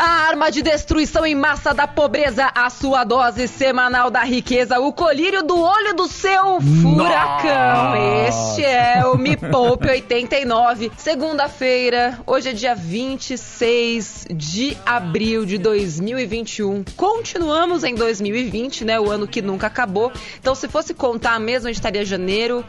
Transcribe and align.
A 0.00 0.28
arma 0.28 0.50
de 0.50 0.62
destruição 0.62 1.26
em 1.26 1.34
massa 1.34 1.74
da 1.74 1.86
pobreza, 1.86 2.50
a 2.54 2.70
sua 2.70 3.04
dose 3.04 3.46
semanal 3.46 4.10
da 4.10 4.24
riqueza, 4.24 4.80
o 4.80 4.94
colírio 4.94 5.42
do 5.42 5.60
olho 5.60 5.92
do 5.92 6.08
seu 6.08 6.58
furacão. 6.58 7.94
Este 8.26 8.64
é 8.64 9.04
o 9.04 9.18
Me 9.18 9.36
Poupe 9.36 9.90
89. 9.90 10.90
Segunda-feira, 10.96 12.18
hoje 12.26 12.48
é 12.48 12.52
dia 12.54 12.74
26 12.74 14.28
de 14.30 14.74
abril 14.86 15.44
de 15.44 15.58
2021. 15.58 16.82
Continuamos 16.96 17.84
em 17.84 17.94
2020, 17.94 18.86
né? 18.86 18.98
O 18.98 19.10
ano 19.10 19.28
que 19.28 19.42
nunca 19.42 19.66
acabou. 19.66 20.10
Então, 20.40 20.54
se 20.54 20.66
fosse 20.66 20.94
contar 20.94 21.38
mesmo, 21.38 21.68
a 21.68 21.70
gente 21.70 21.78
estaria 21.78 22.06
janeiro. 22.06 22.64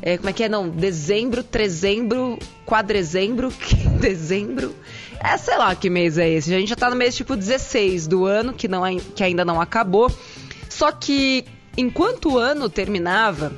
É, 0.00 0.16
como 0.16 0.30
é 0.30 0.32
que 0.32 0.44
é? 0.44 0.48
Não, 0.48 0.68
dezembro, 0.68 1.42
trezembro, 1.42 2.38
quadrezembro, 2.64 3.52
dezembro. 3.98 4.72
É, 5.22 5.36
sei 5.36 5.56
lá 5.56 5.74
que 5.74 5.88
mês 5.90 6.18
é 6.18 6.28
esse. 6.28 6.54
A 6.54 6.58
gente 6.58 6.68
já 6.68 6.76
tá 6.76 6.88
no 6.90 6.96
mês 6.96 7.16
tipo 7.16 7.36
16 7.36 8.06
do 8.06 8.24
ano, 8.26 8.52
que, 8.52 8.68
não, 8.68 8.84
é, 8.86 8.96
que 9.14 9.22
ainda 9.24 9.44
não 9.44 9.60
acabou. 9.60 10.10
Só 10.68 10.92
que 10.92 11.44
enquanto 11.76 12.32
o 12.34 12.38
ano 12.38 12.68
terminava, 12.68 13.52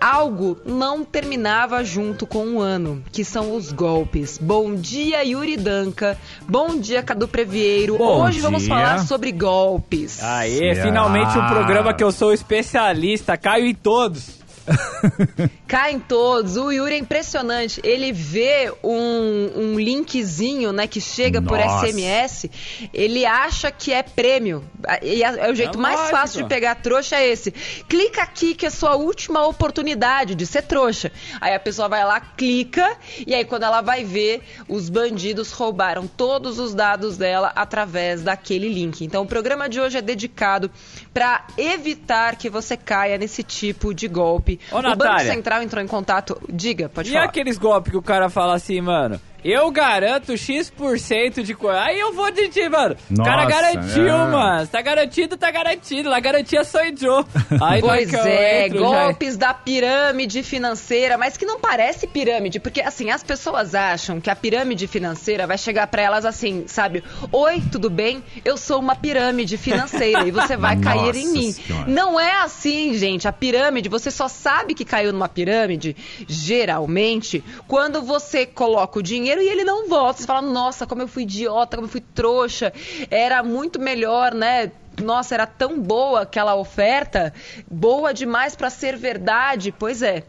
algo 0.00 0.58
não 0.66 1.04
terminava 1.04 1.82
junto 1.82 2.26
com 2.26 2.56
o 2.56 2.60
ano, 2.60 3.02
que 3.10 3.24
são 3.24 3.54
os 3.56 3.72
golpes. 3.72 4.36
Bom 4.38 4.74
dia, 4.74 5.24
Yuri 5.24 5.56
Danca. 5.56 6.18
Bom 6.46 6.78
dia, 6.78 7.02
Cadu 7.02 7.26
Previeiro. 7.26 7.96
Bom 7.96 8.22
Hoje 8.24 8.40
vamos 8.40 8.62
dia. 8.62 8.68
falar 8.74 8.98
sobre 8.98 9.32
golpes. 9.32 10.22
Aê, 10.22 10.72
Ah. 10.78 10.82
finalmente 10.82 11.36
um 11.38 11.46
programa 11.46 11.94
que 11.94 12.04
eu 12.04 12.12
sou 12.12 12.32
especialista, 12.32 13.36
caio 13.36 13.66
em 13.66 13.74
todos. 13.74 14.43
Caem 15.66 15.98
todos. 16.00 16.56
O 16.56 16.70
Yuri 16.70 16.94
é 16.94 16.98
impressionante. 16.98 17.80
Ele 17.84 18.12
vê 18.12 18.72
um, 18.82 19.50
um 19.56 19.78
linkzinho, 19.78 20.72
né, 20.72 20.86
que 20.86 21.00
chega 21.00 21.40
por 21.42 21.58
Nossa. 21.58 21.86
SMS, 21.88 22.50
ele 22.92 23.26
acha 23.26 23.70
que 23.70 23.92
é 23.92 24.02
prêmio. 24.02 24.64
E 25.02 25.22
é, 25.22 25.48
é 25.48 25.50
o 25.50 25.54
jeito 25.54 25.78
É 25.78 25.80
mais 25.80 25.96
lógico. 25.96 26.16
fácil 26.16 26.42
de 26.42 26.48
pegar 26.48 26.74
trouxa 26.76 27.16
é 27.16 27.28
esse. 27.28 27.50
Clica 27.88 28.22
aqui 28.22 28.54
que 28.54 28.66
é 28.66 28.70
sua 28.70 28.96
última 28.96 29.46
oportunidade 29.46 30.34
de 30.34 30.46
ser 30.46 30.62
trouxa. 30.62 31.10
Aí 31.40 31.54
a 31.54 31.60
pessoa 31.60 31.88
vai 31.88 32.04
lá, 32.04 32.20
clica, 32.20 32.96
e 33.26 33.34
aí 33.34 33.44
quando 33.44 33.64
ela 33.64 33.80
vai 33.80 34.04
ver, 34.04 34.42
os 34.68 34.88
bandidos 34.88 35.50
roubaram 35.52 36.06
todos 36.06 36.58
os 36.58 36.74
dados 36.74 37.16
dela 37.16 37.52
através 37.54 38.22
daquele 38.22 38.68
link. 38.68 39.04
Então 39.04 39.22
o 39.22 39.26
programa 39.26 39.68
de 39.68 39.80
hoje 39.80 39.98
é 39.98 40.02
dedicado 40.02 40.70
para 41.12 41.46
evitar 41.56 42.36
que 42.36 42.48
você 42.50 42.76
caia 42.76 43.18
nesse 43.18 43.42
tipo 43.42 43.94
de 43.94 44.08
golpe. 44.08 44.53
Ô, 44.70 44.78
o 44.78 44.82
Banco 44.82 44.98
Natália. 45.04 45.32
Central 45.32 45.62
entrou 45.62 45.82
em 45.82 45.86
contato. 45.86 46.40
Diga, 46.48 46.88
pode 46.88 47.10
E 47.10 47.12
falar. 47.12 47.24
aqueles 47.24 47.58
golpes 47.58 47.90
que 47.90 47.96
o 47.96 48.02
cara 48.02 48.28
fala 48.28 48.54
assim, 48.54 48.80
mano, 48.80 49.20
eu 49.44 49.70
garanto 49.70 50.36
X% 50.36 51.42
de 51.42 51.54
coisa. 51.54 51.80
Aí 51.82 51.98
eu 52.00 52.12
vou 52.14 52.30
de 52.30 52.48
ti, 52.48 52.68
mano. 52.68 52.96
o 53.10 53.22
cara 53.22 53.44
Nossa, 53.44 53.50
garantiu, 53.50 54.08
é. 54.08 54.26
mano. 54.30 54.66
Tá 54.66 54.80
garantido, 54.80 55.36
tá 55.36 55.50
garantido. 55.50 56.08
La 56.08 56.18
garantia 56.20 56.64
sou 56.64 56.80
eu. 56.80 57.24
Aí 57.60 57.80
hora 57.80 57.80
Pois 57.80 58.14
é, 58.14 58.66
entro, 58.66 58.78
já- 58.80 58.84
golpes 58.84 59.36
da 59.36 59.52
pirâmide 59.52 60.42
financeira, 60.42 61.18
mas 61.18 61.36
que 61.36 61.44
não 61.44 61.60
parece 61.60 62.06
pirâmide, 62.06 62.58
porque 62.58 62.80
assim, 62.80 63.10
as 63.10 63.22
pessoas 63.22 63.74
acham 63.74 64.20
que 64.20 64.30
a 64.30 64.36
pirâmide 64.36 64.86
financeira 64.86 65.46
vai 65.46 65.58
chegar 65.58 65.86
pra 65.88 66.02
elas 66.02 66.24
assim, 66.24 66.64
sabe? 66.66 67.02
Oi, 67.30 67.62
tudo 67.70 67.90
bem? 67.90 68.22
Eu 68.44 68.56
sou 68.56 68.78
uma 68.80 68.96
pirâmide 68.96 69.56
financeira 69.56 70.26
e 70.26 70.30
você 70.30 70.56
vai 70.56 70.76
cair 70.80 71.14
em 71.16 71.24
Nossa 71.26 71.38
mim. 71.38 71.52
Senhora. 71.52 71.84
Não 71.90 72.18
é 72.18 72.32
assim, 72.42 72.94
gente. 72.94 73.28
A 73.28 73.32
pirâmide, 73.32 73.88
você 73.88 74.10
só 74.10 74.28
sabe 74.28 74.74
que 74.74 74.84
caiu 74.84 75.12
numa 75.12 75.28
pirâmide, 75.28 75.96
geralmente, 76.26 77.42
quando 77.66 78.00
você 78.02 78.46
coloca 78.46 78.98
o 78.98 79.02
dinheiro 79.02 79.33
e 79.42 79.48
ele 79.48 79.64
não 79.64 79.88
volta. 79.88 80.20
Você 80.20 80.26
fala, 80.26 80.42
nossa, 80.42 80.86
como 80.86 81.02
eu 81.02 81.08
fui 81.08 81.22
idiota, 81.22 81.76
como 81.76 81.86
eu 81.86 81.90
fui 81.90 82.00
trouxa. 82.00 82.72
Era 83.10 83.42
muito 83.42 83.78
melhor, 83.80 84.34
né? 84.34 84.70
Nossa, 85.02 85.34
era 85.34 85.46
tão 85.46 85.80
boa 85.80 86.22
aquela 86.22 86.54
oferta, 86.54 87.34
boa 87.70 88.14
demais 88.14 88.54
pra 88.54 88.70
ser 88.70 88.96
verdade. 88.96 89.72
Pois 89.76 90.02
é, 90.02 90.24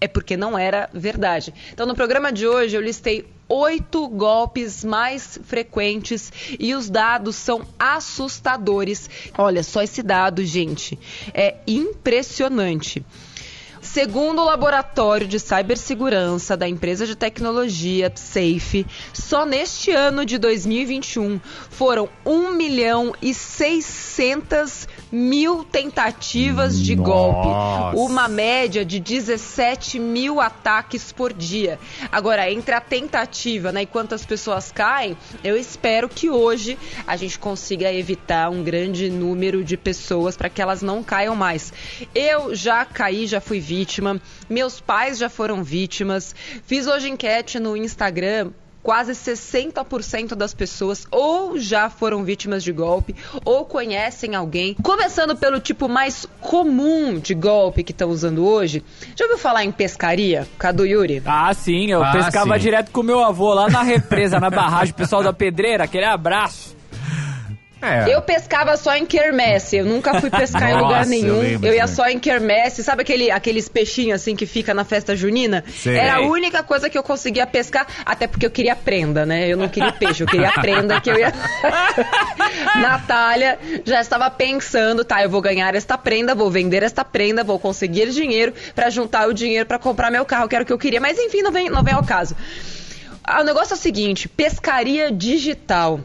é 0.00 0.08
porque 0.08 0.36
não 0.36 0.58
era 0.58 0.88
verdade. 0.92 1.54
Então, 1.72 1.86
no 1.86 1.94
programa 1.94 2.32
de 2.32 2.46
hoje, 2.46 2.76
eu 2.76 2.82
listei 2.82 3.28
oito 3.48 4.08
golpes 4.08 4.84
mais 4.84 5.38
frequentes 5.44 6.32
e 6.58 6.74
os 6.74 6.90
dados 6.90 7.36
são 7.36 7.66
assustadores. 7.78 9.08
Olha 9.38 9.62
só 9.62 9.82
esse 9.82 10.02
dado, 10.02 10.44
gente, 10.44 10.98
é 11.32 11.56
impressionante. 11.66 13.04
Segundo 13.86 14.42
o 14.42 14.44
laboratório 14.44 15.28
de 15.28 15.38
cibersegurança 15.38 16.56
da 16.56 16.68
empresa 16.68 17.06
de 17.06 17.14
tecnologia 17.14 18.12
Safe, 18.14 18.84
só 19.12 19.46
neste 19.46 19.90
ano 19.90 20.24
de 20.24 20.38
2021 20.38 21.40
foram 21.70 22.08
1 22.24 22.52
milhão 22.52 23.14
e 23.22 23.32
600 23.32 24.88
mil 25.10 25.64
tentativas 25.64 26.78
de 26.78 26.96
Nossa. 26.96 27.10
golpe. 27.10 27.98
Uma 27.98 28.28
média 28.28 28.84
de 28.84 28.98
17 28.98 29.98
mil 29.98 30.40
ataques 30.40 31.12
por 31.12 31.32
dia. 31.32 31.78
Agora, 32.10 32.50
entre 32.50 32.74
a 32.74 32.80
tentativa 32.80 33.70
né, 33.72 33.82
e 33.82 33.86
quantas 33.86 34.26
pessoas 34.26 34.72
caem, 34.72 35.16
eu 35.44 35.56
espero 35.56 36.08
que 36.08 36.28
hoje 36.28 36.76
a 37.06 37.16
gente 37.16 37.38
consiga 37.38 37.92
evitar 37.92 38.50
um 38.50 38.62
grande 38.62 39.08
número 39.08 39.62
de 39.62 39.76
pessoas 39.76 40.36
para 40.36 40.48
que 40.48 40.60
elas 40.60 40.82
não 40.82 41.02
caiam 41.02 41.36
mais. 41.36 41.72
Eu 42.14 42.54
já 42.54 42.84
caí, 42.84 43.26
já 43.26 43.40
fui 43.40 43.60
vítima, 43.60 43.75
meus 44.48 44.80
pais 44.80 45.18
já 45.18 45.28
foram 45.28 45.62
vítimas. 45.62 46.34
Fiz 46.66 46.86
hoje 46.86 47.08
enquete 47.10 47.58
no 47.58 47.76
Instagram. 47.76 48.50
Quase 48.82 49.14
60% 49.14 50.36
das 50.36 50.54
pessoas 50.54 51.08
ou 51.10 51.58
já 51.58 51.90
foram 51.90 52.22
vítimas 52.22 52.62
de 52.62 52.70
golpe 52.70 53.16
ou 53.44 53.64
conhecem 53.64 54.36
alguém. 54.36 54.74
Começando 54.74 55.34
pelo 55.34 55.58
tipo 55.58 55.88
mais 55.88 56.24
comum 56.40 57.18
de 57.18 57.34
golpe 57.34 57.82
que 57.82 57.90
estão 57.90 58.08
usando 58.10 58.46
hoje. 58.46 58.84
Já 59.16 59.24
ouviu 59.24 59.38
falar 59.38 59.64
em 59.64 59.72
pescaria, 59.72 60.46
Cadu 60.56 60.86
Yuri? 60.86 61.20
Ah, 61.26 61.52
sim, 61.52 61.90
eu 61.90 62.00
Ah, 62.00 62.12
pescava 62.12 62.54
sim. 62.54 62.60
direto 62.60 62.92
com 62.92 63.02
meu 63.02 63.24
avô 63.24 63.52
lá 63.54 63.68
na 63.68 63.82
represa, 63.82 64.38
na 64.38 64.50
barragem, 64.50 64.92
o 64.92 64.96
pessoal 64.96 65.20
da 65.20 65.32
pedreira, 65.32 65.82
aquele 65.82 66.04
abraço. 66.06 66.76
É. 67.80 68.12
Eu 68.12 68.22
pescava 68.22 68.74
só 68.78 68.96
em 68.96 69.04
quermesse, 69.04 69.76
eu 69.76 69.84
nunca 69.84 70.18
fui 70.18 70.30
pescar 70.30 70.70
em 70.70 70.72
Nossa, 70.72 70.84
lugar 70.84 71.02
eu 71.04 71.08
nenhum. 71.10 71.40
lembro 71.40 71.68
Eu, 71.68 71.74
ia 71.74 71.86
só 71.86 72.08
em 72.08 72.18
quermesse, 72.18 72.82
sabe 72.82 73.02
aquele, 73.02 73.30
aqueles 73.30 73.68
peixinhos 73.68 74.22
assim 74.22 74.34
que 74.34 74.46
fica 74.46 74.72
na 74.72 74.82
festa 74.82 75.14
junina? 75.14 75.62
Sei. 75.76 75.94
Era 75.94 76.16
a 76.16 76.20
única 76.22 76.62
coisa 76.62 76.88
que 76.88 76.96
eu 76.96 77.02
conseguia 77.02 77.46
pescar, 77.46 77.86
até 78.04 78.26
porque 78.26 78.46
eu 78.46 78.50
queria 78.50 78.74
prenda, 78.74 79.26
né? 79.26 79.46
Eu 79.46 79.58
não 79.58 79.68
queria 79.68 79.92
peixe, 79.92 80.22
eu 80.22 80.26
queria 80.26 80.50
prenda 80.52 80.98
que 81.02 81.10
eu 81.10 81.18
ia. 81.18 81.32
Natália 82.80 83.58
já 83.84 84.00
estava 84.00 84.30
pensando, 84.30 85.04
tá, 85.04 85.22
eu 85.22 85.28
vou 85.28 85.40
ganhar 85.42 85.74
esta 85.74 85.98
prenda, 85.98 86.34
vou 86.34 86.50
vender 86.50 86.82
esta 86.82 87.04
prenda, 87.04 87.44
vou 87.44 87.58
conseguir 87.58 88.10
dinheiro 88.10 88.54
pra 88.74 88.88
juntar 88.90 89.28
o 89.28 89.34
dinheiro 89.34 89.66
pra 89.66 89.78
comprar 89.78 90.10
meu 90.10 90.24
carro, 90.24 90.48
que 90.48 90.54
era 90.54 90.62
o 90.62 90.66
que 90.66 90.72
eu 90.72 90.78
queria, 90.78 91.00
mas 91.00 91.18
enfim, 91.18 91.42
não 91.42 91.52
vem, 91.52 91.68
não 91.68 91.82
vem 91.82 91.94
ao 91.94 92.04
caso. 92.04 92.34
Ah, 93.22 93.40
O 93.42 93.44
negócio 93.44 93.74
é 93.74 93.76
o 93.76 93.80
seguinte: 93.80 94.28
pescaria 94.28 95.10
digital 95.12 96.00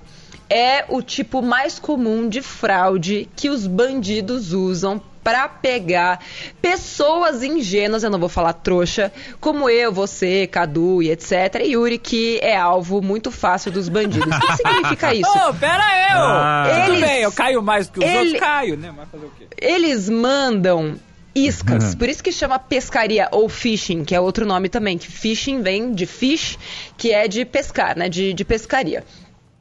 é 0.52 0.86
o 0.90 1.02
tipo 1.02 1.42
mais 1.42 1.80
comum 1.80 2.28
de 2.28 2.42
fraude 2.42 3.30
que 3.36 3.50
os 3.50 3.66
bandidos 3.66 4.52
usam 4.54 5.02
para 5.24 5.48
pegar 5.48 6.20
pessoas 6.62 7.44
ingênuas, 7.44 8.04
eu 8.04 8.10
não 8.10 8.18
vou 8.20 8.28
falar 8.28 8.54
trouxa, 8.54 9.12
como 9.40 9.70
eu, 9.70 9.92
você, 9.94 10.48
Cadu 10.48 11.02
e 11.04 11.12
etc. 11.12 11.62
E 11.64 11.74
Yuri, 11.74 11.98
que 12.00 12.40
é 12.42 12.58
alvo 12.58 13.02
muito 13.02 13.30
fácil 13.32 13.72
dos 13.72 13.88
bandidos. 13.88 14.36
O 14.36 14.40
que 14.40 14.56
significa 14.58 15.14
isso? 15.16 15.30
Ô, 15.30 15.54
pera 15.54 15.84
eu! 16.12 16.18
Ah. 16.20 16.64
Tudo 16.86 16.96
Eles- 16.98 17.08
bem, 17.08 17.22
eu 17.22 17.32
caio 17.32 17.62
mais 17.62 17.88
do 17.88 18.00
que 18.00 18.06
os 18.06 18.12
ele- 18.12 18.18
outros, 18.20 18.40
caio, 18.40 18.78
né? 18.78 18.92
Mas 18.96 19.10
fazer 19.10 19.26
o 19.26 19.32
quê? 19.38 19.46
Eles 19.60 20.10
mandam 20.10 20.96
iscas, 21.34 21.96
por 21.96 22.10
isso 22.10 22.22
que 22.22 22.32
chama 22.32 22.60
pescaria 22.60 23.30
ou 23.32 23.48
fishing, 23.48 24.04
que 24.04 24.14
é 24.14 24.20
outro 24.20 24.46
nome 24.46 24.68
também, 24.68 24.98
que 24.98 25.08
fishing 25.10 25.62
vem 25.62 25.94
de 25.94 26.06
fish, 26.06 26.58
que 26.98 27.14
é 27.14 27.26
de 27.28 27.46
pescar, 27.46 27.98
né, 27.98 28.10
de, 28.10 28.34
de 28.34 28.44
pescaria. 28.44 29.06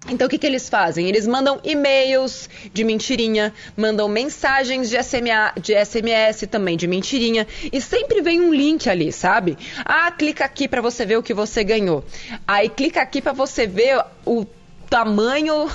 Então 0.08 0.26
o 0.26 0.30
que, 0.30 0.38
que 0.38 0.46
eles 0.46 0.68
fazem? 0.68 1.06
Eles 1.06 1.26
mandam 1.26 1.60
e-mails 1.62 2.48
de 2.72 2.82
mentirinha, 2.84 3.52
mandam 3.76 4.08
mensagens 4.08 4.88
de, 4.88 4.96
SMA, 5.02 5.52
de 5.60 5.74
SMS 5.74 6.46
também 6.50 6.76
de 6.76 6.86
mentirinha 6.86 7.46
e 7.70 7.80
sempre 7.80 8.22
vem 8.22 8.40
um 8.40 8.52
link 8.52 8.88
ali, 8.88 9.12
sabe? 9.12 9.58
Ah, 9.84 10.10
clica 10.10 10.44
aqui 10.44 10.66
para 10.66 10.80
você 10.80 11.04
ver 11.04 11.18
o 11.18 11.22
que 11.22 11.34
você 11.34 11.62
ganhou. 11.62 12.02
Aí 12.48 12.68
clica 12.68 13.02
aqui 13.02 13.20
para 13.20 13.32
você 13.32 13.66
ver 13.66 14.02
o 14.24 14.46
tamanho 14.88 15.68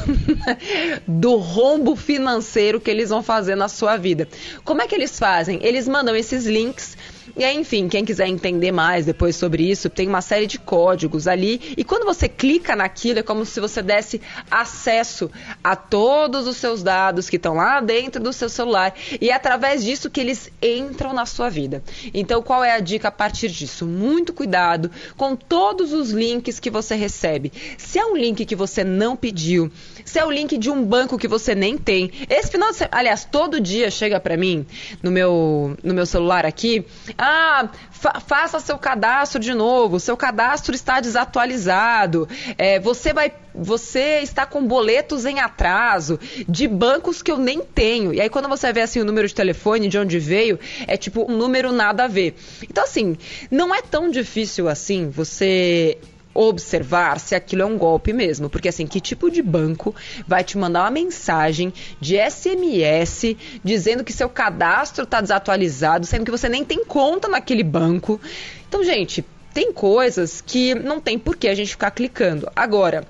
do 1.08 1.38
rombo 1.38 1.96
financeiro 1.96 2.82
que 2.82 2.92
eles 2.92 3.10
vão 3.10 3.24
fazer 3.24 3.56
na 3.56 3.70
sua 3.70 3.96
vida. 3.96 4.28
Como 4.66 4.82
é 4.82 4.88
que 4.88 4.96
eles 4.96 5.18
fazem? 5.18 5.60
Eles 5.62 5.88
mandam 5.88 6.16
esses 6.16 6.46
links 6.46 6.98
E 7.38 7.44
aí, 7.44 7.58
enfim, 7.58 7.90
quem 7.90 8.06
quiser 8.06 8.28
entender 8.28 8.72
mais 8.72 9.06
depois 9.06 9.36
sobre 9.36 9.70
isso, 9.70 9.90
tem 9.90 10.08
uma 10.08 10.22
série 10.22 10.48
de 10.48 10.58
códigos 10.58 11.28
ali. 11.28 11.74
E 11.76 11.84
quando 11.84 12.06
você 12.06 12.30
clica 12.30 12.76
naquilo, 12.76 13.20
é 13.20 13.24
como 13.24 13.46
se 13.46 13.60
você 13.60 13.82
desse 13.82 14.22
acesso 14.50 15.30
a 15.62 15.76
todos 15.76 16.48
os 16.48 16.56
seus 16.56 16.82
dados 16.82 17.30
que 17.30 17.36
estão 17.36 17.56
lá 17.56 17.82
dentro 17.82 18.24
do 18.24 18.32
seu 18.32 18.48
celular. 18.48 18.94
E 19.20 19.30
é 19.30 19.34
através 19.34 19.84
disso 19.84 20.10
que 20.10 20.22
eles 20.22 20.50
entram 20.62 21.12
na 21.12 21.26
sua 21.26 21.50
vida. 21.50 21.84
Então, 22.14 22.42
qual 22.42 22.64
é 22.64 22.72
a 22.72 22.80
dica 22.80 23.10
a 23.10 23.12
partir 23.12 23.50
disso? 23.50 23.86
Muito 23.86 24.32
cuidado 24.32 24.90
com 25.18 25.36
todos 25.36 25.92
os 25.92 26.12
links 26.12 26.60
que 26.60 26.70
você 26.70 26.96
recebe. 26.96 27.52
Se 27.78 28.00
é 28.00 28.06
um 28.06 28.16
link 28.16 28.46
que 28.46 28.56
você 28.56 28.84
não 28.84 29.16
pediu, 29.16 29.70
se 30.06 30.20
é 30.20 30.26
o 30.26 30.32
link 30.32 30.58
de 30.58 30.70
um 30.70 30.86
banco 30.86 31.18
que 31.18 31.28
você 31.28 31.56
nem 31.56 31.78
tem. 31.78 32.12
Esse 32.30 32.52
final 32.52 32.70
de 32.70 32.78
semana, 32.78 32.98
aliás, 32.98 33.26
todo 33.26 33.60
dia 33.60 33.90
chega 33.90 34.20
para 34.20 34.38
mim 34.38 34.66
no 35.02 35.12
meu, 35.12 35.76
no 35.84 35.94
meu 35.94 36.06
celular 36.06 36.46
aqui, 36.46 36.86
ah, 37.18 37.68
fa 37.90 38.20
faça 38.20 38.60
seu 38.60 38.78
cadastro 38.78 39.42
de 39.42 39.54
novo, 39.54 40.00
seu 40.00 40.16
cadastro 40.16 40.76
está 40.76 41.00
desatualizado, 41.00 42.30
é, 42.58 42.80
você 42.80 43.14
vai, 43.14 43.34
você 43.54 44.20
está 44.22 44.46
com 44.46 44.66
boletos 44.66 45.26
em 45.26 45.40
atraso 45.40 46.20
de 46.48 46.68
bancos 46.68 47.24
que 47.24 47.32
eu 47.32 47.38
nem 47.38 47.62
tenho. 47.62 48.14
E 48.14 48.22
aí 48.22 48.30
quando 48.30 48.48
você 48.48 48.72
vê 48.72 48.82
assim 48.82 49.02
o 49.02 49.06
número 49.06 49.28
de 49.28 49.34
telefone, 49.34 49.88
de 49.88 49.98
onde 49.98 50.20
veio, 50.20 50.60
é 50.86 50.96
tipo 50.96 51.30
um 51.30 51.36
número 51.36 51.72
nada 51.72 52.04
a 52.04 52.08
ver. 52.08 52.36
Então 52.70 52.84
assim, 52.84 53.18
não 53.50 53.74
é 53.74 53.82
tão 53.82 54.10
difícil 54.10 54.70
assim 54.70 55.10
você 55.10 55.98
observar 56.36 57.20
se 57.20 57.34
aquilo 57.34 57.62
é 57.62 57.66
um 57.66 57.78
golpe 57.78 58.12
mesmo. 58.14 58.50
Porque 58.50 58.68
assim, 58.68 58.86
que 58.86 59.00
tipo 59.00 59.32
de 59.32 59.42
banco 59.42 59.96
vai 60.28 60.44
te 60.44 60.58
mandar 60.58 60.82
uma 60.82 60.92
mensagem 60.92 61.74
de 62.00 62.18
SMS 62.18 63.36
dizendo 63.64 64.04
que 64.04 64.14
seu 64.14 64.30
cadastro 64.30 65.06
está 65.06 65.22
desatualizado, 65.22 66.06
sendo 66.06 66.26
que 66.26 66.32
você 66.32 66.50
nem 66.50 66.66
tem 66.66 66.84
conta 66.86 67.28
naquele 67.28 67.64
banco? 67.64 68.20
Então, 68.68 68.84
gente, 68.84 69.26
tem 69.54 69.72
coisas 69.72 70.42
que 70.42 70.76
não 70.76 71.00
tem 71.00 71.18
por 71.18 71.38
que 71.38 71.48
a 71.48 71.56
gente 71.56 71.70
ficar 71.70 71.92
clicando. 71.92 72.52
Agora, 72.54 73.08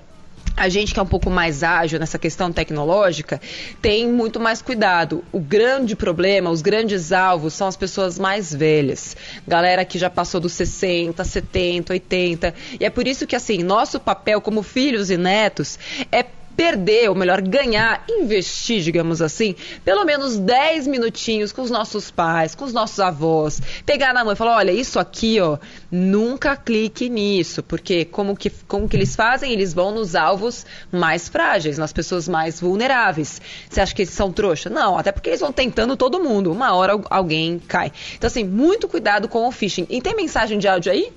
a 0.56 0.68
gente 0.68 0.94
que 0.94 0.98
é 0.98 1.02
um 1.02 1.06
pouco 1.06 1.28
mais 1.28 1.62
ágil 1.62 1.98
nessa 1.98 2.18
questão 2.18 2.50
tecnológica 2.50 3.40
tem 3.82 4.10
muito 4.10 4.40
mais 4.40 4.62
cuidado. 4.62 5.22
O 5.30 5.38
grande 5.38 5.94
problema, 5.94 6.50
os 6.50 6.62
grandes 6.62 7.12
alvos 7.12 7.52
são 7.52 7.68
as 7.68 7.76
pessoas 7.76 8.18
mais 8.18 8.54
velhas. 8.54 9.16
Galera 9.46 9.84
que 9.84 9.98
já 9.98 10.08
passou 10.08 10.40
dos 10.40 10.52
60, 10.52 11.22
70, 11.22 11.92
80. 11.92 12.54
E 12.80 12.84
é 12.84 12.90
por 12.90 13.06
isso 13.06 13.26
que, 13.26 13.36
assim, 13.36 13.62
nosso 13.62 14.00
papel 14.00 14.40
como 14.40 14.62
filhos 14.62 15.10
e 15.10 15.16
netos 15.16 15.78
é 16.10 16.24
perder, 16.56 17.08
ou 17.08 17.14
melhor, 17.14 17.40
ganhar, 17.42 18.04
investir, 18.08 18.80
digamos 18.80 19.20
assim, 19.20 19.54
pelo 19.84 20.04
menos 20.04 20.38
10 20.38 20.86
minutinhos 20.86 21.52
com 21.52 21.62
os 21.62 21.70
nossos 21.70 22.10
pais, 22.10 22.54
com 22.54 22.64
os 22.64 22.72
nossos 22.72 22.98
avós, 22.98 23.60
pegar 23.84 24.14
na 24.14 24.24
mão 24.24 24.32
e 24.32 24.36
falar, 24.36 24.56
olha, 24.56 24.70
isso 24.70 24.98
aqui, 24.98 25.38
ó, 25.40 25.58
nunca 25.90 26.56
clique 26.56 27.08
nisso, 27.08 27.62
porque 27.62 28.04
como 28.04 28.34
que, 28.34 28.50
como 28.66 28.88
que 28.88 28.96
eles 28.96 29.14
fazem? 29.14 29.52
Eles 29.52 29.74
vão 29.74 29.92
nos 29.92 30.14
alvos 30.14 30.64
mais 30.90 31.28
frágeis, 31.28 31.76
nas 31.76 31.92
pessoas 31.92 32.26
mais 32.26 32.60
vulneráveis. 32.60 33.40
Você 33.68 33.80
acha 33.80 33.94
que 33.94 34.02
eles 34.02 34.14
são 34.14 34.32
trouxa? 34.32 34.70
Não, 34.70 34.96
até 34.96 35.12
porque 35.12 35.28
eles 35.28 35.40
vão 35.40 35.52
tentando 35.52 35.96
todo 35.96 36.22
mundo, 36.22 36.50
uma 36.50 36.74
hora 36.74 36.98
alguém 37.10 37.58
cai. 37.58 37.92
Então, 38.16 38.28
assim, 38.28 38.44
muito 38.44 38.88
cuidado 38.88 39.28
com 39.28 39.46
o 39.46 39.52
phishing. 39.52 39.86
E 39.90 40.00
tem 40.00 40.16
mensagem 40.16 40.58
de 40.58 40.66
áudio 40.66 40.92
aí? 40.92 41.12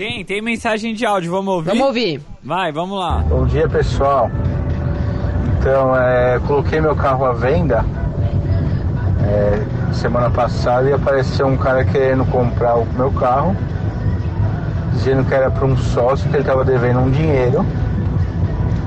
Tem, 0.00 0.24
tem 0.24 0.40
mensagem 0.40 0.94
de 0.94 1.04
áudio, 1.04 1.30
vamos 1.30 1.52
ouvir? 1.52 1.68
Vamos 1.68 1.86
ouvir. 1.88 2.22
Vai, 2.42 2.72
vamos 2.72 2.98
lá. 2.98 3.18
Bom 3.28 3.44
dia, 3.44 3.68
pessoal. 3.68 4.30
Então, 5.58 5.94
é, 5.94 6.40
coloquei 6.46 6.80
meu 6.80 6.96
carro 6.96 7.26
à 7.26 7.34
venda 7.34 7.84
é, 9.22 9.92
semana 9.92 10.30
passada 10.30 10.88
e 10.88 10.94
apareceu 10.94 11.46
um 11.46 11.56
cara 11.58 11.84
querendo 11.84 12.24
comprar 12.30 12.76
o 12.76 12.86
meu 12.94 13.12
carro, 13.12 13.54
dizendo 14.94 15.22
que 15.22 15.34
era 15.34 15.50
para 15.50 15.66
um 15.66 15.76
sócio 15.76 16.30
que 16.30 16.34
ele 16.34 16.44
estava 16.44 16.64
devendo 16.64 17.00
um 17.00 17.10
dinheiro. 17.10 17.62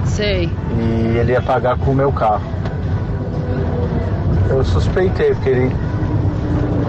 Sei. 0.05 0.49
E 0.79 1.17
ele 1.19 1.33
ia 1.33 1.43
pagar 1.43 1.77
com 1.77 1.91
o 1.91 1.95
meu 1.95 2.11
carro. 2.11 2.41
Eu 4.49 4.63
suspeitei, 4.63 5.35
porque 5.35 5.49
ele 5.49 5.75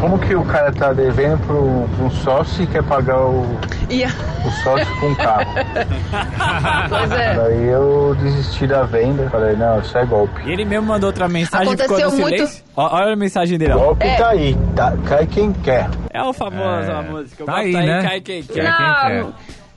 como 0.04 0.18
que 0.18 0.34
o 0.34 0.44
cara 0.44 0.70
tá 0.70 0.92
devendo 0.92 1.38
para 1.46 1.56
um 2.04 2.10
sócio 2.10 2.62
e 2.62 2.66
quer 2.66 2.82
pagar 2.82 3.18
o, 3.22 3.58
yeah. 3.90 4.14
o 4.46 4.50
sócio 4.62 5.00
com 5.00 5.12
o 5.12 5.16
carro? 5.16 5.46
pois 6.90 7.10
é. 7.10 7.34
Daí 7.34 7.68
eu 7.68 8.14
desisti 8.20 8.66
da 8.66 8.82
venda, 8.82 9.30
falei, 9.30 9.56
não, 9.56 9.80
isso 9.80 9.96
é 9.96 10.04
golpe. 10.04 10.42
E 10.44 10.52
ele 10.52 10.66
mesmo 10.66 10.88
mandou 10.88 11.08
outra 11.08 11.26
mensagem 11.26 11.72
Aconteceu 11.72 12.10
ficou 12.10 12.28
muito... 12.28 12.44
Olha 12.76 13.14
a 13.14 13.16
mensagem 13.16 13.56
dele. 13.56 13.72
Golpe 13.72 14.06
é. 14.06 14.16
tá 14.16 14.28
aí, 14.28 14.54
tá, 14.76 14.92
cai 15.06 15.26
quem 15.26 15.54
quer. 15.54 15.88
É 16.10 16.22
o 16.22 16.34
famoso 16.34 16.90
é. 16.90 16.94
a 16.94 17.02
música. 17.02 17.42
O 17.42 17.46
tá 17.46 17.56
aí, 17.56 17.72
tá 17.72 17.80
né? 17.80 17.96
aí, 17.96 18.02
cai 18.02 18.20
quem 18.20 18.42
quer. 18.42 18.62
Não, 18.62 18.76
quem 18.76 19.22
quer. 19.22 19.26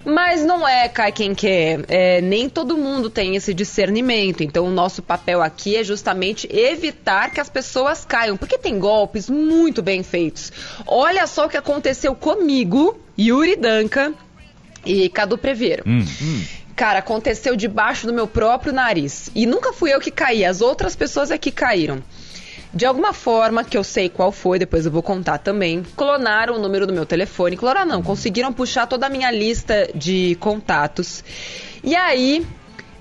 Mas 0.05 0.43
não 0.43 0.67
é 0.67 0.87
cai 0.87 1.11
quem 1.11 1.35
quer. 1.35 1.83
É, 1.87 2.21
nem 2.21 2.49
todo 2.49 2.77
mundo 2.77 3.09
tem 3.09 3.35
esse 3.35 3.53
discernimento. 3.53 4.41
Então, 4.41 4.65
o 4.65 4.71
nosso 4.71 5.01
papel 5.01 5.41
aqui 5.41 5.75
é 5.75 5.83
justamente 5.83 6.47
evitar 6.51 7.31
que 7.31 7.41
as 7.41 7.49
pessoas 7.49 8.05
caiam. 8.05 8.37
Porque 8.37 8.57
tem 8.57 8.79
golpes 8.79 9.29
muito 9.29 9.81
bem 9.81 10.03
feitos. 10.03 10.51
Olha 10.85 11.27
só 11.27 11.45
o 11.45 11.49
que 11.49 11.57
aconteceu 11.57 12.15
comigo, 12.15 12.99
Yuri 13.19 13.55
Danca 13.55 14.13
e 14.85 15.09
Cadu 15.09 15.37
Preveiro. 15.37 15.83
Hum, 15.85 16.05
hum. 16.21 16.43
Cara, 16.75 16.99
aconteceu 16.99 17.55
debaixo 17.55 18.05
do 18.05 18.13
meu 18.13 18.27
próprio 18.27 18.71
nariz. 18.71 19.31
E 19.33 19.47
nunca 19.47 19.73
fui 19.73 19.93
eu 19.93 19.99
que 19.99 20.11
caí, 20.11 20.45
as 20.45 20.61
outras 20.61 20.95
pessoas 20.95 21.31
é 21.31 21.37
que 21.37 21.51
caíram. 21.51 22.03
De 22.73 22.85
alguma 22.85 23.13
forma, 23.13 23.63
que 23.63 23.77
eu 23.77 23.83
sei 23.83 24.09
qual 24.09 24.31
foi, 24.31 24.59
depois 24.59 24.85
eu 24.85 24.91
vou 24.91 25.01
contar 25.01 25.37
também, 25.37 25.83
clonaram 25.95 26.55
o 26.55 26.59
número 26.59 26.85
do 26.85 26.93
meu 26.93 27.05
telefone. 27.05 27.55
Clonaram 27.55 27.85
não, 27.85 28.03
conseguiram 28.03 28.51
puxar 28.51 28.87
toda 28.87 29.07
a 29.07 29.09
minha 29.09 29.31
lista 29.31 29.89
de 29.95 30.35
contatos. 30.39 31.23
E 31.83 31.95
aí, 31.95 32.45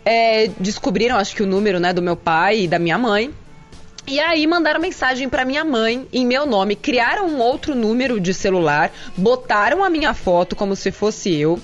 é, 0.05 0.49
descobriram, 0.61 1.17
acho 1.17 1.35
que 1.35 1.43
o 1.43 1.47
número 1.47 1.81
né, 1.81 1.93
do 1.93 2.01
meu 2.01 2.17
pai 2.17 2.61
e 2.61 2.69
da 2.69 2.79
minha 2.79 2.97
mãe. 2.97 3.35
E 4.07 4.21
aí 4.21 4.47
mandaram 4.47 4.81
mensagem 4.81 5.29
para 5.29 5.45
minha 5.45 5.65
mãe 5.65 6.07
em 6.13 6.25
meu 6.25 6.47
nome, 6.47 6.77
criaram 6.77 7.27
um 7.27 7.41
outro 7.41 7.75
número 7.75 8.21
de 8.21 8.33
celular, 8.33 8.93
botaram 9.17 9.83
a 9.83 9.91
minha 9.91 10.15
foto 10.15 10.55
como 10.55 10.77
se 10.77 10.93
fosse 10.93 11.35
eu. 11.35 11.59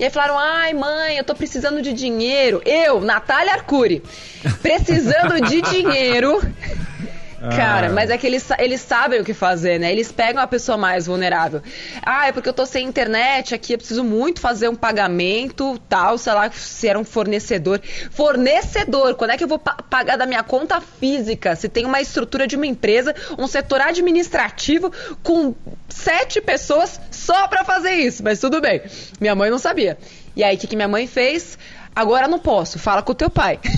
E 0.00 0.02
aí 0.02 0.10
falaram: 0.10 0.36
"Ai, 0.36 0.74
mãe, 0.74 1.16
eu 1.16 1.22
tô 1.22 1.36
precisando 1.36 1.80
de 1.80 1.92
dinheiro". 1.92 2.60
Eu, 2.66 3.00
Natália 3.00 3.52
Arcuri, 3.52 4.02
precisando 4.60 5.40
de 5.40 5.62
dinheiro. 5.70 6.40
Cara, 7.50 7.90
mas 7.90 8.10
é 8.10 8.16
que 8.16 8.26
eles, 8.26 8.48
eles 8.58 8.80
sabem 8.80 9.20
o 9.20 9.24
que 9.24 9.34
fazer, 9.34 9.78
né? 9.78 9.92
Eles 9.92 10.10
pegam 10.10 10.42
a 10.42 10.46
pessoa 10.46 10.78
mais 10.78 11.06
vulnerável. 11.06 11.62
Ah, 12.02 12.28
é 12.28 12.32
porque 12.32 12.48
eu 12.48 12.52
tô 12.52 12.64
sem 12.64 12.86
internet 12.86 13.54
aqui, 13.54 13.74
eu 13.74 13.78
preciso 13.78 14.02
muito 14.02 14.40
fazer 14.40 14.68
um 14.68 14.74
pagamento, 14.74 15.78
tal, 15.88 16.16
sei 16.16 16.32
lá, 16.32 16.50
se 16.50 16.88
era 16.88 16.98
um 16.98 17.04
fornecedor. 17.04 17.80
Fornecedor, 18.10 19.14
quando 19.14 19.30
é 19.30 19.36
que 19.36 19.44
eu 19.44 19.48
vou 19.48 19.58
pa 19.58 19.74
pagar 19.90 20.16
da 20.16 20.26
minha 20.26 20.42
conta 20.42 20.80
física? 20.80 21.54
Se 21.54 21.68
tem 21.68 21.84
uma 21.84 22.00
estrutura 22.00 22.46
de 22.46 22.56
uma 22.56 22.66
empresa, 22.66 23.14
um 23.38 23.46
setor 23.46 23.80
administrativo 23.80 24.90
com 25.22 25.54
sete 25.88 26.40
pessoas 26.40 27.00
só 27.10 27.46
para 27.48 27.64
fazer 27.64 27.92
isso. 27.92 28.22
Mas 28.24 28.40
tudo 28.40 28.60
bem. 28.60 28.82
Minha 29.20 29.34
mãe 29.34 29.50
não 29.50 29.58
sabia. 29.58 29.98
E 30.36 30.42
aí, 30.42 30.56
o 30.56 30.58
que, 30.58 30.66
que 30.66 30.76
minha 30.76 30.88
mãe 30.88 31.06
fez? 31.06 31.56
Agora 31.96 32.26
não 32.26 32.40
posso, 32.40 32.78
fala 32.78 33.02
com 33.02 33.12
o 33.12 33.14
teu 33.14 33.30
pai. 33.30 33.60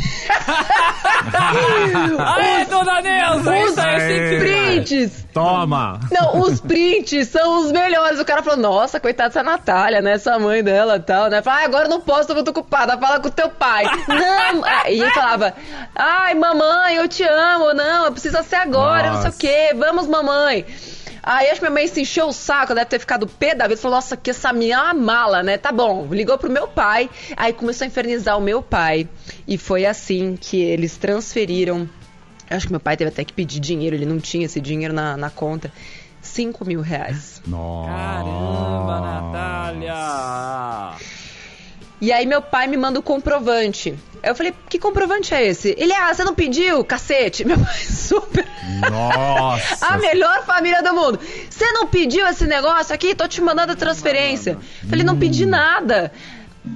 Aê, 2.19 2.65
dona 2.65 3.03
Neuza! 3.03 3.59
Os 3.59 3.79
aí, 3.79 4.39
prints! 4.39 5.27
Toma! 5.35 6.01
Não, 6.11 6.41
os 6.41 6.61
prints 6.61 7.29
são 7.29 7.61
os 7.61 7.73
melhores. 7.73 8.19
O 8.19 8.25
cara 8.25 8.43
falou, 8.43 8.59
nossa, 8.59 8.99
coitada 8.99 9.29
dessa 9.29 9.43
Natália, 9.43 10.01
né? 10.01 10.13
Essa 10.13 10.39
mãe 10.39 10.63
dela 10.63 10.97
e 10.97 11.01
tal, 11.01 11.29
né? 11.29 11.43
Fala, 11.43 11.61
ah, 11.61 11.65
agora 11.65 11.89
não 11.89 12.01
posso, 12.01 12.33
eu 12.33 12.43
tô 12.43 12.53
ocupada, 12.53 12.97
fala 12.97 13.21
com 13.21 13.29
o 13.29 13.31
teu 13.31 13.51
pai. 13.51 13.85
não! 14.09 14.67
E 14.89 15.01
ele 15.01 15.11
falava, 15.11 15.53
ai, 15.95 16.35
mamãe, 16.35 16.97
eu 16.97 17.09
te 17.09 17.23
amo, 17.23 17.75
não, 17.75 18.13
precisa 18.13 18.43
ser 18.43 18.57
agora, 18.57 19.11
nossa. 19.11 19.25
não 19.25 19.31
sei 19.31 19.31
o 19.31 19.35
quê, 19.35 19.75
vamos, 19.75 20.07
mamãe. 20.07 20.65
Aí 21.27 21.51
acho 21.51 21.61
que 21.61 21.67
minha 21.67 21.75
mãe 21.75 21.89
se 21.89 22.01
encheu 22.01 22.29
o 22.29 22.33
saco, 22.33 22.73
deve 22.73 22.87
ter 22.87 23.01
ficado 23.01 23.27
pé 23.27 23.53
da 23.53 23.67
vida. 23.67 23.81
Falou, 23.81 23.97
nossa, 23.97 24.17
que 24.17 24.31
essa 24.31 24.53
minha 24.53 24.77
é 24.77 24.81
uma 24.81 24.95
mala, 24.95 25.43
né? 25.43 25.59
Tá 25.59 25.73
bom. 25.73 26.07
Ligou 26.09 26.39
pro 26.39 26.49
meu 26.49 26.69
pai. 26.69 27.11
Aí 27.37 27.53
começou 27.53 27.85
a 27.85 27.89
infernizar 27.89 28.39
o 28.39 28.41
meu 28.41 28.63
pai. 28.63 29.09
E 29.47 29.59
foi 29.59 29.85
assim 29.85 30.37
que 30.41 30.63
eles 30.63 30.97
transferiram. 30.97 31.91
Acho 32.49 32.67
que 32.67 32.73
meu 32.73 32.79
pai 32.79 32.97
teve 32.97 33.09
até 33.09 33.25
que 33.25 33.33
pedir 33.33 33.59
dinheiro, 33.59 33.97
ele 33.97 34.07
não 34.07 34.21
tinha 34.21 34.47
esse 34.47 34.61
dinheiro 34.61 34.95
na, 34.95 35.17
na 35.17 35.29
conta. 35.29 35.73
5 36.23 36.65
mil 36.65 36.81
reais. 36.81 37.43
Nossa. 37.45 37.91
Caramba, 37.91 39.01
Natália! 39.01 39.97
E 42.01 42.13
aí 42.13 42.27
meu 42.27 42.43
pai 42.43 42.67
me 42.67 42.77
manda 42.77 42.99
o 42.99 43.03
comprovante. 43.03 43.99
Eu 44.23 44.35
falei, 44.35 44.53
que 44.69 44.79
comprovante 44.79 45.33
é 45.35 45.47
esse? 45.47 45.75
Ele, 45.79 45.93
ah, 45.93 46.13
você 46.13 46.25
não 46.25 46.35
pediu, 46.35 46.85
cacete. 46.85 47.45
Meu 47.47 47.59
pai 47.59 47.75
super. 47.85 48.45
Nossa. 48.91 49.87
a 49.87 49.97
melhor 49.99 50.45
família 50.45 50.83
do 50.83 50.93
mundo. 50.93 51.21
Você 51.49 51.71
não 51.71 51.87
pediu 51.87 52.27
esse 52.27 52.45
negócio 52.45 52.93
aqui? 52.93 53.15
Tô 53.15 53.29
te 53.29 53.41
mandando 53.41 53.73
a 53.73 53.77
transferência. 53.77 54.59
Eu 54.83 54.89
falei, 54.89 55.05
não 55.05 55.17
pedi 55.17 55.47
nada. 55.47 56.13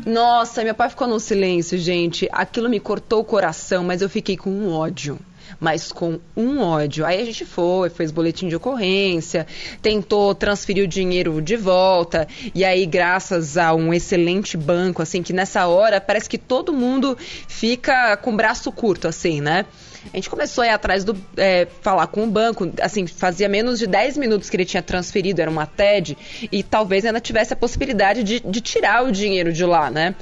Nossa, 0.06 0.62
meu 0.62 0.74
pai 0.74 0.88
ficou 0.88 1.08
no 1.08 1.18
silêncio, 1.18 1.76
gente. 1.76 2.28
Aquilo 2.30 2.68
me 2.68 2.78
cortou 2.78 3.20
o 3.20 3.24
coração, 3.24 3.82
mas 3.82 4.00
eu 4.00 4.08
fiquei 4.08 4.36
com 4.36 4.48
um 4.48 4.72
ódio. 4.72 5.18
Mas 5.58 5.90
com 5.92 6.20
um 6.36 6.60
ódio. 6.60 7.04
Aí 7.04 7.20
a 7.20 7.24
gente 7.24 7.44
foi, 7.44 7.90
fez 7.90 8.10
boletim 8.10 8.48
de 8.48 8.56
ocorrência, 8.56 9.46
tentou 9.82 10.34
transferir 10.34 10.84
o 10.84 10.88
dinheiro 10.88 11.40
de 11.40 11.56
volta, 11.56 12.28
e 12.54 12.64
aí, 12.64 12.86
graças 12.86 13.56
a 13.56 13.74
um 13.74 13.92
excelente 13.92 14.56
banco, 14.56 15.02
assim, 15.02 15.22
que 15.22 15.32
nessa 15.32 15.66
hora 15.66 16.00
parece 16.00 16.28
que 16.28 16.38
todo 16.38 16.72
mundo 16.72 17.16
fica 17.48 18.16
com 18.16 18.32
o 18.32 18.36
braço 18.36 18.70
curto, 18.70 19.08
assim, 19.08 19.40
né? 19.40 19.66
A 20.12 20.16
gente 20.16 20.30
começou 20.30 20.62
a 20.62 20.66
ir 20.66 20.70
atrás 20.70 21.04
do. 21.04 21.16
É, 21.36 21.66
falar 21.82 22.06
com 22.06 22.24
o 22.24 22.26
banco, 22.26 22.70
assim, 22.80 23.06
fazia 23.06 23.48
menos 23.48 23.78
de 23.78 23.86
10 23.86 24.16
minutos 24.16 24.48
que 24.48 24.56
ele 24.56 24.64
tinha 24.64 24.82
transferido, 24.82 25.42
era 25.42 25.50
uma 25.50 25.66
TED, 25.66 26.16
e 26.50 26.62
talvez 26.62 27.04
ainda 27.04 27.20
tivesse 27.20 27.52
a 27.52 27.56
possibilidade 27.56 28.22
de, 28.22 28.40
de 28.40 28.60
tirar 28.60 29.04
o 29.04 29.12
dinheiro 29.12 29.52
de 29.52 29.64
lá, 29.64 29.90
né? 29.90 30.14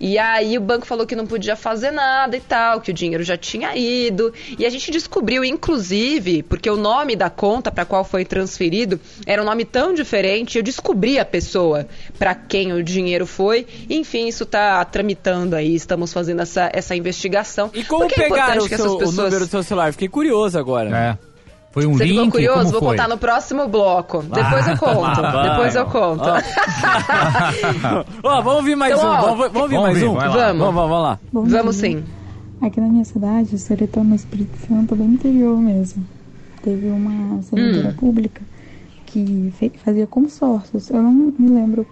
E 0.00 0.18
aí 0.18 0.56
o 0.56 0.60
banco 0.62 0.86
falou 0.86 1.06
que 1.06 1.14
não 1.14 1.26
podia 1.26 1.54
fazer 1.54 1.90
nada 1.90 2.34
e 2.34 2.40
tal, 2.40 2.80
que 2.80 2.90
o 2.90 2.94
dinheiro 2.94 3.22
já 3.22 3.36
tinha 3.36 3.76
ido. 3.76 4.32
E 4.58 4.64
a 4.64 4.70
gente 4.70 4.90
descobriu, 4.90 5.44
inclusive, 5.44 6.42
porque 6.42 6.70
o 6.70 6.76
nome 6.76 7.14
da 7.14 7.28
conta 7.28 7.70
para 7.70 7.84
qual 7.84 8.02
foi 8.02 8.24
transferido 8.24 8.98
era 9.26 9.42
um 9.42 9.44
nome 9.44 9.66
tão 9.66 9.92
diferente, 9.92 10.56
eu 10.56 10.64
descobri 10.64 11.18
a 11.18 11.24
pessoa 11.24 11.86
para 12.18 12.34
quem 12.34 12.72
o 12.72 12.82
dinheiro 12.82 13.26
foi. 13.26 13.66
Enfim, 13.90 14.26
isso 14.26 14.44
está 14.44 14.82
tramitando 14.86 15.54
aí, 15.54 15.74
estamos 15.74 16.12
fazendo 16.12 16.40
essa, 16.40 16.70
essa 16.72 16.96
investigação. 16.96 17.70
E 17.74 17.84
como 17.84 18.04
é 18.04 18.08
pegaram 18.08 18.64
o, 18.64 18.68
seu, 18.68 18.78
pessoas... 18.78 19.08
o 19.10 19.12
número 19.12 19.44
do 19.44 19.50
seu 19.50 19.62
celular? 19.62 19.92
Fiquei 19.92 20.08
curioso 20.08 20.58
agora. 20.58 20.96
É. 20.96 21.29
Foi 21.72 21.86
um 21.86 21.92
Você 21.92 22.04
link? 22.04 22.16
ficou 22.16 22.30
curioso? 22.32 22.58
Como 22.58 22.70
Vou 22.70 22.80
foi? 22.80 22.90
contar 22.90 23.08
no 23.08 23.16
próximo 23.16 23.68
bloco. 23.68 24.22
Depois 24.22 24.66
eu 24.66 24.76
conto. 24.76 25.20
Ah, 25.24 25.42
Depois 25.48 25.74
eu 25.76 25.86
conto. 25.86 26.24
Ó, 28.24 28.42
vamos 28.42 28.58
ouvir 28.58 28.74
mais 28.74 28.96
então, 28.96 29.08
um. 29.08 29.12
Ó, 29.12 29.20
vamos, 29.20 29.38
vamos 29.38 29.62
ouvir 29.62 29.78
mais 29.78 30.02
um? 30.02 30.14
Vamos. 30.14 30.34
Vamos, 30.34 30.74
vamos, 30.74 31.02
lá. 31.02 31.18
Bom 31.32 31.44
vamos 31.44 31.76
dia. 31.76 31.90
sim. 31.90 32.04
Aqui 32.60 32.80
na 32.80 32.88
minha 32.88 33.04
cidade, 33.04 33.54
o 33.54 33.58
Seretão 33.58 34.02
no 34.02 34.16
Espírito 34.16 34.56
Santo, 34.66 34.96
bem 34.96 35.06
interior 35.06 35.56
mesmo. 35.56 36.04
Teve 36.62 36.88
uma 36.88 37.40
servidora 37.42 37.90
hum. 37.90 37.94
pública 37.94 38.42
que 39.06 39.52
fazia 39.84 40.06
consórcios. 40.06 40.90
Eu 40.90 41.02
não 41.02 41.12
me 41.12 41.48
lembro 41.48 41.86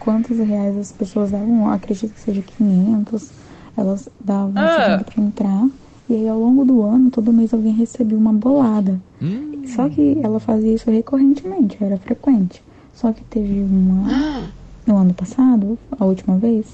quantos 0.00 0.38
reais 0.38 0.76
as 0.76 0.90
pessoas 0.90 1.30
davam. 1.30 1.70
acredito 1.70 2.12
que 2.12 2.20
seja 2.20 2.42
500. 2.42 3.30
Elas 3.76 4.08
davam 4.18 4.52
ah. 4.56 5.02
para 5.04 5.22
entrar. 5.22 5.66
E 6.08 6.14
aí, 6.14 6.28
ao 6.28 6.38
longo 6.38 6.64
do 6.64 6.82
ano, 6.82 7.10
todo 7.10 7.32
mês 7.32 7.54
alguém 7.54 7.72
recebia 7.72 8.18
uma 8.18 8.32
bolada. 8.32 9.00
Hum. 9.22 9.62
Só 9.66 9.88
que 9.88 10.18
ela 10.22 10.40
fazia 10.40 10.74
isso 10.74 10.90
recorrentemente, 10.90 11.76
era 11.80 11.96
frequente. 11.98 12.62
Só 12.94 13.12
que 13.12 13.22
teve 13.24 13.60
uma. 13.60 14.50
No 14.86 14.96
ano 14.96 15.14
passado, 15.14 15.78
a 15.98 16.04
última 16.04 16.36
vez, 16.38 16.66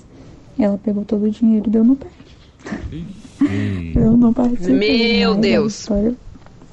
ela 0.58 0.78
pegou 0.78 1.04
todo 1.04 1.24
o 1.24 1.30
dinheiro 1.30 1.66
e 1.66 1.70
deu 1.70 1.84
no 1.84 1.96
pé. 1.96 2.06
Eu 3.94 4.16
não 4.16 4.32
participei. 4.32 5.18
Meu 5.18 5.34
Deus! 5.34 5.88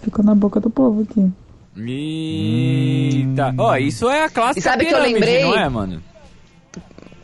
Ficou 0.01 0.23
na 0.23 0.35
boca 0.35 0.59
do 0.59 0.69
povo 0.69 1.01
aqui. 1.01 1.31
Eita! 1.75 3.53
Ó, 3.57 3.71
oh, 3.71 3.75
isso 3.75 4.07
é 4.09 4.25
a 4.25 4.29
classe 4.29 4.59
e 4.59 4.61
sabe 4.61 4.85
que 4.85 4.93
eu 4.93 5.01
lembrei? 5.01 5.43
não 5.43 5.57
é, 5.57 5.67
mano? 5.67 6.01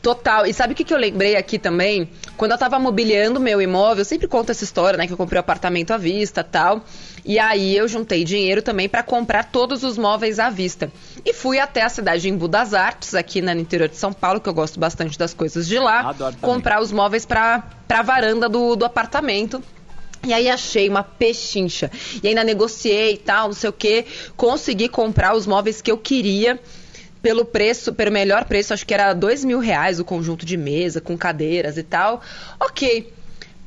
Total. 0.01 0.45
E 0.45 0.53
sabe 0.53 0.73
o 0.73 0.75
que, 0.75 0.83
que 0.83 0.93
eu 0.93 0.97
lembrei 0.97 1.35
aqui 1.35 1.59
também? 1.59 2.09
Quando 2.37 2.51
eu 2.51 2.57
tava 2.57 2.79
mobiliando 2.79 3.39
meu 3.39 3.61
imóvel, 3.61 3.99
eu 3.99 4.05
sempre 4.05 4.27
conto 4.27 4.49
essa 4.49 4.63
história, 4.63 4.97
né? 4.97 5.05
Que 5.05 5.13
eu 5.13 5.17
comprei 5.17 5.37
um 5.37 5.41
apartamento 5.41 5.91
à 5.91 5.97
vista 5.97 6.43
tal. 6.43 6.83
E 7.25 7.37
aí 7.37 7.75
eu 7.75 7.87
juntei 7.87 8.23
dinheiro 8.23 8.61
também 8.61 8.87
para 8.87 9.03
comprar 9.03 9.45
todos 9.45 9.83
os 9.83 9.97
móveis 9.97 10.39
à 10.39 10.49
vista. 10.49 10.91
E 11.25 11.33
fui 11.33 11.59
até 11.59 11.81
a 11.81 11.89
cidade 11.89 12.21
de 12.21 12.29
Embu 12.29 12.47
das 12.47 12.73
Artes, 12.73 13.13
aqui 13.13 13.41
no 13.41 13.51
interior 13.51 13.89
de 13.89 13.97
São 13.97 14.13
Paulo, 14.13 14.39
que 14.39 14.47
eu 14.47 14.53
gosto 14.53 14.79
bastante 14.79 15.17
das 15.17 15.33
coisas 15.33 15.67
de 15.67 15.77
lá. 15.77 16.09
Adoro 16.09 16.35
comprar 16.39 16.81
os 16.81 16.91
móveis 16.91 17.25
pra, 17.25 17.63
pra 17.87 18.01
varanda 18.01 18.47
do, 18.47 18.75
do 18.75 18.85
apartamento. 18.85 19.61
E 20.25 20.33
aí 20.33 20.49
achei 20.49 20.87
uma 20.87 21.03
pechincha. 21.03 21.91
E 22.21 22.27
ainda 22.27 22.43
negociei 22.43 23.13
e 23.13 23.17
tal, 23.17 23.47
não 23.47 23.53
sei 23.53 23.69
o 23.69 23.73
que. 23.73 24.05
Consegui 24.35 24.87
comprar 24.87 25.35
os 25.35 25.45
móveis 25.45 25.81
que 25.81 25.91
eu 25.91 25.97
queria 25.97 26.59
pelo 27.21 27.45
preço, 27.45 27.93
pelo 27.93 28.11
melhor 28.11 28.45
preço, 28.45 28.73
acho 28.73 28.85
que 28.85 28.93
era 28.93 29.13
dois 29.13 29.43
mil 29.43 29.59
reais 29.59 29.99
o 29.99 30.05
conjunto 30.05 30.45
de 30.45 30.57
mesa, 30.57 31.01
com 31.01 31.17
cadeiras 31.17 31.77
e 31.77 31.83
tal. 31.83 32.21
Ok. 32.59 33.13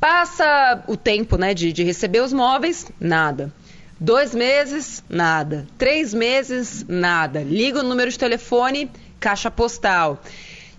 Passa 0.00 0.82
o 0.88 0.96
tempo, 0.96 1.36
né, 1.36 1.54
de, 1.54 1.72
de 1.72 1.84
receber 1.84 2.22
os 2.22 2.32
móveis, 2.32 2.86
nada. 2.98 3.52
Dois 4.00 4.34
meses, 4.34 5.04
nada. 5.08 5.64
Três 5.78 6.12
meses, 6.12 6.84
nada. 6.88 7.40
Liga 7.42 7.78
o 7.78 7.82
número 7.84 8.10
de 8.10 8.18
telefone, 8.18 8.90
caixa 9.20 9.48
postal. 9.48 10.20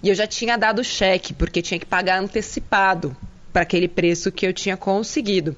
E 0.01 0.09
eu 0.09 0.15
já 0.15 0.27
tinha 0.27 0.57
dado 0.57 0.83
cheque, 0.83 1.33
porque 1.33 1.61
tinha 1.61 1.79
que 1.79 1.85
pagar 1.85 2.19
antecipado 2.19 3.15
para 3.53 3.61
aquele 3.61 3.87
preço 3.87 4.29
que 4.29 4.45
eu 4.45 4.51
tinha 4.51 4.75
conseguido 4.75 5.55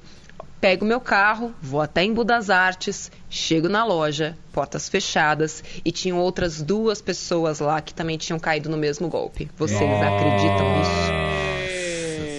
pego 0.66 0.84
meu 0.84 1.00
carro, 1.00 1.54
vou 1.62 1.80
até 1.80 2.02
em 2.02 2.12
das 2.12 2.50
Artes, 2.50 3.08
chego 3.30 3.68
na 3.68 3.84
loja, 3.84 4.36
portas 4.52 4.88
fechadas, 4.88 5.62
e 5.84 5.92
tinham 5.92 6.18
outras 6.18 6.60
duas 6.60 7.00
pessoas 7.00 7.60
lá 7.60 7.80
que 7.80 7.94
também 7.94 8.18
tinham 8.18 8.36
caído 8.36 8.68
no 8.68 8.76
mesmo 8.76 9.06
golpe. 9.06 9.48
Vocês 9.56 9.80
acreditam 9.80 10.76
nisso? 10.76 11.12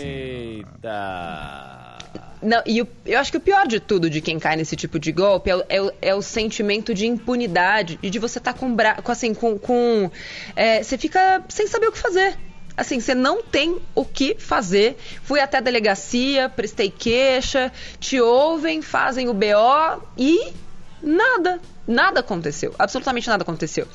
Eita! 0.04 1.98
Não, 2.44 2.62
e 2.66 2.80
eu, 2.80 2.88
eu 3.06 3.18
acho 3.18 3.32
que 3.32 3.38
o 3.38 3.42
pior 3.42 3.66
de 3.66 3.80
tudo 3.80 4.10
de 4.10 4.20
quem 4.20 4.38
cai 4.38 4.58
nesse 4.58 4.76
tipo 4.76 5.00
de 5.00 5.14
golpe 5.14 5.50
é, 5.50 5.56
é, 5.70 5.94
é 6.10 6.14
o 6.14 6.22
sentimento 6.22 6.94
de 6.94 7.08
impunidade 7.08 7.98
e 8.04 8.10
de 8.10 8.20
você 8.20 8.40
estar 8.40 8.52
tá 8.52 8.60
com, 8.60 8.76
com, 9.04 9.12
assim, 9.12 9.34
com, 9.34 9.58
com 9.58 10.12
é, 10.54 10.84
você 10.84 10.98
fica 10.98 11.42
sem 11.48 11.66
saber 11.66 11.88
o 11.88 11.94
que 11.94 11.98
fazer 11.98 12.38
assim, 12.78 13.00
você 13.00 13.16
não 13.16 13.42
tem 13.42 13.82
o 13.96 14.06
que 14.06 14.36
fazer. 14.40 14.98
Fui 15.24 15.40
até 15.40 15.58
a 15.58 15.62
delegacia, 15.62 16.48
prestei 16.48 16.92
queixa, 16.92 17.72
te 18.00 18.22
ouvem, 18.22 18.84
fazem 18.84 19.28
o 19.28 19.34
BO 19.34 20.04
e 20.16 20.54
nada, 21.02 21.60
nada 21.88 22.20
aconteceu. 22.20 22.76
Absolutamente 22.78 23.28
nada 23.28 23.42
aconteceu. 23.42 23.88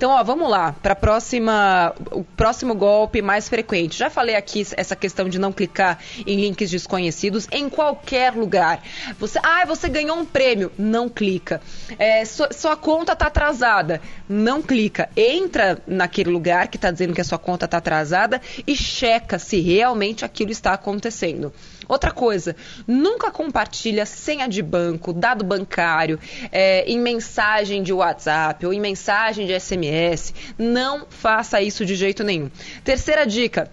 Então, 0.00 0.12
ó, 0.12 0.24
vamos 0.24 0.48
lá 0.48 0.74
para 0.82 0.96
próxima, 0.96 1.94
o 2.10 2.24
próximo 2.24 2.74
golpe 2.74 3.20
mais 3.20 3.50
frequente. 3.50 3.98
Já 3.98 4.08
falei 4.08 4.34
aqui 4.34 4.66
essa 4.74 4.96
questão 4.96 5.28
de 5.28 5.38
não 5.38 5.52
clicar 5.52 5.98
em 6.26 6.40
links 6.40 6.70
desconhecidos 6.70 7.46
em 7.52 7.68
qualquer 7.68 8.32
lugar. 8.32 8.82
Você, 9.18 9.38
ah, 9.42 9.62
você 9.66 9.90
ganhou 9.90 10.16
um 10.16 10.24
prêmio, 10.24 10.72
não 10.78 11.06
clica. 11.06 11.60
É, 11.98 12.24
sua, 12.24 12.50
sua 12.50 12.76
conta 12.76 13.12
está 13.12 13.26
atrasada, 13.26 14.00
não 14.26 14.62
clica. 14.62 15.10
Entra 15.14 15.82
naquele 15.86 16.30
lugar 16.30 16.68
que 16.68 16.78
está 16.78 16.90
dizendo 16.90 17.12
que 17.12 17.20
a 17.20 17.24
sua 17.24 17.38
conta 17.38 17.66
está 17.66 17.76
atrasada 17.76 18.40
e 18.66 18.74
checa 18.74 19.38
se 19.38 19.60
realmente 19.60 20.24
aquilo 20.24 20.50
está 20.50 20.72
acontecendo. 20.72 21.52
Outra 21.90 22.12
coisa, 22.12 22.54
nunca 22.86 23.32
compartilha 23.32 24.06
senha 24.06 24.48
de 24.48 24.62
banco, 24.62 25.12
dado 25.12 25.44
bancário, 25.44 26.20
é, 26.52 26.84
em 26.84 27.00
mensagem 27.00 27.82
de 27.82 27.92
WhatsApp 27.92 28.64
ou 28.64 28.72
em 28.72 28.80
mensagem 28.80 29.44
de 29.44 29.58
SMS. 29.58 30.32
Não 30.56 31.04
faça 31.10 31.60
isso 31.60 31.84
de 31.84 31.96
jeito 31.96 32.22
nenhum. 32.22 32.48
Terceira 32.84 33.26
dica 33.26 33.68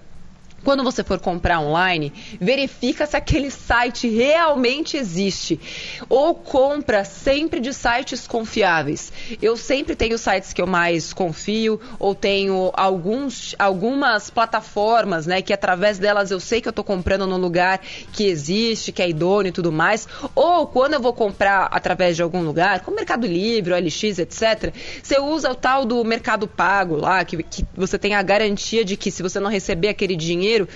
quando 0.63 0.83
você 0.83 1.03
for 1.03 1.19
comprar 1.19 1.59
online, 1.59 2.11
verifica 2.39 3.05
se 3.05 3.15
aquele 3.15 3.49
site 3.49 4.07
realmente 4.09 4.97
existe. 4.97 5.59
Ou 6.09 6.35
compra 6.35 7.05
sempre 7.05 7.59
de 7.59 7.73
sites 7.73 8.27
confiáveis. 8.27 9.11
Eu 9.41 9.55
sempre 9.55 9.95
tenho 9.95 10.17
sites 10.17 10.53
que 10.53 10.61
eu 10.61 10.67
mais 10.67 11.13
confio, 11.13 11.79
ou 11.99 12.13
tenho 12.13 12.71
alguns, 12.73 13.55
algumas 13.57 14.29
plataformas, 14.29 15.25
né? 15.25 15.41
Que 15.41 15.53
através 15.53 15.99
delas 15.99 16.31
eu 16.31 16.39
sei 16.39 16.61
que 16.61 16.67
eu 16.67 16.71
estou 16.71 16.83
comprando 16.83 17.27
num 17.27 17.37
lugar 17.37 17.79
que 18.11 18.25
existe, 18.25 18.91
que 18.91 19.01
é 19.01 19.09
idôneo 19.09 19.49
e 19.49 19.53
tudo 19.53 19.71
mais. 19.71 20.07
Ou 20.35 20.67
quando 20.67 20.93
eu 20.93 20.99
vou 20.99 21.13
comprar 21.13 21.67
através 21.71 22.15
de 22.15 22.21
algum 22.21 22.41
lugar, 22.41 22.81
como 22.81 22.97
Mercado 22.97 23.27
Livre, 23.27 23.73
OLX, 23.73 24.19
etc., 24.19 24.73
você 25.01 25.19
usa 25.19 25.51
o 25.51 25.55
tal 25.55 25.85
do 25.85 26.03
Mercado 26.03 26.47
Pago 26.47 26.95
lá, 26.95 27.23
que, 27.23 27.41
que 27.43 27.65
você 27.75 27.97
tem 27.97 28.15
a 28.15 28.21
garantia 28.21 28.83
de 28.83 28.97
que 28.97 29.11
se 29.11 29.21
você 29.21 29.39
não 29.39 29.49
receber 29.49 29.89
aquele 29.89 30.15
dinheiro, 30.15 30.56
dinheiro, 30.57 30.67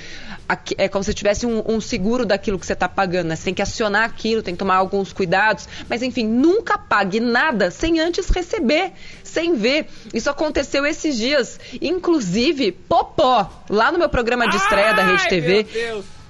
é 0.77 0.88
como 0.88 1.03
se 1.03 1.13
tivesse 1.13 1.45
um, 1.45 1.63
um 1.65 1.81
seguro 1.81 2.25
daquilo 2.25 2.59
que 2.59 2.65
você 2.65 2.73
está 2.73 2.88
pagando. 2.88 3.27
Né? 3.27 3.35
Você 3.35 3.45
tem 3.45 3.53
que 3.53 3.61
acionar 3.61 4.03
aquilo, 4.03 4.41
tem 4.41 4.53
que 4.53 4.59
tomar 4.59 4.75
alguns 4.75 5.13
cuidados. 5.13 5.67
Mas, 5.89 6.01
enfim, 6.01 6.27
nunca 6.27 6.77
pague 6.77 7.19
nada 7.19 7.71
sem 7.71 8.00
antes 8.00 8.29
receber, 8.29 8.91
sem 9.23 9.55
ver. 9.55 9.88
Isso 10.13 10.29
aconteceu 10.29 10.85
esses 10.85 11.17
dias. 11.17 11.59
Inclusive, 11.81 12.71
Popó, 12.71 13.50
lá 13.69 13.91
no 13.91 13.97
meu 13.97 14.09
programa 14.09 14.47
de 14.47 14.57
estreia 14.57 14.89
Ai, 14.89 14.95
da 14.95 15.03
Rede 15.03 15.29
TV. 15.29 15.53
Meu 15.53 15.63
Deus 15.63 16.20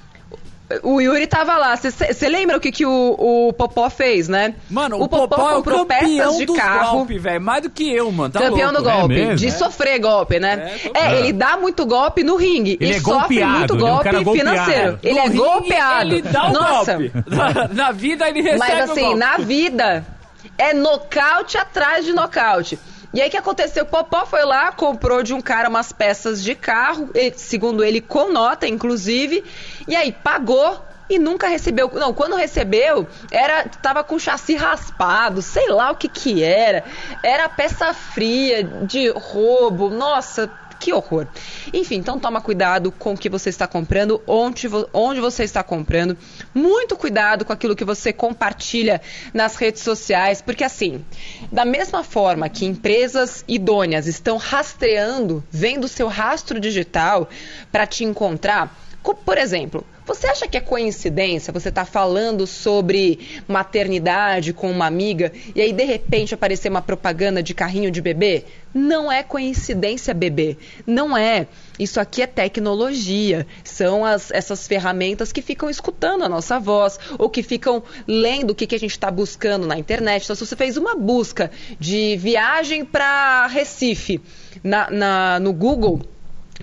o 0.84 1.02
Yuri 1.02 1.28
tava 1.28 1.58
lá. 1.58 1.76
Você 1.76 2.30
lembra 2.30 2.58
o 2.58 2.60
que, 2.60 2.72
que 2.72 2.86
o, 2.86 3.16
o 3.18 3.54
Popó 3.54 3.90
fez, 3.90 4.28
né? 4.28 4.56
Mano, 4.70 4.98
o, 4.98 5.04
o 5.04 5.10
Popó, 5.10 5.28
Popó 5.28 5.56
comprou 5.56 5.82
é 5.82 5.86
peças 5.86 6.38
de 6.38 6.46
carro. 6.48 6.98
Golpe, 6.98 7.18
velho. 7.18 7.42
Mais 7.42 7.64
do 7.64 7.70
que 7.70 7.92
eu, 7.94 8.12
mano. 8.12 8.32
Tá 8.32 8.40
campeão 8.40 8.72
louco. 8.72 8.90
do 8.90 8.92
golpe. 8.92 9.22
É 9.22 9.36
de 9.36 9.48
é. 9.48 9.52
sofrer 9.52 10.00
golpe, 10.00 10.40
né? 10.40 10.72
É, 10.94 11.00
é, 11.00 11.20
ele 11.20 11.34
dá 11.34 11.58
muito 11.58 11.86
golpe 11.86 12.24
no 12.24 12.36
ringue. 12.36 12.78
Ele 12.80 12.94
e 12.94 12.96
é 12.96 13.00
sofre 13.00 13.46
muito 13.46 13.78
golpe 13.78 14.16
um 14.16 14.34
financeiro. 14.34 15.00
Ele 15.04 15.20
é 15.20 15.30
golpeado. 15.30 16.14
Ele 16.14 16.22
dá 16.22 16.50
o 16.50 16.54
Nossa. 16.54 16.94
golpe. 16.94 17.12
na 17.74 17.92
vida 17.92 18.30
ele 18.30 18.42
recebe 18.42 18.60
Mas 18.60 18.90
assim, 18.90 19.16
na 19.16 19.38
vida 19.38 20.06
é 20.62 20.74
nocaute 20.74 21.58
atrás 21.58 22.06
de 22.06 22.14
nocaute. 22.14 22.78
E 23.12 23.20
aí 23.20 23.28
o 23.28 23.32
que 23.32 23.38
aconteceu? 23.38 23.84
Popó 23.84 24.28
foi 24.28 24.46
lá, 24.46 24.72
comprou 24.72 25.24
de 25.24 25.34
um 25.34 25.42
cara 25.42 25.68
umas 25.68 25.92
peças 25.92 26.42
de 26.42 26.54
carro, 26.54 27.10
segundo 27.36 27.84
ele, 27.84 28.00
com 28.00 28.32
nota, 28.32 28.68
inclusive, 28.68 29.44
e 29.88 29.96
aí 29.96 30.12
pagou 30.12 30.86
e 31.10 31.18
nunca 31.18 31.48
recebeu. 31.48 31.90
Não, 31.94 32.14
quando 32.14 32.36
recebeu, 32.36 33.08
era 33.32 33.66
tava 33.82 34.04
com 34.04 34.20
chassi 34.20 34.56
raspado, 34.56 35.42
sei 35.42 35.68
lá 35.68 35.92
o 35.92 35.96
que 35.96 36.08
que 36.08 36.44
era. 36.44 36.86
Era 37.24 37.50
peça 37.50 37.92
fria 37.92 38.64
de 38.64 39.10
roubo. 39.10 39.90
Nossa, 39.90 40.50
que 40.82 40.92
horror. 40.92 41.28
Enfim, 41.72 41.98
então 41.98 42.20
toma 42.20 42.42
cuidado 42.42 42.92
com 42.92 43.14
o 43.14 43.18
que 43.18 43.30
você 43.30 43.50
está 43.50 43.68
comprando, 43.68 44.20
onde, 44.26 44.68
onde 44.92 45.22
você 45.22 45.44
está 45.44 45.64
comprando. 45.64 46.18
Muito 46.54 46.98
cuidado 46.98 47.46
com 47.46 47.54
aquilo 47.54 47.76
que 47.76 47.86
você 47.86 48.12
compartilha 48.12 49.00
nas 49.32 49.56
redes 49.56 49.84
sociais, 49.84 50.42
porque 50.42 50.64
assim, 50.64 51.06
da 51.52 51.64
mesma 51.64 52.04
forma 52.04 52.50
que 52.50 52.66
empresas 52.66 53.46
idôneas 53.48 54.08
estão 54.08 54.38
rastreando, 54.38 55.44
vendo 55.52 55.88
seu 55.88 56.08
rastro 56.08 56.60
digital 56.60 57.30
para 57.72 57.86
te 57.86 58.04
encontrar, 58.04 58.76
por 59.04 59.38
exemplo, 59.38 59.84
você 60.06 60.28
acha 60.28 60.48
que 60.48 60.58
é 60.58 60.62
coincidência 60.62 61.52
você 61.52 61.70
estar 61.70 61.86
tá 61.86 61.92
falando 61.92 62.46
sobre 62.46 63.42
maternidade 63.48 64.54
com 64.54 64.70
uma 64.70 64.86
amiga 64.86 65.32
e 65.56 65.62
aí 65.62 65.74
de 65.74 65.84
repente 65.84 66.34
aparecer 66.34 66.70
uma 66.70 66.82
propaganda 66.82 67.42
de 67.42 67.54
carrinho 67.54 67.90
de 67.90 68.02
bebê? 68.02 68.46
Não 68.74 69.12
é 69.12 69.24
coincidência, 69.24 70.14
bebê. 70.14 70.58
Não 70.86 71.18
é. 71.18 71.48
Isso 71.80 72.00
aqui 72.00 72.22
é 72.22 72.28
tecnologia. 72.28 73.46
São 73.64 74.06
as, 74.06 74.32
essas 74.32 74.68
ferramentas 74.68 75.32
que 75.32 75.42
ficam 75.42 75.70
escutando 75.70 76.24
a 76.24 76.30
nossa 76.30 76.60
voz 76.60 76.98
ou 77.18 77.30
que 77.30 77.44
ficam 77.44 77.84
lendo 78.08 78.52
o 78.52 78.56
que, 78.56 78.68
que 78.68 78.76
a 78.76 78.80
gente 78.80 78.92
está 78.92 79.12
buscando 79.12 79.68
na 79.68 79.78
internet. 79.78 80.24
Então, 80.24 80.36
se 80.36 80.46
você 80.46 80.56
fez 80.56 80.78
uma 80.78 80.96
busca 80.96 81.52
de 81.80 82.16
viagem 82.18 82.86
para 82.86 83.48
Recife 83.48 84.22
na, 84.64 84.90
na, 84.90 85.40
no 85.40 85.52
Google 85.52 86.02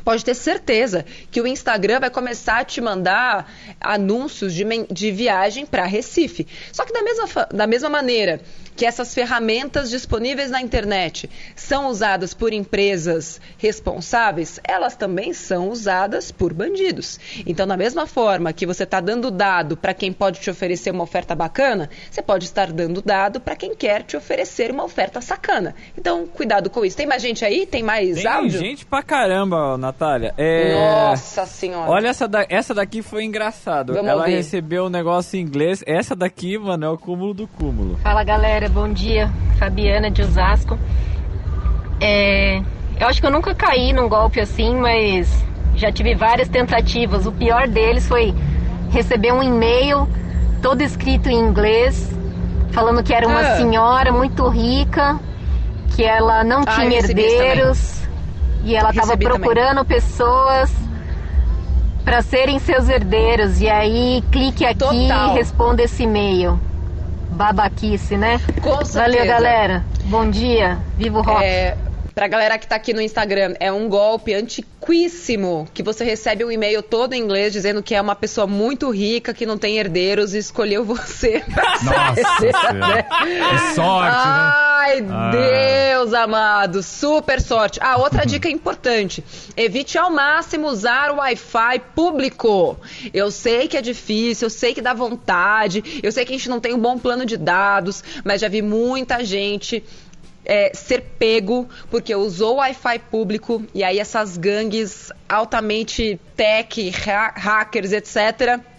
pode 0.00 0.24
ter 0.24 0.34
certeza 0.34 1.04
que 1.30 1.40
o 1.40 1.46
Instagram 1.46 2.00
vai 2.00 2.10
começar 2.10 2.58
a 2.58 2.64
te 2.64 2.80
mandar 2.80 3.50
anúncios 3.80 4.54
de, 4.54 4.64
de 4.90 5.10
viagem 5.10 5.66
para 5.66 5.84
Recife. 5.84 6.46
Só 6.72 6.84
que 6.84 6.92
da 6.92 7.02
mesma, 7.02 7.48
da 7.52 7.66
mesma 7.66 7.88
maneira 7.88 8.40
que 8.78 8.86
essas 8.86 9.12
ferramentas 9.12 9.90
disponíveis 9.90 10.52
na 10.52 10.62
internet 10.62 11.28
são 11.56 11.88
usadas 11.88 12.32
por 12.32 12.52
empresas 12.52 13.40
responsáveis, 13.58 14.60
elas 14.62 14.94
também 14.94 15.32
são 15.32 15.68
usadas 15.68 16.30
por 16.30 16.54
bandidos. 16.54 17.18
Então, 17.44 17.66
da 17.66 17.76
mesma 17.76 18.06
forma 18.06 18.52
que 18.52 18.64
você 18.64 18.84
está 18.84 19.00
dando 19.00 19.32
dado 19.32 19.76
para 19.76 19.92
quem 19.92 20.12
pode 20.12 20.38
te 20.38 20.48
oferecer 20.48 20.92
uma 20.92 21.02
oferta 21.02 21.34
bacana, 21.34 21.90
você 22.08 22.22
pode 22.22 22.44
estar 22.44 22.70
dando 22.70 23.02
dado 23.02 23.40
para 23.40 23.56
quem 23.56 23.74
quer 23.74 24.04
te 24.04 24.16
oferecer 24.16 24.70
uma 24.70 24.84
oferta 24.84 25.20
sacana. 25.20 25.74
Então, 25.98 26.24
cuidado 26.28 26.70
com 26.70 26.84
isso. 26.84 26.96
Tem 26.96 27.06
mais 27.06 27.20
gente 27.20 27.44
aí? 27.44 27.66
Tem 27.66 27.82
mais 27.82 28.18
Tem 28.18 28.26
áudio? 28.28 28.60
Tem 28.60 28.70
gente 28.70 28.86
pra 28.86 29.02
caramba, 29.02 29.76
Natália. 29.88 30.34
É... 30.36 31.08
Nossa 31.10 31.46
senhora. 31.46 31.90
Olha 31.90 32.08
essa, 32.08 32.28
da... 32.28 32.46
essa 32.48 32.74
daqui 32.74 33.02
foi 33.02 33.24
engraçado. 33.24 33.94
Vamos 33.94 34.08
Ela 34.08 34.26
recebeu 34.26 34.84
um 34.86 34.88
negócio 34.88 35.38
em 35.38 35.42
inglês. 35.42 35.82
Essa 35.86 36.14
daqui, 36.14 36.58
mano, 36.58 36.84
é 36.84 36.88
o 36.88 36.98
cúmulo 36.98 37.34
do 37.34 37.46
cúmulo. 37.46 37.96
Fala, 38.02 38.22
galera 38.22 38.68
bom 38.68 38.92
dia. 38.92 39.30
Fabiana 39.58 40.10
de 40.10 40.22
Osasco. 40.22 40.78
É, 42.00 42.58
eu 43.00 43.06
acho 43.08 43.20
que 43.20 43.26
eu 43.26 43.30
nunca 43.30 43.54
caí 43.54 43.92
num 43.92 44.08
golpe 44.08 44.40
assim, 44.40 44.76
mas 44.76 45.44
já 45.74 45.90
tive 45.90 46.14
várias 46.14 46.48
tentativas. 46.48 47.26
O 47.26 47.32
pior 47.32 47.66
deles 47.66 48.06
foi 48.06 48.34
receber 48.90 49.32
um 49.32 49.42
e-mail 49.42 50.08
todo 50.62 50.82
escrito 50.82 51.28
em 51.28 51.38
inglês, 51.38 52.10
falando 52.72 53.02
que 53.02 53.14
era 53.14 53.26
uma 53.26 53.40
ah. 53.40 53.56
senhora 53.56 54.12
muito 54.12 54.46
rica, 54.48 55.18
que 55.94 56.04
ela 56.04 56.44
não 56.44 56.62
ah, 56.66 56.74
tinha 56.74 56.98
herdeiros 56.98 57.97
e 58.64 58.74
ela 58.74 58.90
estava 58.90 59.16
procurando 59.16 59.84
também. 59.84 60.00
pessoas 60.00 60.70
para 62.04 62.22
serem 62.22 62.58
seus 62.58 62.88
herdeiros. 62.88 63.60
E 63.60 63.68
aí 63.68 64.22
clique 64.32 64.64
aqui 64.64 64.78
Total. 64.78 65.32
e 65.32 65.34
responda 65.34 65.82
esse 65.82 66.04
e-mail 66.04 66.58
babaquice, 67.30 68.16
né? 68.16 68.40
Com 68.60 68.84
certeza. 68.84 69.00
Valeu, 69.00 69.26
galera. 69.26 69.84
Bom 70.04 70.28
dia. 70.28 70.78
Viva 70.96 71.18
o 71.18 71.22
rock. 71.22 71.44
É, 71.44 71.76
pra 72.14 72.26
galera 72.26 72.58
que 72.58 72.66
tá 72.66 72.74
aqui 72.74 72.92
no 72.92 73.00
Instagram, 73.00 73.54
é 73.60 73.70
um 73.70 73.88
golpe 73.88 74.34
antiquíssimo 74.34 75.68
que 75.72 75.82
você 75.82 76.02
recebe 76.02 76.44
um 76.44 76.50
e-mail 76.50 76.82
todo 76.82 77.12
em 77.12 77.22
inglês 77.22 77.52
dizendo 77.52 77.80
que 77.80 77.94
é 77.94 78.00
uma 78.00 78.16
pessoa 78.16 78.46
muito 78.46 78.90
rica, 78.90 79.32
que 79.32 79.46
não 79.46 79.56
tem 79.56 79.78
herdeiros 79.78 80.34
e 80.34 80.38
escolheu 80.38 80.84
você. 80.84 81.44
Nossa, 81.84 82.72
né? 82.72 83.06
é 83.08 83.74
sorte, 83.74 84.28
né? 84.28 84.67
Ai, 84.78 85.04
ah. 85.10 85.30
Deus 85.30 86.14
amado, 86.14 86.84
super 86.84 87.40
sorte. 87.40 87.80
Ah, 87.82 87.96
outra 87.96 88.24
dica 88.26 88.48
importante: 88.48 89.24
evite 89.56 89.98
ao 89.98 90.10
máximo 90.10 90.68
usar 90.68 91.10
o 91.10 91.16
Wi-Fi 91.16 91.80
público. 91.96 92.78
Eu 93.12 93.30
sei 93.30 93.66
que 93.66 93.76
é 93.76 93.82
difícil, 93.82 94.46
eu 94.46 94.50
sei 94.50 94.72
que 94.72 94.80
dá 94.80 94.94
vontade, 94.94 96.00
eu 96.00 96.12
sei 96.12 96.24
que 96.24 96.32
a 96.32 96.36
gente 96.36 96.48
não 96.48 96.60
tem 96.60 96.74
um 96.74 96.78
bom 96.78 96.96
plano 96.96 97.26
de 97.26 97.36
dados, 97.36 98.04
mas 98.24 98.40
já 98.40 98.48
vi 98.48 98.62
muita 98.62 99.24
gente 99.24 99.82
é, 100.44 100.70
ser 100.72 101.00
pego 101.18 101.68
porque 101.90 102.14
usou 102.14 102.56
Wi-Fi 102.56 103.00
público 103.10 103.64
e 103.74 103.82
aí 103.82 103.98
essas 103.98 104.36
gangues 104.36 105.12
altamente 105.28 106.20
tech, 106.36 106.92
ha 107.08 107.32
hackers, 107.36 107.92
etc 107.92 108.77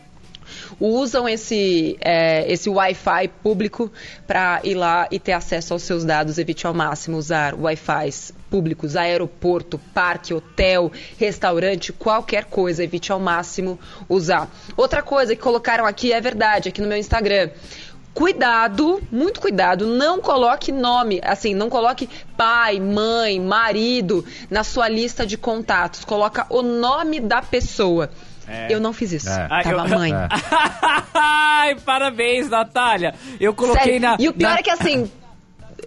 usam 0.80 1.28
esse, 1.28 1.98
é, 2.02 2.52
esse 2.52 2.70
Wi-Fi 2.70 3.28
público 3.42 3.92
para 4.28 4.60
ir 4.64 4.76
lá 4.76 5.08
e 5.12 5.20
ter 5.20 5.34
acesso 5.34 5.74
aos 5.74 5.84
seus 5.84 6.04
dados. 6.04 6.38
Evite 6.38 6.66
ao 6.66 6.74
máximo 6.74 7.18
usar 7.18 7.54
Wi-Fis 7.56 8.34
públicos, 8.50 8.96
aeroporto, 8.96 9.80
parque, 9.94 10.34
hotel, 10.34 10.92
restaurante, 11.18 11.94
qualquer 11.94 12.46
coisa. 12.46 12.84
Evite 12.84 13.12
ao 13.12 13.20
máximo 13.20 13.80
usar. 14.08 14.50
Outra 14.76 15.02
coisa 15.02 15.36
que 15.36 15.42
colocaram 15.42 15.86
aqui 15.86 16.12
é 16.12 16.20
verdade, 16.20 16.70
aqui 16.70 16.82
no 16.82 16.88
meu 16.88 16.98
Instagram 16.98 17.50
cuidado, 18.14 19.02
muito 19.10 19.40
cuidado, 19.40 19.88
não 19.88 20.20
coloque 20.20 20.74
nome, 20.74 21.22
assim, 21.24 21.54
não 21.54 21.70
coloque 21.70 22.10
pai, 22.36 22.78
mãe, 22.78 23.40
marido 23.40 24.26
na 24.50 24.64
sua 24.64 24.90
lista 24.90 25.26
de 25.26 25.38
contatos. 25.38 26.04
Coloca 26.04 26.46
o 26.50 26.62
nome 26.62 27.22
da 27.22 27.42
pessoa. 27.42 28.10
É. 28.50 28.68
Eu 28.70 28.80
não 28.80 28.92
fiz 28.92 29.12
isso. 29.12 29.30
É. 29.30 29.48
Ah, 29.50 29.64
Tava 29.64 29.88
eu... 29.88 29.98
mãe. 29.98 30.14
É. 30.14 30.28
Ai, 31.14 31.76
parabéns, 31.76 32.50
Natália. 32.50 33.14
Eu 33.40 33.54
coloquei 33.54 33.84
Sério? 33.84 34.02
na. 34.02 34.18
E 34.20 34.28
o 34.28 34.34
pior 34.34 34.54
na... 34.54 34.60
é 34.60 34.64
que 34.64 34.70
assim. 34.70 35.12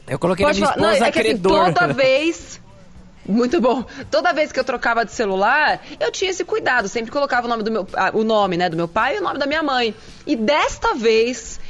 Eu 0.07 0.18
coloquei 0.18 0.44
na 0.46 0.53
minha 0.53 0.64
esposa 0.64 0.81
não, 0.81 1.07
é 1.07 1.12
que, 1.12 1.20
assim, 1.20 1.38
toda 1.38 1.87
vez. 1.88 2.61
Muito 3.27 3.61
bom. 3.61 3.85
Toda 4.11 4.33
vez 4.33 4.51
que 4.51 4.59
eu 4.59 4.64
trocava 4.64 5.05
de 5.05 5.12
celular, 5.12 5.81
eu 6.01 6.11
tinha 6.11 6.31
esse 6.31 6.44
cuidado. 6.44 6.88
Sempre 6.88 7.12
colocava 7.12 7.46
o 7.46 7.51
nome 7.51 7.62
do 7.62 7.70
meu, 7.70 7.87
ah, 7.94 8.11
o 8.12 8.25
nome, 8.25 8.57
né, 8.57 8.68
do 8.68 8.77
meu 8.77 8.88
pai 8.88 9.16
e 9.16 9.20
o 9.20 9.22
nome 9.22 9.38
da 9.38 9.46
minha 9.46 9.62
mãe. 9.62 9.94
E 10.27 10.35
desta 10.35 10.94
vez 10.94 11.61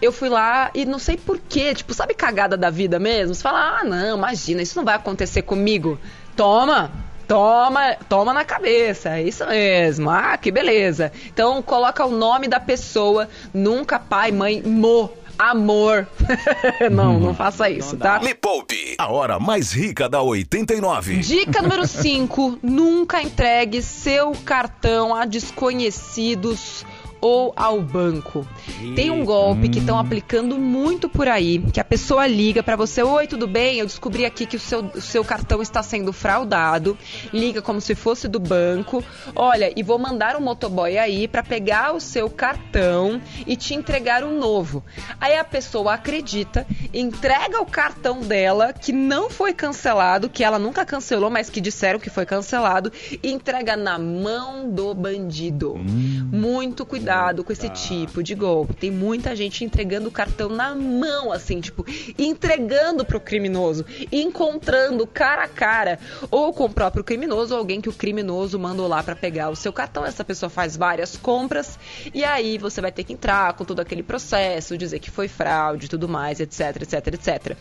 eu 0.00 0.12
fui 0.12 0.28
lá 0.28 0.70
e 0.74 0.84
não 0.84 0.98
sei 0.98 1.16
porquê, 1.16 1.74
tipo, 1.74 1.92
sabe 1.94 2.14
cagada 2.14 2.56
da 2.56 2.70
vida 2.70 2.98
mesmo? 2.98 3.34
Você 3.34 3.42
fala, 3.42 3.80
ah, 3.80 3.84
não, 3.84 4.16
imagina, 4.16 4.62
isso 4.62 4.76
não 4.76 4.84
vai 4.84 4.94
acontecer 4.94 5.42
comigo. 5.42 5.98
Toma, 6.36 6.90
toma, 7.26 7.96
toma 8.08 8.32
na 8.32 8.44
cabeça, 8.44 9.18
é 9.18 9.22
isso 9.22 9.46
mesmo. 9.46 10.10
Ah, 10.10 10.36
que 10.36 10.50
beleza. 10.50 11.12
Então 11.26 11.62
coloca 11.62 12.04
o 12.04 12.10
nome 12.10 12.48
da 12.48 12.60
pessoa, 12.60 13.28
nunca 13.52 13.98
pai, 13.98 14.32
mãe, 14.32 14.62
mo. 14.62 15.10
Amor. 15.36 16.06
não, 16.92 17.18
não 17.18 17.34
faça 17.34 17.68
isso, 17.68 17.96
tá? 17.96 18.20
Me 18.20 18.34
poupe. 18.36 18.94
A 18.96 19.10
hora 19.10 19.40
mais 19.40 19.72
rica 19.72 20.08
da 20.08 20.22
89. 20.22 21.16
Dica 21.18 21.60
número 21.60 21.84
5. 21.88 22.60
nunca 22.62 23.20
entregue 23.20 23.82
seu 23.82 24.30
cartão 24.44 25.12
a 25.12 25.24
desconhecidos 25.24 26.86
ou 27.24 27.54
ao 27.56 27.80
banco. 27.80 28.46
Tem 28.94 29.10
um 29.10 29.24
golpe 29.24 29.66
hum. 29.66 29.70
que 29.70 29.78
estão 29.78 29.98
aplicando 29.98 30.58
muito 30.58 31.08
por 31.08 31.26
aí, 31.26 31.58
que 31.72 31.80
a 31.80 31.84
pessoa 31.84 32.26
liga 32.26 32.62
para 32.62 32.76
você, 32.76 33.02
oi, 33.02 33.26
tudo 33.26 33.46
bem? 33.46 33.78
Eu 33.78 33.86
descobri 33.86 34.26
aqui 34.26 34.44
que 34.44 34.56
o 34.56 34.60
seu, 34.60 34.80
o 34.80 35.00
seu 35.00 35.24
cartão 35.24 35.62
está 35.62 35.82
sendo 35.82 36.12
fraudado. 36.12 36.98
Liga 37.32 37.62
como 37.62 37.80
se 37.80 37.94
fosse 37.94 38.28
do 38.28 38.38
banco. 38.38 39.02
Olha, 39.34 39.72
e 39.74 39.82
vou 39.82 39.98
mandar 39.98 40.36
um 40.36 40.40
motoboy 40.42 40.98
aí 40.98 41.26
para 41.26 41.42
pegar 41.42 41.94
o 41.94 42.00
seu 42.00 42.28
cartão 42.28 43.18
e 43.46 43.56
te 43.56 43.72
entregar 43.72 44.22
um 44.22 44.38
novo. 44.38 44.84
Aí 45.18 45.34
a 45.34 45.44
pessoa 45.44 45.94
acredita, 45.94 46.66
entrega 46.92 47.58
o 47.58 47.64
cartão 47.64 48.20
dela 48.20 48.74
que 48.74 48.92
não 48.92 49.30
foi 49.30 49.54
cancelado, 49.54 50.28
que 50.28 50.44
ela 50.44 50.58
nunca 50.58 50.84
cancelou, 50.84 51.30
mas 51.30 51.48
que 51.48 51.58
disseram 51.58 51.98
que 51.98 52.10
foi 52.10 52.26
cancelado, 52.26 52.92
e 53.22 53.32
entrega 53.32 53.78
na 53.78 53.98
mão 53.98 54.68
do 54.68 54.92
bandido. 54.92 55.74
Hum. 55.74 56.28
Muito 56.30 56.84
cuidado 56.84 57.13
cuidado 57.14 57.44
com 57.44 57.52
esse 57.52 57.68
tipo 57.68 58.22
de 58.22 58.34
golpe. 58.34 58.74
Tem 58.74 58.90
muita 58.90 59.36
gente 59.36 59.64
entregando 59.64 60.08
o 60.08 60.12
cartão 60.12 60.48
na 60.48 60.74
mão, 60.74 61.30
assim, 61.30 61.60
tipo, 61.60 61.84
entregando 62.18 63.04
pro 63.04 63.20
criminoso, 63.20 63.84
encontrando 64.10 65.06
cara 65.06 65.44
a 65.44 65.48
cara, 65.48 65.98
ou 66.30 66.52
com 66.52 66.64
o 66.64 66.70
próprio 66.70 67.04
criminoso, 67.04 67.54
ou 67.54 67.60
alguém 67.60 67.80
que 67.80 67.88
o 67.88 67.92
criminoso 67.92 68.58
mandou 68.58 68.88
lá 68.88 69.02
para 69.02 69.14
pegar 69.14 69.50
o 69.50 69.56
seu 69.56 69.72
cartão. 69.72 70.04
Essa 70.04 70.24
pessoa 70.24 70.50
faz 70.50 70.76
várias 70.76 71.16
compras 71.16 71.78
e 72.12 72.24
aí 72.24 72.58
você 72.58 72.80
vai 72.80 72.90
ter 72.90 73.04
que 73.04 73.12
entrar 73.12 73.52
com 73.54 73.64
todo 73.64 73.80
aquele 73.80 74.02
processo, 74.02 74.76
dizer 74.76 74.98
que 74.98 75.10
foi 75.10 75.28
fraude 75.28 75.86
e 75.86 75.88
tudo 75.88 76.08
mais, 76.08 76.40
etc, 76.40 76.82
etc, 76.82 77.06
etc. 77.14 77.56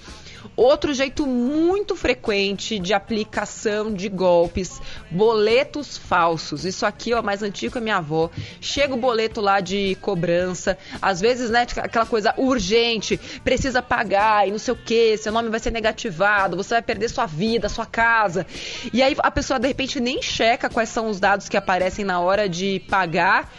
Outro 0.55 0.93
jeito 0.93 1.25
muito 1.25 1.95
frequente 1.95 2.79
de 2.79 2.93
aplicação 2.93 3.93
de 3.93 4.09
golpes, 4.09 4.81
boletos 5.09 5.97
falsos. 5.97 6.65
Isso 6.65 6.85
aqui, 6.85 7.13
ó, 7.13 7.21
mais 7.21 7.41
antigo 7.41 7.77
a 7.77 7.81
minha 7.81 7.97
avó. 7.97 8.29
Chega 8.59 8.93
o 8.93 8.97
boleto 8.97 9.42
lá 9.43 9.59
de 9.59 9.95
cobrança. 10.01 10.77
Às 11.01 11.21
vezes, 11.21 11.49
né, 11.49 11.67
aquela 11.77 12.05
coisa 12.05 12.33
urgente, 12.37 13.17
precisa 13.43 13.81
pagar 13.81 14.47
e 14.47 14.51
não 14.51 14.57
sei 14.57 14.73
o 14.73 14.77
que, 14.77 15.17
seu 15.17 15.31
nome 15.31 15.49
vai 15.49 15.59
ser 15.59 15.71
negativado, 15.71 16.57
você 16.57 16.75
vai 16.75 16.81
perder 16.81 17.09
sua 17.09 17.25
vida, 17.25 17.69
sua 17.69 17.85
casa. 17.85 18.45
E 18.91 19.03
aí 19.03 19.15
a 19.19 19.29
pessoa 19.29 19.59
de 19.59 19.67
repente 19.67 19.99
nem 19.99 20.21
checa 20.21 20.69
quais 20.69 20.89
são 20.89 21.09
os 21.09 21.19
dados 21.19 21.49
que 21.49 21.57
aparecem 21.57 22.05
na 22.05 22.19
hora 22.19 22.47
de 22.47 22.79
pagar. 22.89 23.51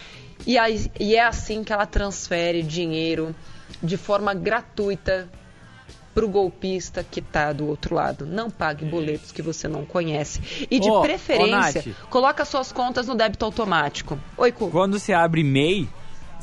E, 0.47 0.59
aí, 0.59 0.91
e 0.99 1.15
é 1.15 1.23
assim 1.23 1.63
que 1.63 1.73
ela 1.73 1.87
transfere 1.87 2.63
dinheiro 2.63 3.35
de 3.83 3.97
forma 3.97 4.35
gratuita 4.35 5.29
para 6.15 6.25
o 6.25 6.29
golpista 6.29 7.05
que 7.05 7.21
está 7.21 7.53
do 7.53 7.67
outro 7.67 7.95
lado. 7.95 8.25
Não 8.25 8.51
pague 8.51 8.85
boletos 8.85 9.33
que 9.33 9.43
você 9.43 9.67
não 9.67 9.85
conhece. 9.85 10.67
E 10.71 10.79
de 10.79 10.89
oh, 10.89 11.01
preferência, 11.01 11.85
oh, 12.05 12.07
coloca 12.07 12.45
suas 12.45 12.71
contas 12.71 13.09
no 13.09 13.15
débito 13.15 13.45
automático. 13.45 14.19
Oi, 14.37 14.53
Cu. 14.53 14.71
Quando 14.71 14.99
você 14.99 15.13
abre 15.13 15.43
MEI, 15.43 15.89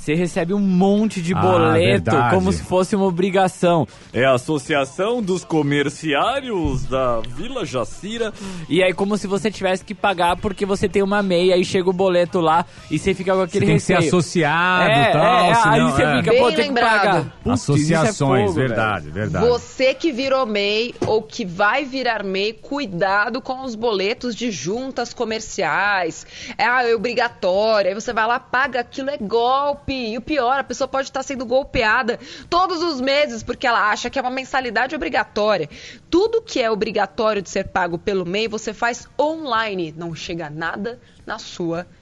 você 0.01 0.15
recebe 0.15 0.51
um 0.51 0.59
monte 0.59 1.21
de 1.21 1.31
ah, 1.35 1.39
boleto, 1.39 2.09
ah, 2.09 2.31
como 2.31 2.51
se 2.51 2.63
fosse 2.63 2.95
uma 2.95 3.05
obrigação. 3.05 3.87
É 4.11 4.25
a 4.25 4.33
Associação 4.33 5.21
dos 5.21 5.45
Comerciários 5.45 6.85
da 6.85 7.19
Vila 7.19 7.63
Jacira. 7.63 8.33
E 8.67 8.81
aí, 8.81 8.93
como 8.93 9.15
se 9.15 9.27
você 9.27 9.51
tivesse 9.51 9.85
que 9.85 9.93
pagar 9.93 10.37
porque 10.37 10.65
você 10.65 10.89
tem 10.89 11.03
uma 11.03 11.21
meia, 11.21 11.53
aí 11.53 11.63
chega 11.63 11.87
o 11.87 11.93
boleto 11.93 12.39
lá 12.39 12.65
e 12.89 12.97
você 12.97 13.13
fica 13.13 13.35
com 13.35 13.41
aquele 13.41 13.65
você 13.65 13.67
tem 13.67 13.73
receio. 13.75 13.97
que 13.99 14.03
ser 14.05 14.07
associado 14.07 14.89
e 14.89 14.93
é, 14.93 15.11
tal. 15.11 15.45
É, 15.45 15.53
senão, 15.53 15.71
aí 15.71 15.81
você 15.81 16.03
é. 16.03 16.17
fica, 16.17 16.33
pô, 16.35 16.51
tem 16.51 16.73
que 16.73 16.81
pagar. 16.81 17.23
Putz, 17.23 17.45
é 17.45 17.51
Associações, 17.51 18.41
é 18.41 18.47
fogo, 18.47 18.59
verdade, 18.59 19.03
velho. 19.03 19.13
verdade. 19.13 19.45
Você 19.45 19.93
que 19.93 20.11
virou 20.11 20.47
MEI 20.47 20.95
ou 21.05 21.21
que 21.21 21.45
vai 21.45 21.85
virar 21.85 22.23
MEI, 22.23 22.53
cuidado 22.53 23.39
com 23.39 23.63
os 23.63 23.75
boletos 23.75 24.33
de 24.35 24.49
juntas 24.49 25.13
comerciais. 25.13 26.25
É, 26.57 26.65
ah, 26.65 26.89
é 26.89 26.95
obrigatório. 26.95 27.89
Aí 27.89 27.93
você 27.93 28.11
vai 28.11 28.25
lá, 28.25 28.39
paga 28.39 28.79
aquilo, 28.79 29.11
é 29.11 29.17
golpe 29.17 29.90
golpe. 29.91 30.11
E 30.11 30.17
o 30.17 30.21
pior, 30.21 30.59
a 30.59 30.63
pessoa 30.63 30.87
pode 30.87 31.07
estar 31.07 31.23
sendo 31.23 31.45
golpeada 31.45 32.19
todos 32.49 32.81
os 32.81 33.01
meses 33.01 33.43
porque 33.43 33.67
ela 33.67 33.89
acha 33.89 34.09
que 34.09 34.17
é 34.17 34.21
uma 34.21 34.31
mensalidade 34.31 34.95
obrigatória. 34.95 35.69
Tudo 36.09 36.41
que 36.41 36.61
é 36.61 36.71
obrigatório 36.71 37.41
de 37.41 37.49
ser 37.49 37.67
pago 37.67 37.97
pelo 37.97 38.25
MEI, 38.25 38.47
você 38.47 38.73
faz 38.73 39.07
online. 39.19 39.93
Não 39.95 40.15
chega 40.15 40.49
nada 40.49 40.99
na 41.25 41.37
sua 41.37 41.83
casa. 41.83 42.00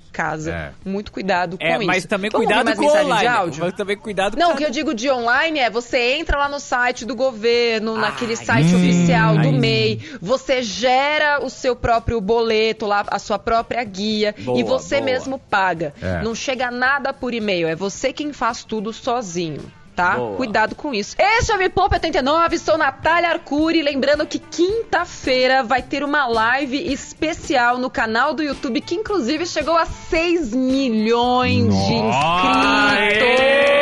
É. 0.51 0.71
Muito 0.83 1.11
cuidado 1.11 1.57
com 1.57 1.63
é, 1.63 1.77
isso. 1.77 1.85
Mas 1.85 2.05
também 2.05 2.29
Vamos 2.29 2.45
cuidado 2.45 2.75
com 2.75 2.85
online. 2.85 3.19
De 3.19 3.27
áudio? 3.27 3.63
Mas 3.63 3.73
também 3.73 3.97
cuidado 3.97 4.37
Não, 4.37 4.53
o 4.53 4.55
que 4.55 4.63
eu 4.63 4.71
digo 4.71 4.93
de 4.93 5.09
online 5.09 5.59
é 5.59 5.69
você 5.69 6.13
entra 6.13 6.37
lá 6.37 6.49
no 6.49 6.59
site 6.59 7.05
do 7.05 7.15
governo, 7.15 7.97
naquele 7.97 8.35
site 8.35 8.73
hum, 8.73 8.77
oficial 8.77 9.37
do 9.37 9.51
MEI, 9.51 9.99
você 10.21 10.61
gera 10.61 11.43
o 11.43 11.49
seu 11.49 11.75
próprio 11.75 12.19
boleto 12.19 12.85
lá, 12.85 13.05
a 13.07 13.19
sua 13.19 13.39
própria 13.39 13.83
guia 13.83 14.35
boa, 14.37 14.59
e 14.59 14.63
você 14.63 14.95
boa. 14.95 15.05
mesmo 15.05 15.39
paga. 15.39 15.93
É. 16.01 16.21
Não 16.21 16.35
chega 16.35 16.69
nada 16.71 17.13
por 17.13 17.33
e-mail, 17.33 17.67
é 17.67 17.75
você 17.75 18.11
quem 18.11 18.33
faz 18.33 18.63
tudo 18.63 18.91
sozinho 18.91 19.78
tá? 19.99 20.15
Boa. 20.15 20.37
Cuidado 20.37 20.75
com 20.75 20.93
isso. 20.93 21.13
Este 21.19 21.51
é 21.51 21.55
o 21.55 21.57
Me 21.57 21.67
Poupa 21.67 21.95
89, 21.95 22.57
sou 22.57 22.77
Natália 22.77 23.31
Arcuri. 23.31 23.81
Lembrando 23.81 24.25
que 24.25 24.39
quinta-feira 24.39 25.61
vai 25.61 25.81
ter 25.81 26.05
uma 26.05 26.25
live 26.25 26.89
especial 26.93 27.77
no 27.77 27.89
canal 27.89 28.33
do 28.33 28.41
YouTube, 28.41 28.79
que 28.79 28.95
inclusive 28.95 29.45
chegou 29.45 29.75
a 29.75 29.85
6 29.85 30.53
milhões 30.53 31.65
Nossa. 31.65 31.89
de 31.89 31.95
inscritos. 33.15 33.79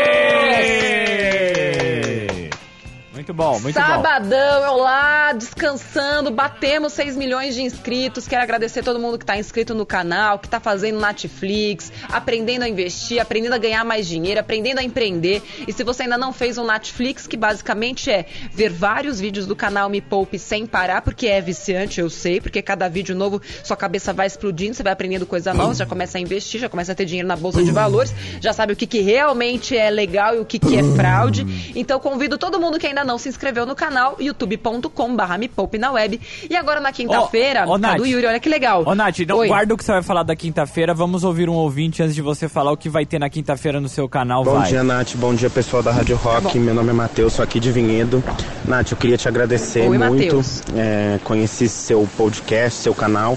Muito 3.28 3.34
bom, 3.34 3.60
muito 3.60 3.76
Sabadão, 3.76 4.62
bom. 4.62 4.68
eu 4.68 4.78
lá, 4.78 5.34
descansando, 5.34 6.32
batemos 6.32 6.94
6 6.94 7.18
milhões 7.18 7.56
de 7.56 7.62
inscritos. 7.62 8.26
Quero 8.26 8.42
agradecer 8.42 8.82
todo 8.82 8.98
mundo 9.02 9.18
que 9.18 9.26
está 9.26 9.38
inscrito 9.38 9.76
no 9.76 9.86
canal, 9.86 10.40
que 10.40 10.48
está 10.48 10.62
fazendo 10.62 11.02
Netflix, 11.02 11.92
aprendendo 12.08 12.63
a 12.63 12.70
investir, 12.70 13.20
aprendendo 13.20 13.54
a 13.54 13.58
ganhar 13.58 13.84
mais 13.84 14.08
dinheiro, 14.08 14.40
aprendendo 14.40 14.80
a 14.80 14.84
empreender. 14.84 15.44
E 15.68 15.74
se 15.74 15.84
você 15.84 16.04
ainda 16.04 16.18
não 16.18 16.32
fez 16.32 16.58
um 16.58 16.66
Netflix, 16.66 17.28
que 17.28 17.36
basicamente 17.36 18.10
é 18.10 18.28
ver 18.54 18.70
vários 18.70 19.20
vídeos 19.20 19.46
do 19.46 19.58
canal 19.58 19.90
Me 19.90 20.00
Poupe 20.00 20.40
sem 20.40 20.66
parar, 20.66 21.02
porque 21.02 21.28
é 21.28 21.42
viciante, 21.42 22.00
eu 22.00 22.10
sei, 22.10 22.40
porque 22.40 22.62
cada 22.62 22.88
vídeo 22.88 23.13
novo 23.13 23.42
sua 23.62 23.76
cabeça 23.76 24.13
vai 24.13 24.28
explodindo, 24.28 24.74
você 24.74 24.84
vai 24.84 24.94
aprendendo 24.94 25.26
coisa 25.26 25.54
nova, 25.54 25.74
já 25.74 25.86
começa 25.86 26.18
a 26.18 26.22
investir, 26.22 26.62
já 26.62 26.70
começa 26.70 26.94
a 26.94 26.96
ter 26.96 27.04
dinheiro 27.04 27.28
na 27.28 27.36
bolsa 27.36 27.62
de 27.62 27.72
valores, 27.72 28.16
já 28.40 28.54
sabe 28.54 28.72
o 28.72 28.76
que, 28.78 28.88
que 28.88 29.02
realmente 29.02 29.76
é 29.76 29.90
legal 29.90 30.34
e 30.34 30.40
o 30.40 30.46
que, 30.46 30.58
que 30.58 30.78
é 30.78 30.84
fraude. 30.96 31.74
Então 31.76 32.00
convido 32.00 32.38
todo 32.38 32.58
mundo 32.58 32.80
que 32.80 32.88
ainda 32.88 33.04
não 33.04 33.16
não 33.17 33.19
se 33.19 33.30
inscreveu 33.30 33.65
no 33.65 33.75
canal, 33.75 34.15
youtube.com.br 34.19 35.38
me 35.39 35.47
poupe 35.47 35.80
na 35.80 35.91
web. 35.91 36.21
E 36.47 36.56
agora 36.56 36.80
na 36.80 36.91
quinta-feira, 36.91 37.65
oh, 37.67 37.73
oh, 37.73 37.97
do 37.97 38.06
Yuri, 38.06 38.27
olha 38.27 38.39
que 38.39 38.47
legal. 38.47 38.84
Ô, 38.86 38.93
Nath, 38.93 39.19
não 39.27 39.45
guarda 39.47 39.73
o 39.73 39.77
que 39.77 39.84
você 39.84 39.91
vai 39.91 40.03
falar 40.03 40.21
da 40.21 40.36
quinta-feira. 40.36 40.93
Vamos 40.93 41.23
ouvir 41.23 41.49
um 41.49 41.56
ouvinte 41.56 42.03
antes 42.03 42.13
de 42.13 42.21
você 42.21 42.47
falar 42.47 42.71
o 42.71 42.77
que 42.77 42.88
vai 42.88 43.08
ter 43.08 43.17
na 43.17 43.27
quinta-feira 43.27 43.82
no 43.82 43.89
seu 43.89 44.08
canal. 44.08 44.43
Bom 44.43 44.60
vai. 44.60 44.69
dia, 44.69 44.84
Nath. 44.84 45.15
Bom 45.15 45.34
dia, 45.34 45.49
pessoal 45.49 45.82
da 45.82 45.91
Rádio 45.91 46.15
Rock. 46.15 46.53
Tá 46.53 46.60
Meu 46.60 46.75
nome 46.75 46.91
é 46.91 46.93
Matheus, 46.93 47.34
sou 47.34 47.43
aqui 47.43 47.60
de 47.60 47.71
Vinhedo. 47.71 48.23
Nath, 48.65 48.91
eu 48.91 48.97
queria 48.97 49.17
te 49.17 49.27
agradecer 49.27 49.89
Oi, 49.89 49.97
muito. 49.97 50.39
É, 50.75 51.19
conheci 51.23 51.67
seu 51.67 52.08
podcast, 52.15 52.84
seu 52.84 52.93
canal. 52.93 53.36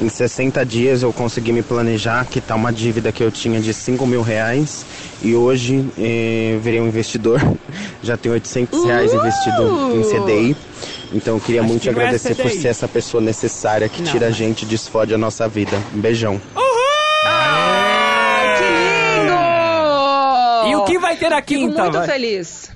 Em 0.00 0.08
60 0.08 0.64
dias 0.64 1.02
eu 1.02 1.12
consegui 1.12 1.52
me 1.52 1.62
planejar, 1.62 2.24
quitar 2.24 2.56
uma 2.56 2.72
dívida 2.72 3.12
que 3.12 3.22
eu 3.22 3.30
tinha 3.30 3.60
de 3.60 3.74
5 3.74 4.04
mil 4.06 4.22
reais 4.22 4.84
e 5.22 5.34
hoje 5.34 5.84
eh, 5.98 6.58
virei 6.62 6.80
um 6.80 6.88
investidor. 6.88 7.40
Já 8.02 8.16
tenho 8.16 8.34
800 8.34 8.84
reais 8.84 9.12
investido 9.12 9.92
em 9.94 10.02
CDI. 10.02 10.56
Então 11.12 11.34
eu 11.34 11.40
queria 11.40 11.60
Acho 11.60 11.68
muito 11.68 11.82
que 11.82 11.88
te 11.88 11.90
é 11.90 11.92
agradecer 11.92 12.34
por 12.34 12.50
ser 12.50 12.68
essa 12.68 12.88
pessoa 12.88 13.20
necessária 13.20 13.88
que 13.88 14.02
Não, 14.02 14.10
tira 14.10 14.28
a 14.28 14.30
gente, 14.30 14.64
desfode 14.64 15.12
a 15.12 15.18
nossa 15.18 15.48
vida. 15.48 15.76
Um 15.94 16.00
beijão. 16.00 16.40
Uhul! 16.56 16.64
Ah, 17.26 18.54
que 18.56 18.64
lindo! 20.64 20.70
E 20.70 20.76
o 20.76 20.84
que 20.84 20.98
vai 20.98 21.16
ter 21.16 21.30
na 21.30 21.42
quinta? 21.42 21.70
Fico 21.70 21.80
muito 21.82 21.98
vai? 21.98 22.06
feliz. 22.06 22.70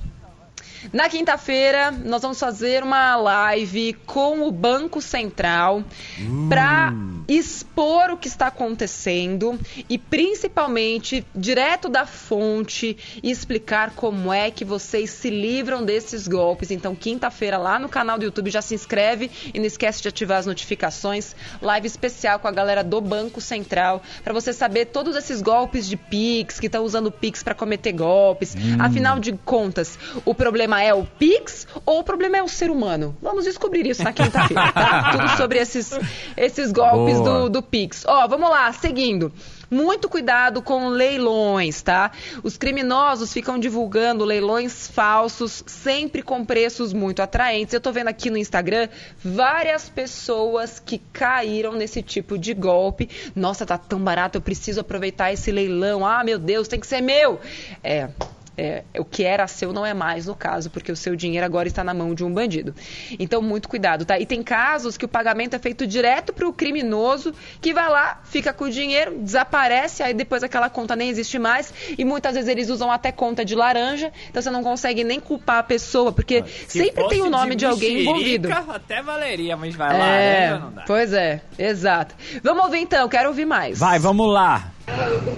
Na 0.92 1.08
quinta-feira, 1.08 1.90
nós 1.90 2.22
vamos 2.22 2.38
fazer 2.38 2.82
uma 2.82 3.16
live 3.16 3.94
com 4.06 4.46
o 4.46 4.52
Banco 4.52 5.00
Central 5.00 5.78
uh. 5.78 6.48
para 6.48 6.92
expor 7.26 8.10
o 8.10 8.16
que 8.16 8.28
está 8.28 8.48
acontecendo 8.48 9.58
e 9.88 9.96
principalmente 9.96 11.24
direto 11.34 11.88
da 11.88 12.04
fonte 12.04 12.96
explicar 13.22 13.92
como 13.92 14.32
é 14.32 14.50
que 14.50 14.64
vocês 14.64 15.10
se 15.10 15.30
livram 15.30 15.84
desses 15.84 16.28
golpes. 16.28 16.70
Então, 16.70 16.94
quinta-feira 16.94 17.56
lá 17.56 17.78
no 17.78 17.88
canal 17.88 18.18
do 18.18 18.24
YouTube 18.24 18.50
já 18.50 18.60
se 18.60 18.74
inscreve 18.74 19.30
e 19.52 19.58
não 19.58 19.66
esquece 19.66 20.02
de 20.02 20.08
ativar 20.08 20.38
as 20.38 20.46
notificações. 20.46 21.34
Live 21.62 21.86
especial 21.86 22.38
com 22.38 22.48
a 22.48 22.52
galera 22.52 22.84
do 22.84 23.00
Banco 23.00 23.40
Central 23.40 24.02
para 24.22 24.32
você 24.32 24.52
saber 24.52 24.86
todos 24.86 25.16
esses 25.16 25.40
golpes 25.40 25.86
de 25.86 25.96
Pix 25.96 26.60
que 26.60 26.66
estão 26.66 26.84
usando 26.84 27.10
Pix 27.10 27.42
para 27.42 27.54
cometer 27.54 27.92
golpes. 27.92 28.54
Hum. 28.54 28.76
Afinal 28.78 29.18
de 29.18 29.32
contas, 29.44 29.98
o 30.24 30.34
problema 30.34 30.73
é 30.80 30.94
o 30.94 31.04
Pix 31.04 31.66
ou 31.84 32.00
o 32.00 32.04
problema 32.04 32.36
é 32.36 32.42
o 32.42 32.48
ser 32.48 32.70
humano? 32.70 33.16
Vamos 33.20 33.44
descobrir 33.44 33.86
isso 33.86 34.02
na 34.02 34.12
quinta-feira, 34.12 34.72
tá? 34.72 35.12
Tudo 35.16 35.36
sobre 35.36 35.58
esses, 35.58 35.90
esses 36.36 36.72
golpes 36.72 37.20
do, 37.20 37.48
do 37.48 37.62
Pix. 37.62 38.04
Ó, 38.06 38.26
vamos 38.28 38.50
lá, 38.50 38.72
seguindo. 38.72 39.32
Muito 39.70 40.08
cuidado 40.08 40.62
com 40.62 40.88
leilões, 40.88 41.82
tá? 41.82 42.12
Os 42.42 42.56
criminosos 42.56 43.32
ficam 43.32 43.58
divulgando 43.58 44.24
leilões 44.24 44.86
falsos, 44.86 45.64
sempre 45.66 46.22
com 46.22 46.44
preços 46.44 46.92
muito 46.92 47.20
atraentes. 47.20 47.74
Eu 47.74 47.80
tô 47.80 47.90
vendo 47.90 48.08
aqui 48.08 48.30
no 48.30 48.36
Instagram 48.36 48.88
várias 49.24 49.88
pessoas 49.88 50.78
que 50.78 50.98
caíram 51.12 51.72
nesse 51.72 52.02
tipo 52.02 52.38
de 52.38 52.54
golpe. 52.54 53.08
Nossa, 53.34 53.66
tá 53.66 53.76
tão 53.76 53.98
barato, 53.98 54.38
eu 54.38 54.42
preciso 54.42 54.80
aproveitar 54.80 55.32
esse 55.32 55.50
leilão. 55.50 56.06
Ah, 56.06 56.22
meu 56.22 56.38
Deus, 56.38 56.68
tem 56.68 56.78
que 56.78 56.86
ser 56.86 57.00
meu. 57.00 57.40
É, 57.82 58.10
é, 58.56 58.84
o 58.98 59.04
que 59.04 59.24
era 59.24 59.46
seu 59.46 59.72
não 59.72 59.84
é 59.84 59.92
mais 59.92 60.26
no 60.26 60.34
caso, 60.34 60.70
porque 60.70 60.92
o 60.92 60.96
seu 60.96 61.16
dinheiro 61.16 61.44
agora 61.44 61.66
está 61.66 61.82
na 61.82 61.92
mão 61.92 62.14
de 62.14 62.24
um 62.24 62.32
bandido. 62.32 62.74
Então, 63.18 63.42
muito 63.42 63.68
cuidado, 63.68 64.04
tá? 64.04 64.18
E 64.18 64.26
tem 64.26 64.42
casos 64.42 64.96
que 64.96 65.04
o 65.04 65.08
pagamento 65.08 65.54
é 65.54 65.58
feito 65.58 65.86
direto 65.86 66.32
para 66.32 66.46
o 66.46 66.52
criminoso, 66.52 67.34
que 67.60 67.72
vai 67.72 67.88
lá, 67.88 68.20
fica 68.24 68.52
com 68.52 68.64
o 68.64 68.70
dinheiro, 68.70 69.18
desaparece, 69.18 70.02
aí 70.02 70.14
depois 70.14 70.42
aquela 70.42 70.70
conta 70.70 70.94
nem 70.94 71.08
existe 71.08 71.38
mais, 71.38 71.72
e 71.96 72.04
muitas 72.04 72.34
vezes 72.34 72.48
eles 72.48 72.68
usam 72.70 72.90
até 72.90 73.10
conta 73.10 73.44
de 73.44 73.54
laranja, 73.54 74.12
então 74.30 74.40
você 74.40 74.50
não 74.50 74.62
consegue 74.62 75.02
nem 75.02 75.18
culpar 75.18 75.58
a 75.58 75.62
pessoa, 75.62 76.12
porque 76.12 76.44
Se 76.68 76.78
sempre 76.84 77.08
tem 77.08 77.22
o 77.22 77.30
nome 77.30 77.50
de, 77.50 77.58
de 77.58 77.66
alguém 77.66 78.00
envolvido. 78.02 78.48
Até 78.52 79.02
valeria, 79.02 79.56
mas 79.56 79.74
vai 79.74 79.98
lá, 79.98 80.06
é, 80.06 80.50
né? 80.50 80.58
Não 80.58 80.72
dá. 80.72 80.84
Pois 80.86 81.12
é, 81.12 81.42
exato. 81.58 82.14
Vamos 82.42 82.64
ouvir 82.64 82.78
então, 82.78 83.08
quero 83.08 83.28
ouvir 83.28 83.44
mais. 83.44 83.78
Vai, 83.78 83.98
vamos 83.98 84.32
lá. 84.32 84.70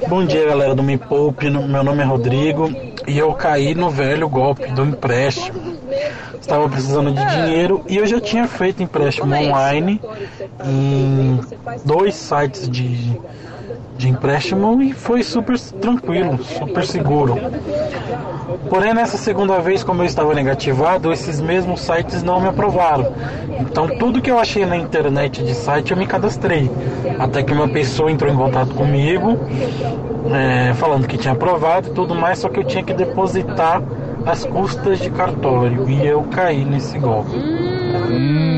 Bom 0.09 0.25
dia, 0.25 0.45
galera 0.45 0.75
do 0.75 0.83
Me 0.83 0.99
Poupe. 0.99 1.49
Meu 1.51 1.85
nome 1.85 2.03
é 2.03 2.05
Rodrigo 2.05 2.69
e 3.07 3.19
eu 3.19 3.33
caí 3.33 3.75
no 3.75 3.91
velho 3.91 4.29
golpe 4.29 4.67
do 4.73 4.85
empréstimo. 4.85 5.77
Estava 6.41 6.69
precisando 6.69 7.13
de 7.13 7.25
dinheiro 7.25 7.85
e 7.89 7.97
eu 7.97 8.07
já 8.07 8.21
tinha 8.21 8.47
feito 8.47 8.83
empréstimo 8.83 9.35
online 9.35 10.01
em 10.65 11.41
dois 11.85 12.15
sites 12.15 12.69
de, 12.69 13.19
de 13.97 14.09
empréstimo 14.09 14.83
e 14.83 14.93
foi 14.93 15.23
super 15.23 15.59
tranquilo, 15.59 16.39
super 16.43 16.85
seguro. 16.85 17.37
Porém, 18.69 18.95
nessa 18.95 19.17
segunda 19.17 19.59
vez, 19.59 19.83
como 19.83 20.03
eu 20.03 20.07
estava 20.07 20.35
negativado, 20.35 21.13
esses 21.13 21.41
mesmos 21.41 21.81
sites 21.81 22.23
não 22.23 22.41
me 22.41 22.49
aprovaram. 22.49 23.13
Então, 23.61 23.89
tudo 23.99 24.21
que 24.21 24.31
eu 24.31 24.39
achei 24.39 24.67
na 24.67 24.77
internet 24.77 25.43
de 25.43 25.55
site 25.55 25.93
eu 25.93 25.97
me 25.97 26.07
cadastrei. 26.07 26.71
Até 27.19 27.43
que 27.43 27.53
uma 27.53 27.69
pessoa 27.69 28.11
entrou 28.11 28.33
em 28.33 28.37
contato 28.37 28.75
comigo, 28.75 29.39
é, 30.33 30.75
falando 30.75 31.07
que 31.07 31.17
tinha 31.17 31.33
aprovado 31.33 31.89
e 31.89 31.93
tudo 31.93 32.15
mais, 32.15 32.39
só 32.39 32.49
que 32.49 32.61
eu 32.61 32.65
tinha 32.65 32.83
que 32.83 32.93
depositar 32.93 33.83
as 34.25 34.45
custas 34.45 34.99
de 34.99 35.11
cartório. 35.11 35.89
E 35.89 36.07
eu 36.07 36.23
caí 36.25 36.65
nesse 36.65 36.99
golpe. 36.99 37.37
Hum. 37.37 38.57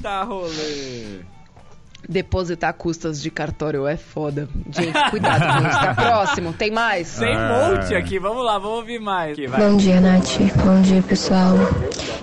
Eita, 0.00 0.22
rolê! 0.22 0.99
Depositar 2.10 2.74
custas 2.74 3.22
de 3.22 3.30
cartório 3.30 3.86
é 3.86 3.96
foda. 3.96 4.48
Gente, 4.68 5.10
cuidado 5.10 5.42
com 5.62 5.68
isso. 5.68 5.78
Tá 5.78 5.94
próximo, 5.94 6.52
tem 6.52 6.68
mais? 6.68 7.16
Tem 7.16 7.36
um 7.36 7.48
monte 7.48 7.94
aqui, 7.94 8.18
vamos 8.18 8.44
lá, 8.44 8.58
vamos 8.58 8.78
ouvir 8.78 8.98
mais. 8.98 9.38
Aqui, 9.38 9.46
Bom 9.46 9.76
dia, 9.76 10.00
Nath. 10.00 10.38
Bom 10.64 10.82
dia, 10.82 11.00
pessoal. 11.02 11.54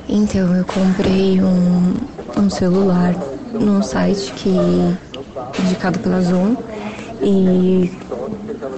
Então, 0.09 0.53
eu 0.53 0.65
comprei 0.65 1.41
um, 1.41 1.93
um 2.35 2.49
celular 2.49 3.15
num 3.53 3.81
site 3.81 4.33
que 4.33 4.49
indicado 5.61 5.99
pela 5.99 6.19
Zoom 6.19 6.57
e 7.21 7.89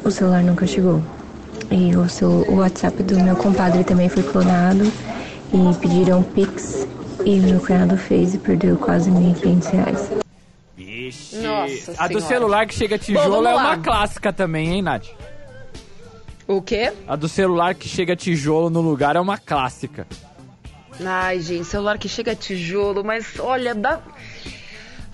o 0.04 0.12
celular 0.12 0.44
nunca 0.44 0.68
chegou. 0.68 1.02
E 1.72 1.96
o, 1.96 2.08
seu, 2.08 2.30
o 2.48 2.58
WhatsApp 2.58 3.02
do 3.02 3.20
meu 3.20 3.36
compadre 3.36 3.84
também 3.84 4.10
foi 4.10 4.22
clonado 4.22 4.84
e 5.52 5.76
pediram 5.82 6.22
Pix 6.22 6.88
e 7.26 7.40
meu 7.40 7.60
cunhado 7.60 7.98
fez 7.98 8.36
e 8.36 8.38
perdeu 8.38 8.78
quase 8.78 9.10
R$ 9.10 9.18
1.500. 9.18 10.29
Vixe. 11.10 11.38
Nossa 11.38 11.96
A 11.98 12.08
do 12.08 12.22
celular 12.22 12.68
que 12.68 12.74
chega 12.74 12.98
tijolo 12.98 13.42
Bom, 13.42 13.48
é 13.48 13.56
uma 13.56 13.78
clássica 13.78 14.32
também, 14.32 14.70
hein, 14.70 14.82
Nath? 14.82 15.08
O 16.48 16.62
quê? 16.62 16.94
A 17.08 17.16
do 17.16 17.28
celular 17.28 17.76
que 17.76 17.88
chega 17.88 18.16
tijolo 18.16 18.70
no 18.70 18.82
lugar 18.82 19.16
é 19.16 19.20
uma 19.20 19.38
clássica. 19.38 20.08
Ai, 21.04 21.40
gente, 21.40 21.66
celular 21.66 21.98
que 21.98 22.10
chega 22.10 22.36
tijolo, 22.36 23.04
mas 23.04 23.40
olha, 23.40 23.74
dá. 23.74 24.02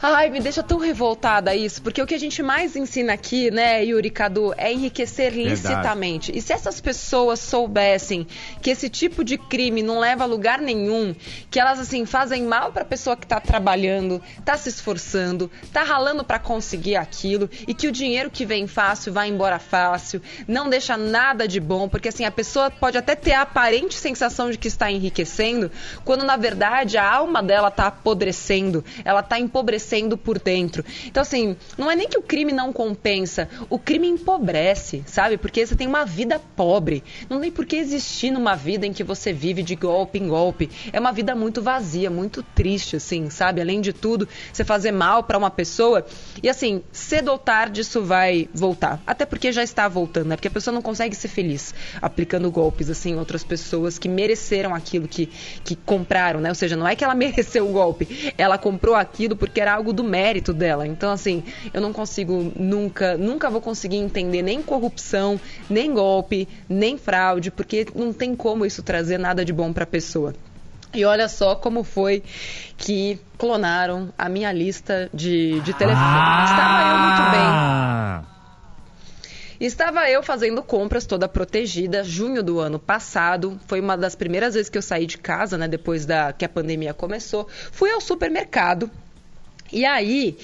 Ai, 0.02 0.30
me 0.30 0.42
deixa 0.42 0.62
tão 0.62 0.78
revoltada 0.78 1.56
isso, 1.56 1.82
porque 1.82 2.02
o 2.02 2.06
que 2.06 2.14
a 2.14 2.20
gente 2.20 2.44
mais 2.44 2.76
ensina 2.76 3.14
aqui, 3.14 3.50
né, 3.50 3.84
Yuri 3.84 4.10
Cadu, 4.10 4.54
é 4.58 4.72
enriquecer 4.72 5.34
licitamente. 5.34 6.32
Verdade. 6.32 6.38
E 6.38 6.42
se 6.42 6.52
essas 6.52 6.82
pessoas 6.82 7.40
soubessem 7.40 8.28
que 8.62 8.70
esse 8.70 8.90
tipo 8.90 9.24
de 9.24 9.38
crime 9.38 9.82
não 9.82 10.00
leva 10.00 10.24
a 10.24 10.28
lugar 10.28 10.60
nenhum, 10.60 11.16
que 11.50 11.60
elas 11.60 11.80
assim 11.80 12.06
fazem 12.06 12.44
mal 12.44 12.74
para 12.74 12.82
a 12.82 12.86
pessoa 12.86 13.16
que 13.16 13.24
está 13.24 13.40
trabalhando, 13.40 14.22
está 14.38 14.58
se 14.58 14.68
esforçando, 14.68 15.50
está 15.64 15.82
ralando 15.82 16.26
para 16.26 16.40
conseguir 16.40 16.98
aquilo 16.98 17.50
e 17.66 17.74
que 17.74 17.88
o 17.88 17.92
dinheiro 17.92 18.30
que 18.30 18.46
vem 18.46 18.68
fácil 18.68 19.14
vai 19.14 19.30
embora 19.30 19.60
fácil, 19.60 20.22
não 20.46 20.70
deixa 20.70 20.98
nada 20.98 21.48
de 21.48 21.60
bom, 21.62 21.88
porque 21.88 22.10
assim 22.10 22.26
a 22.26 22.32
pessoa 22.32 22.70
pode 22.70 22.98
até 22.98 23.16
ter 23.16 23.32
a 23.32 23.44
aparente 23.44 23.96
sensação 23.96 24.52
de 24.52 24.58
que 24.58 24.68
está 24.68 24.92
enriquecendo, 24.92 25.72
quando 26.04 26.26
na 26.26 26.36
verdade 26.36 26.98
a 26.98 27.10
alma 27.10 27.42
dela 27.42 27.70
está 27.70 27.88
apodrecendo, 27.88 28.84
ela 29.06 29.22
está 29.22 29.40
empobrecendo 29.40 29.85
acontecendo 29.86 30.18
por 30.18 30.40
dentro. 30.40 30.84
Então, 31.06 31.22
assim, 31.22 31.56
não 31.78 31.90
é 31.90 31.96
nem 31.96 32.08
que 32.08 32.18
o 32.18 32.22
crime 32.22 32.52
não 32.52 32.74
compensa, 32.74 33.48
o 33.70 33.78
crime 33.78 34.08
empobrece, 34.08 35.04
sabe? 35.06 35.38
Porque 35.38 35.66
você 35.66 35.76
tem 35.76 35.88
uma 35.88 36.04
vida 36.04 36.42
pobre. 36.56 37.04
Não 37.30 37.40
tem 37.40 37.52
por 37.52 37.66
que 37.66 37.76
existir 37.76 38.32
numa 38.32 38.56
vida 38.56 38.86
em 38.86 38.94
que 38.94 39.04
você 39.04 39.32
vive 39.32 39.62
de 39.62 39.76
golpe 39.76 40.18
em 40.18 40.28
golpe. 40.28 40.70
É 40.92 41.00
uma 41.00 41.12
vida 41.12 41.36
muito 41.36 41.62
vazia, 41.62 42.10
muito 42.10 42.42
triste, 42.42 42.96
assim, 42.96 43.30
sabe? 43.30 43.62
Além 43.62 43.80
de 43.80 43.94
tudo, 43.94 44.28
você 44.52 44.64
fazer 44.64 44.92
mal 44.92 45.24
para 45.24 45.38
uma 45.38 45.52
pessoa. 45.52 46.06
E, 46.42 46.50
assim, 46.50 46.82
cedo 46.92 47.32
ou 47.32 47.38
tarde 47.38 47.82
isso 47.82 48.02
vai 48.04 48.50
voltar. 48.54 49.02
Até 49.06 49.26
porque 49.26 49.52
já 49.52 49.64
está 49.64 49.88
voltando, 49.88 50.28
né? 50.28 50.36
Porque 50.36 50.48
a 50.48 50.52
pessoa 50.52 50.74
não 50.74 50.82
consegue 50.82 51.16
ser 51.16 51.28
feliz 51.28 51.74
aplicando 52.02 52.50
golpes, 52.50 52.90
assim, 52.90 53.12
em 53.12 53.20
outras 53.20 53.44
pessoas 53.44 54.00
que 54.00 54.10
mereceram 54.10 54.74
aquilo 54.74 55.08
que, 55.08 55.28
que 55.64 55.76
compraram, 55.76 56.40
né? 56.40 56.50
Ou 56.50 56.56
seja, 56.56 56.76
não 56.76 56.88
é 56.88 56.96
que 56.96 57.04
ela 57.04 57.14
mereceu 57.16 57.70
o 57.70 57.72
golpe, 57.72 58.34
ela 58.38 58.58
comprou 58.58 58.96
aquilo 58.96 59.36
porque 59.36 59.62
era 59.62 59.75
algo 59.76 59.94
do 59.94 60.04
mérito 60.04 60.54
dela. 60.54 60.88
Então, 60.88 61.12
assim, 61.12 61.44
eu 61.74 61.82
não 61.82 61.94
consigo 61.94 62.52
nunca, 62.56 63.18
nunca 63.18 63.50
vou 63.50 63.62
conseguir 63.62 63.98
entender 63.98 64.42
nem 64.42 64.62
corrupção, 64.62 65.40
nem 65.70 65.94
golpe, 65.94 66.48
nem 66.68 66.98
fraude, 66.98 67.52
porque 67.52 67.86
não 67.94 68.12
tem 68.12 68.36
como 68.36 68.66
isso 68.66 68.82
trazer 68.82 69.18
nada 69.18 69.46
de 69.46 69.54
bom 69.54 69.72
para 69.72 69.84
a 69.84 69.88
pessoa. 69.88 70.34
E 70.94 71.04
olha 71.04 71.28
só 71.28 71.56
como 71.56 71.84
foi 71.84 72.24
que 72.78 73.20
clonaram 73.38 74.14
a 74.18 74.30
minha 74.30 74.52
lista 74.54 75.10
de, 75.14 75.60
de 75.60 75.74
telefone. 75.74 76.06
Ah! 76.08 76.46
Estava 76.50 76.82
eu 76.90 76.98
muito 76.98 77.32
bem. 77.32 78.36
Estava 79.60 80.10
eu 80.10 80.24
fazendo 80.24 80.64
compras 80.64 81.06
toda 81.06 81.28
protegida, 81.28 82.04
junho 82.04 82.42
do 82.42 82.60
ano 82.60 82.80
passado. 82.80 83.60
Foi 83.68 83.82
uma 83.82 83.98
das 83.98 84.16
primeiras 84.16 84.54
vezes 84.54 84.70
que 84.70 84.78
eu 84.78 84.82
saí 84.82 85.06
de 85.06 85.18
casa, 85.18 85.58
né? 85.58 85.68
Depois 85.68 86.06
da 86.06 86.32
que 86.32 86.46
a 86.46 86.50
pandemia 86.50 86.94
começou. 86.94 87.48
Fui 87.72 87.92
ao 87.92 88.00
supermercado 88.00 88.90
e 89.72 89.86
aí, 89.86 90.38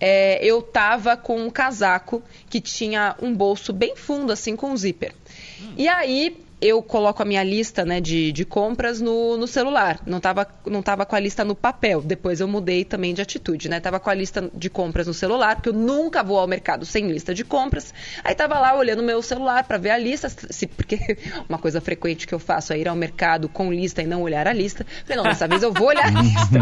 é, 0.00 0.44
eu 0.44 0.62
tava 0.62 1.16
com 1.16 1.40
um 1.40 1.50
casaco 1.50 2.22
que 2.48 2.60
tinha 2.60 3.16
um 3.20 3.34
bolso 3.34 3.72
bem 3.72 3.96
fundo, 3.96 4.32
assim, 4.32 4.56
com 4.56 4.70
um 4.70 4.76
zíper. 4.76 5.12
Hum. 5.60 5.72
E 5.76 5.88
aí, 5.88 6.36
eu 6.60 6.82
coloco 6.82 7.22
a 7.22 7.24
minha 7.24 7.42
lista 7.42 7.84
né, 7.84 8.00
de, 8.00 8.32
de 8.32 8.44
compras 8.44 9.00
no, 9.00 9.36
no 9.36 9.46
celular. 9.46 10.00
Não 10.04 10.18
estava 10.18 10.46
não 10.66 10.82
tava 10.82 11.06
com 11.06 11.14
a 11.14 11.20
lista 11.20 11.44
no 11.44 11.54
papel. 11.54 12.02
Depois 12.02 12.40
eu 12.40 12.48
mudei 12.48 12.84
também 12.84 13.14
de 13.14 13.22
atitude, 13.22 13.68
né? 13.68 13.78
Tava 13.78 14.00
com 14.00 14.10
a 14.10 14.14
lista 14.14 14.50
de 14.52 14.68
compras 14.68 15.06
no 15.06 15.14
celular, 15.14 15.56
porque 15.56 15.68
eu 15.68 15.72
nunca 15.72 16.22
vou 16.22 16.38
ao 16.38 16.48
mercado 16.48 16.84
sem 16.84 17.10
lista 17.10 17.32
de 17.32 17.44
compras. 17.44 17.94
Aí 18.24 18.34
tava 18.34 18.58
lá 18.58 18.74
olhando 18.74 19.02
meu 19.02 19.22
celular 19.22 19.64
para 19.64 19.78
ver 19.78 19.90
a 19.90 19.98
lista, 19.98 20.28
se, 20.28 20.66
porque 20.66 21.16
uma 21.48 21.58
coisa 21.58 21.80
frequente 21.80 22.26
que 22.26 22.34
eu 22.34 22.40
faço 22.40 22.72
é 22.72 22.78
ir 22.78 22.88
ao 22.88 22.96
mercado 22.96 23.48
com 23.48 23.72
lista 23.72 24.02
e 24.02 24.06
não 24.06 24.22
olhar 24.22 24.48
a 24.48 24.52
lista. 24.52 24.84
Falei, 25.06 25.22
não, 25.22 25.30
dessa 25.30 25.46
vez 25.46 25.62
eu 25.62 25.72
vou 25.72 25.88
olhar 25.88 26.06
a 26.06 26.22
lista. 26.22 26.58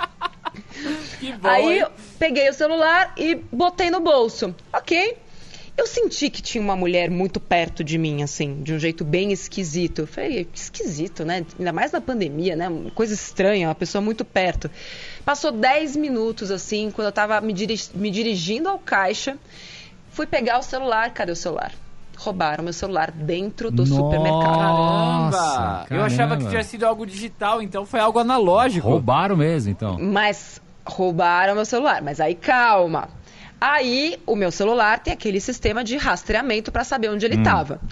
Que 1.18 1.32
bom, 1.32 1.48
Aí 1.48 1.80
hein? 1.80 1.86
peguei 2.18 2.48
o 2.48 2.54
celular 2.54 3.12
e 3.16 3.34
botei 3.34 3.90
no 3.90 4.00
bolso. 4.00 4.54
Ok. 4.72 5.16
Eu 5.76 5.86
senti 5.86 6.28
que 6.28 6.42
tinha 6.42 6.62
uma 6.62 6.76
mulher 6.76 7.10
muito 7.10 7.40
perto 7.40 7.82
de 7.82 7.96
mim, 7.96 8.22
assim, 8.22 8.62
de 8.62 8.74
um 8.74 8.78
jeito 8.78 9.02
bem 9.02 9.32
esquisito. 9.32 10.00
Eu 10.00 10.06
falei, 10.06 10.46
esquisito, 10.52 11.24
né? 11.24 11.46
Ainda 11.58 11.72
mais 11.72 11.92
na 11.92 12.00
pandemia, 12.00 12.54
né? 12.54 12.68
Uma 12.68 12.90
coisa 12.90 13.14
estranha, 13.14 13.68
uma 13.68 13.74
pessoa 13.74 14.02
muito 14.02 14.22
perto. 14.22 14.70
Passou 15.24 15.50
10 15.50 15.96
minutos, 15.96 16.50
assim, 16.50 16.90
quando 16.90 17.06
eu 17.06 17.12
tava 17.12 17.40
me, 17.40 17.54
me 17.94 18.10
dirigindo 18.10 18.68
ao 18.68 18.78
caixa, 18.78 19.38
fui 20.10 20.26
pegar 20.26 20.58
o 20.58 20.62
celular. 20.62 21.14
Cadê 21.14 21.32
o 21.32 21.36
celular? 21.36 21.72
roubaram 22.20 22.62
meu 22.62 22.72
celular 22.72 23.10
dentro 23.10 23.70
do 23.70 23.86
Nossa, 23.86 23.94
supermercado. 23.94 24.54
Caramba! 24.54 25.30
Caramba! 25.30 25.86
Eu 25.90 26.02
achava 26.02 26.36
que 26.36 26.46
tinha 26.48 26.62
sido 26.62 26.84
algo 26.84 27.06
digital, 27.06 27.62
então 27.62 27.86
foi 27.86 27.98
algo 27.98 28.18
analógico. 28.18 28.86
Roubaram 28.86 29.36
mesmo, 29.36 29.70
então. 29.70 29.96
Mas 29.98 30.60
roubaram 30.90 31.54
meu 31.54 31.64
celular. 31.64 32.02
Mas 32.02 32.20
aí 32.20 32.34
calma. 32.34 33.08
Aí 33.60 34.18
o 34.26 34.34
meu 34.34 34.50
celular 34.50 35.00
tem 35.00 35.12
aquele 35.12 35.40
sistema 35.40 35.84
de 35.84 35.96
rastreamento 35.96 36.72
para 36.72 36.84
saber 36.84 37.08
onde 37.08 37.26
ele 37.26 37.36
estava. 37.36 37.80
Hum. 37.82 37.88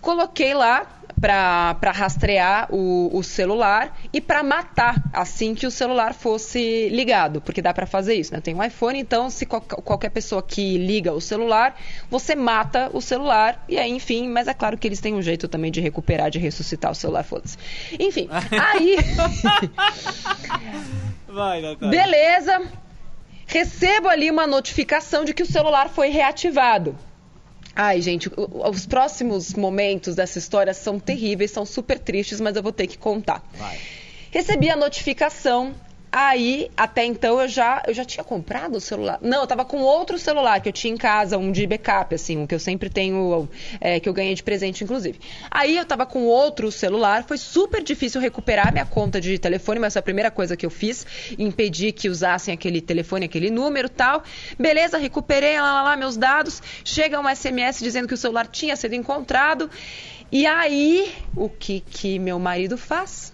Coloquei 0.00 0.54
lá 0.54 0.86
para 1.20 1.92
rastrear 1.92 2.68
o, 2.70 3.10
o, 3.12 3.22
celular 3.22 3.96
e 4.12 4.20
para 4.20 4.42
matar 4.42 5.02
assim 5.12 5.54
que 5.54 5.66
o 5.66 5.70
celular 5.70 6.12
fosse 6.12 6.88
ligado, 6.90 7.40
porque 7.40 7.62
dá 7.62 7.72
para 7.72 7.86
fazer 7.86 8.14
isso, 8.14 8.34
né? 8.34 8.40
Tem 8.40 8.54
um 8.54 8.62
iPhone, 8.62 8.98
então 8.98 9.30
se 9.30 9.46
qual, 9.46 9.62
qualquer 9.62 10.10
pessoa 10.10 10.42
que 10.42 10.76
liga 10.76 11.12
o 11.12 11.20
celular, 11.20 11.74
você 12.10 12.36
mata 12.36 12.90
o 12.92 13.00
celular 13.00 13.64
e 13.68 13.78
aí, 13.78 13.90
enfim, 13.90 14.28
mas 14.28 14.46
é 14.46 14.54
claro 14.54 14.76
que 14.76 14.86
eles 14.86 15.00
têm 15.00 15.14
um 15.14 15.22
jeito 15.22 15.48
também 15.48 15.72
de 15.72 15.80
recuperar, 15.80 16.30
de 16.30 16.38
ressuscitar 16.38 16.90
o 16.90 16.94
celular, 16.94 17.24
foda-se. 17.24 17.56
Enfim, 17.98 18.28
aí 18.52 18.96
Vai, 21.36 21.60
Natália. 21.60 21.90
Beleza. 21.90 22.62
Recebo 23.46 24.08
ali 24.08 24.30
uma 24.30 24.46
notificação 24.46 25.22
de 25.22 25.34
que 25.34 25.42
o 25.42 25.46
celular 25.46 25.90
foi 25.90 26.08
reativado. 26.08 26.98
Ai, 27.74 28.00
gente, 28.00 28.30
os 28.34 28.86
próximos 28.86 29.52
momentos 29.52 30.14
dessa 30.14 30.38
história 30.38 30.72
são 30.72 30.98
terríveis, 30.98 31.50
são 31.50 31.66
super 31.66 31.98
tristes, 31.98 32.40
mas 32.40 32.56
eu 32.56 32.62
vou 32.62 32.72
ter 32.72 32.86
que 32.86 32.96
contar. 32.96 33.42
Vai. 33.52 33.78
Recebi 34.30 34.70
a 34.70 34.76
notificação 34.76 35.74
Aí, 36.10 36.70
até 36.76 37.04
então, 37.04 37.40
eu 37.40 37.48
já, 37.48 37.82
eu 37.86 37.92
já 37.92 38.04
tinha 38.04 38.24
comprado 38.24 38.76
o 38.76 38.80
celular. 38.80 39.18
Não, 39.20 39.42
eu 39.42 39.46
tava 39.46 39.64
com 39.64 39.78
outro 39.78 40.18
celular 40.18 40.60
que 40.60 40.68
eu 40.68 40.72
tinha 40.72 40.94
em 40.94 40.96
casa, 40.96 41.36
um 41.36 41.52
de 41.52 41.66
backup, 41.66 42.14
assim, 42.14 42.38
um 42.38 42.46
que 42.46 42.54
eu 42.54 42.58
sempre 42.58 42.88
tenho, 42.88 43.48
é, 43.80 44.00
que 44.00 44.08
eu 44.08 44.14
ganhei 44.14 44.34
de 44.34 44.42
presente, 44.42 44.82
inclusive. 44.82 45.20
Aí 45.50 45.76
eu 45.76 45.84
tava 45.84 46.06
com 46.06 46.24
outro 46.24 46.72
celular, 46.72 47.24
foi 47.24 47.36
super 47.36 47.82
difícil 47.82 48.20
recuperar 48.20 48.72
minha 48.72 48.86
conta 48.86 49.20
de 49.20 49.38
telefone, 49.38 49.78
mas 49.78 49.92
foi 49.92 50.00
a 50.00 50.02
primeira 50.02 50.30
coisa 50.30 50.56
que 50.56 50.64
eu 50.64 50.70
fiz, 50.70 51.06
impedir 51.38 51.92
que 51.92 52.08
usassem 52.08 52.54
aquele 52.54 52.80
telefone, 52.80 53.26
aquele 53.26 53.50
número 53.50 53.88
tal. 53.88 54.22
Beleza, 54.58 54.96
recuperei 54.96 55.60
lá, 55.60 55.72
lá, 55.72 55.82
lá 55.82 55.96
meus 55.96 56.16
dados. 56.16 56.62
Chega 56.82 57.20
um 57.20 57.28
SMS 57.28 57.80
dizendo 57.80 58.08
que 58.08 58.14
o 58.14 58.16
celular 58.16 58.46
tinha 58.46 58.74
sido 58.74 58.94
encontrado. 58.94 59.68
E 60.32 60.46
aí, 60.46 61.14
o 61.36 61.48
que 61.48 61.80
que 61.80 62.18
meu 62.18 62.38
marido 62.38 62.78
faz? 62.78 63.32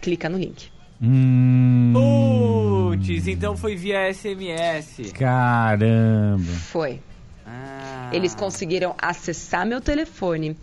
Clica 0.00 0.28
no 0.28 0.36
link. 0.36 0.75
Hum... 1.00 1.92
Putz, 1.92 3.26
então 3.28 3.56
foi 3.56 3.76
via 3.76 4.12
SMS. 4.12 5.12
Caramba. 5.12 6.44
Foi. 6.44 7.00
Ah. 7.46 8.10
Eles 8.12 8.34
conseguiram 8.34 8.94
acessar 9.00 9.66
meu 9.66 9.80
telefone, 9.80 10.56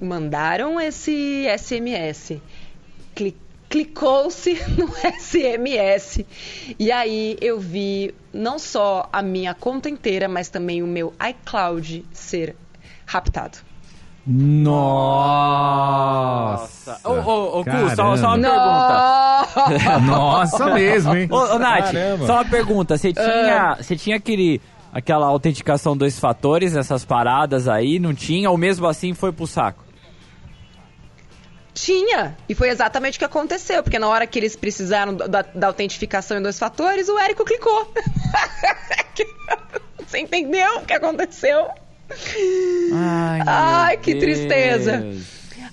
mandaram 0.00 0.80
esse 0.80 1.46
SMS, 1.58 2.40
clicou-se 3.68 4.54
no 4.76 4.88
SMS 5.18 6.24
e 6.78 6.90
aí 6.90 7.36
eu 7.40 7.58
vi 7.58 8.14
não 8.32 8.58
só 8.58 9.08
a 9.12 9.22
minha 9.22 9.54
conta 9.54 9.88
inteira, 9.88 10.28
mas 10.28 10.48
também 10.48 10.82
o 10.82 10.86
meu 10.86 11.14
iCloud 11.20 12.04
ser 12.12 12.54
raptado. 13.06 13.69
Nossa! 14.26 15.80
Ô, 17.04 17.12
ô, 17.12 17.60
ô, 17.60 17.64
Cu, 17.64 17.70
só, 17.96 18.16
só, 18.16 18.34
uma 18.34 18.38
pergunta. 18.38 20.00
Nossa 20.00 20.66
mesmo, 20.74 21.16
hein? 21.16 21.26
Ô, 21.30 21.36
ô 21.36 21.58
Nath, 21.58 21.92
Caramba. 21.92 22.26
só 22.26 22.34
uma 22.34 22.44
pergunta. 22.44 22.98
Você 22.98 23.12
tinha, 23.12 23.76
você 23.80 23.96
tinha 23.96 24.16
aquele, 24.16 24.60
aquela 24.92 25.26
autenticação 25.26 25.96
dois 25.96 26.18
fatores, 26.18 26.76
essas 26.76 27.04
paradas 27.04 27.66
aí, 27.66 27.98
não 27.98 28.14
tinha? 28.14 28.50
Ou 28.50 28.58
mesmo 28.58 28.86
assim 28.86 29.14
foi 29.14 29.32
pro 29.32 29.46
saco? 29.46 29.84
Tinha. 31.72 32.36
E 32.48 32.54
foi 32.54 32.68
exatamente 32.68 33.16
o 33.16 33.18
que 33.18 33.24
aconteceu. 33.24 33.82
Porque 33.82 33.98
na 33.98 34.08
hora 34.08 34.26
que 34.26 34.38
eles 34.38 34.54
precisaram 34.54 35.14
da, 35.14 35.42
da 35.42 35.66
autentificação 35.66 36.36
em 36.36 36.42
dois 36.42 36.58
fatores, 36.58 37.08
o 37.08 37.18
Érico 37.18 37.44
clicou. 37.44 37.92
Você 40.06 40.18
entendeu 40.18 40.78
o 40.78 40.84
que 40.84 40.92
aconteceu? 40.92 41.68
Ai, 42.92 43.40
Ai 43.46 43.96
que 43.98 44.14
Deus. 44.14 44.24
tristeza. 44.24 45.04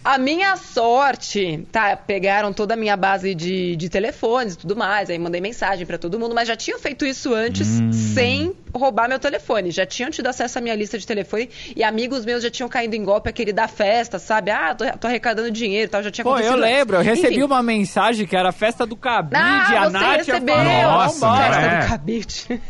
A 0.04 0.17
minha 0.17 0.56
sorte, 0.56 1.67
tá? 1.71 1.95
Pegaram 1.95 2.54
toda 2.54 2.73
a 2.73 2.78
minha 2.78 2.95
base 2.95 3.36
de, 3.36 3.76
de 3.76 3.89
telefones 3.89 4.54
e 4.54 4.58
tudo 4.58 4.76
mais, 4.76 5.10
aí 5.10 5.19
mandei 5.19 5.41
mensagem 5.41 5.86
para 5.86 5.97
todo 5.97 6.19
mundo, 6.19 6.34
mas 6.34 6.47
já 6.47 6.56
tinham 6.56 6.80
feito 6.80 7.06
isso 7.06 7.34
antes 7.34 7.80
hum. 7.80 7.91
sem 7.91 8.56
roubar 8.73 9.10
meu 9.10 9.19
telefone. 9.19 9.71
Já 9.71 9.86
tinham 9.86 10.10
tido 10.10 10.28
acesso 10.28 10.58
à 10.58 10.62
minha 10.62 10.76
lista 10.76 10.97
de 10.97 11.06
telefone 11.06 11.50
e 11.76 11.84
amigos 11.84 12.26
meus 12.26 12.43
já 12.43 12.50
tinham 12.50 12.69
caído 12.69 12.95
em 12.95 13.04
golpe 13.04 13.30
aquele 13.30 13.52
da 13.52 13.67
festa, 13.67 14.19
sabe? 14.19 14.52
Ah, 14.52 14.73
tô, 14.76 14.86
tô 14.97 15.08
arrecadando 15.08 15.52
dinheiro 15.52 15.88
e 15.88 15.89
tal, 15.89 16.04
já 16.04 16.12
tinha 16.12 16.23
Pô, 16.23 16.32
acontecido. 16.32 16.56
eu 16.56 16.62
lembro, 16.62 16.97
eu 16.97 17.02
recebi 17.02 17.36
Enfim. 17.36 17.43
uma 17.43 17.63
mensagem 17.63 18.26
que 18.26 18.36
era 18.36 18.50
a 18.50 18.54
festa 18.54 18.86
do 18.86 18.95
cabide, 18.95 19.36
ah, 19.36 19.84
a 19.84 19.89
Nath 19.89 20.17
recebeu. 20.17 20.56
Nossa, 20.58 21.38
festa 21.38 21.62
é. 21.62 21.80
do 21.80 21.88
cabide. 21.88 22.62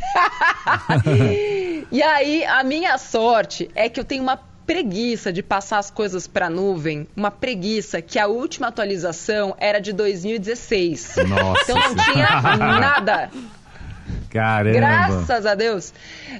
e 1.91 2.01
aí, 2.01 2.45
a 2.45 2.63
minha 2.63 2.97
sorte 2.97 3.69
é 3.75 3.89
que 3.89 3.99
eu 3.99 4.05
tenho 4.05 4.23
uma 4.23 4.37
preguiça 4.67 5.31
de 5.31 5.41
passar 5.41 5.79
as 5.79 5.89
coisas 5.89 6.27
para 6.27 6.49
nuvem, 6.49 7.07
uma 7.15 7.31
preguiça 7.31 8.01
que 8.01 8.19
a 8.19 8.27
última 8.27 8.67
atualização 8.67 9.55
era 9.57 9.79
de 9.79 9.93
2016. 9.93 11.15
Nossa. 11.29 11.63
Então 11.63 11.77
não 11.77 12.13
tinha 12.13 12.41
nada. 12.57 13.31
Caramba. 14.37 14.77
Graças 14.77 15.45
a 15.45 15.55
Deus. 15.55 15.93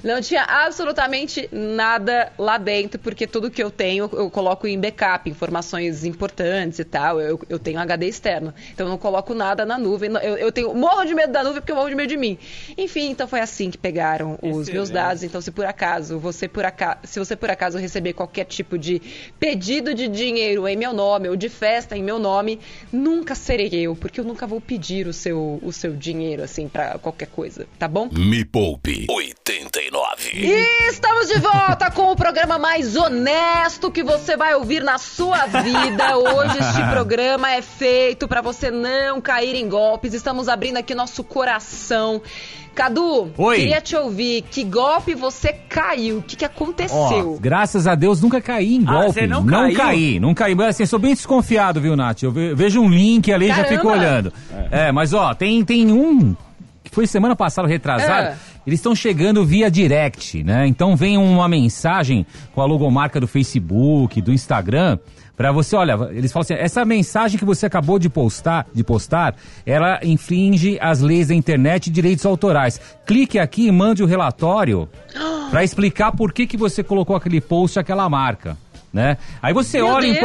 Não 0.04 0.22
tinha 0.22 0.44
absolutamente 0.44 1.50
nada 1.52 2.32
lá 2.38 2.58
dentro, 2.58 3.00
porque 3.00 3.26
tudo 3.26 3.50
que 3.50 3.62
eu 3.62 3.72
tenho 3.72 4.10
eu 4.14 4.30
coloco 4.30 4.68
em 4.68 4.80
backup, 4.80 5.30
informações 5.30 6.06
importantes 6.06 6.80
e 6.80 6.84
tal. 6.84 7.20
Eu, 7.20 7.40
eu 7.50 7.60
tenho 7.60 7.80
HD 7.80 8.08
externo. 8.08 8.54
Então 8.74 8.86
eu 8.86 8.92
não 8.92 8.98
coloco 8.98 9.34
nada 9.34 9.66
na 9.66 9.78
nuvem. 9.78 10.12
Eu, 10.22 10.38
eu 10.38 10.52
tenho 10.52 10.74
morro 10.74 11.06
de 11.06 11.14
medo 11.14 11.32
da 11.32 11.44
nuvem 11.44 11.62
porque 11.62 11.72
eu 11.72 11.76
morro 11.76 11.90
de 11.90 11.96
medo 11.96 12.10
de 12.10 12.18
mim. 12.18 12.38
Enfim, 12.78 13.10
então 13.10 13.28
foi 13.28 13.40
assim 13.40 13.72
que 13.72 13.78
pegaram 13.78 14.34
os 14.42 14.50
Excelente. 14.50 14.74
meus 14.74 14.90
dados. 14.90 15.24
Então, 15.24 15.42
se 15.42 15.52
por 15.52 15.66
acaso 15.66 16.20
você 16.20 16.48
por 16.48 16.66
acaso, 16.66 17.00
se 17.04 17.20
você 17.20 17.36
por 17.36 17.50
acaso 17.50 17.78
receber 17.78 18.14
qualquer 18.14 18.46
tipo 18.46 18.78
de 18.78 19.02
pedido 19.40 19.94
de 19.94 20.08
dinheiro 20.08 20.68
em 20.68 20.76
meu 20.76 20.94
nome 20.94 21.30
ou 21.30 21.36
de 21.36 21.50
festa 21.50 21.98
em 21.98 22.04
meu 22.04 22.20
nome, 22.20 22.60
nunca 22.92 23.36
serei 23.36 23.70
eu, 23.74 23.96
porque 23.96 24.20
eu 24.20 24.24
nunca 24.24 24.46
vou 24.46 24.62
pedir 24.62 25.08
o 25.08 25.14
seu, 25.14 25.60
o 25.62 25.72
seu 25.72 25.96
dinheiro 25.96 26.44
assim 26.44 26.68
para 26.68 26.98
qualquer 27.00 27.28
coisa 27.28 27.66
tá 27.78 27.87
bom? 27.88 28.10
Me 28.12 28.44
Poupe 28.46 29.06
89. 29.10 30.32
E 30.34 30.90
estamos 30.90 31.28
de 31.28 31.40
volta 31.40 31.90
com 31.92 32.12
o 32.12 32.16
programa 32.16 32.58
mais 32.58 32.96
honesto 32.96 33.92
que 33.92 34.04
você 34.04 34.36
vai 34.36 34.56
ouvir 34.56 34.84
na 34.84 34.98
sua 34.98 35.46
vida. 35.46 36.18
Hoje 36.18 36.58
este 36.60 36.84
programa 36.92 37.52
é 37.52 37.62
feito 37.62 38.28
para 38.28 38.42
você 38.42 38.72
não 38.72 39.22
cair 39.22 39.56
em 39.56 39.68
golpes. 39.68 40.14
Estamos 40.14 40.48
abrindo 40.48 40.78
aqui 40.78 40.96
nosso 40.96 41.24
coração. 41.24 42.22
Cadu, 42.78 43.32
Oi. 43.36 43.56
queria 43.56 43.82
te 43.82 43.96
ouvir. 43.96 44.44
Que 44.44 44.64
golpe 44.64 45.16
você 45.16 45.52
caiu? 45.52 46.20
O 46.20 46.22
que, 46.22 46.36
que 46.36 46.46
aconteceu? 46.46 47.34
Oh, 47.36 47.40
graças 47.40 47.88
a 47.88 47.96
Deus 47.96 48.22
nunca 48.22 48.40
caí 48.40 48.76
em 48.76 48.86
golpe. 48.86 49.22
Ah, 49.22 49.28
não, 49.28 49.44
não 49.44 49.64
caiu? 49.64 49.78
caí, 49.78 50.20
não 50.20 50.34
caí. 50.36 50.54
Mas 50.54 50.68
assim, 50.68 50.86
sou 50.86 51.00
bem 51.00 51.16
desconfiado, 51.16 51.82
viu, 51.82 51.96
Nath? 51.96 52.22
Eu 52.22 52.32
vejo 52.32 52.80
um 52.80 52.88
link 52.88 53.34
ali 53.34 53.50
e 53.50 53.56
já 53.56 53.66
fico 53.66 53.88
olhando. 53.88 54.32
É. 54.72 54.90
é, 54.90 54.92
mas 54.92 55.12
ó, 55.12 55.34
tem, 55.34 55.66
tem 55.66 55.92
um 55.92 56.36
foi 56.98 57.06
semana 57.06 57.36
passada, 57.36 57.68
retrasado, 57.68 58.30
é. 58.30 58.38
eles 58.66 58.80
estão 58.80 58.96
chegando 58.96 59.46
via 59.46 59.70
direct, 59.70 60.44
né? 60.44 60.66
Então 60.66 60.96
vem 60.96 61.16
uma 61.16 61.48
mensagem 61.48 62.26
com 62.56 62.60
a 62.60 62.66
logomarca 62.66 63.20
do 63.20 63.28
Facebook, 63.28 64.20
do 64.20 64.34
Instagram, 64.34 64.98
para 65.36 65.52
você, 65.52 65.76
olha, 65.76 65.94
eles 66.10 66.32
falam 66.32 66.42
assim, 66.42 66.56
essa 66.56 66.84
mensagem 66.84 67.38
que 67.38 67.46
você 67.46 67.68
acabou 67.68 68.00
de 68.00 68.10
postar, 68.10 68.66
de 68.74 68.84
postar, 68.84 69.36
ela 69.64 70.00
infringe 70.02 70.80
as 70.82 71.00
leis 71.00 71.28
da 71.28 71.36
internet 71.36 71.86
e 71.86 71.92
direitos 71.92 72.26
autorais. 72.26 72.82
Clique 73.06 73.38
aqui 73.38 73.68
e 73.68 73.72
mande 73.72 74.02
o 74.02 74.08
relatório 74.08 74.90
para 75.52 75.64
explicar 75.64 76.12
por 76.14 76.34
que, 76.34 76.48
que 76.48 76.58
você 76.58 76.84
colocou 76.84 77.16
aquele 77.16 77.40
post, 77.40 77.78
aquela 77.78 78.10
marca 78.10 78.58
né? 78.92 79.18
Aí 79.42 79.54
você 79.54 79.78
Meu 79.78 79.88
olha, 79.88 80.08
em, 80.08 80.16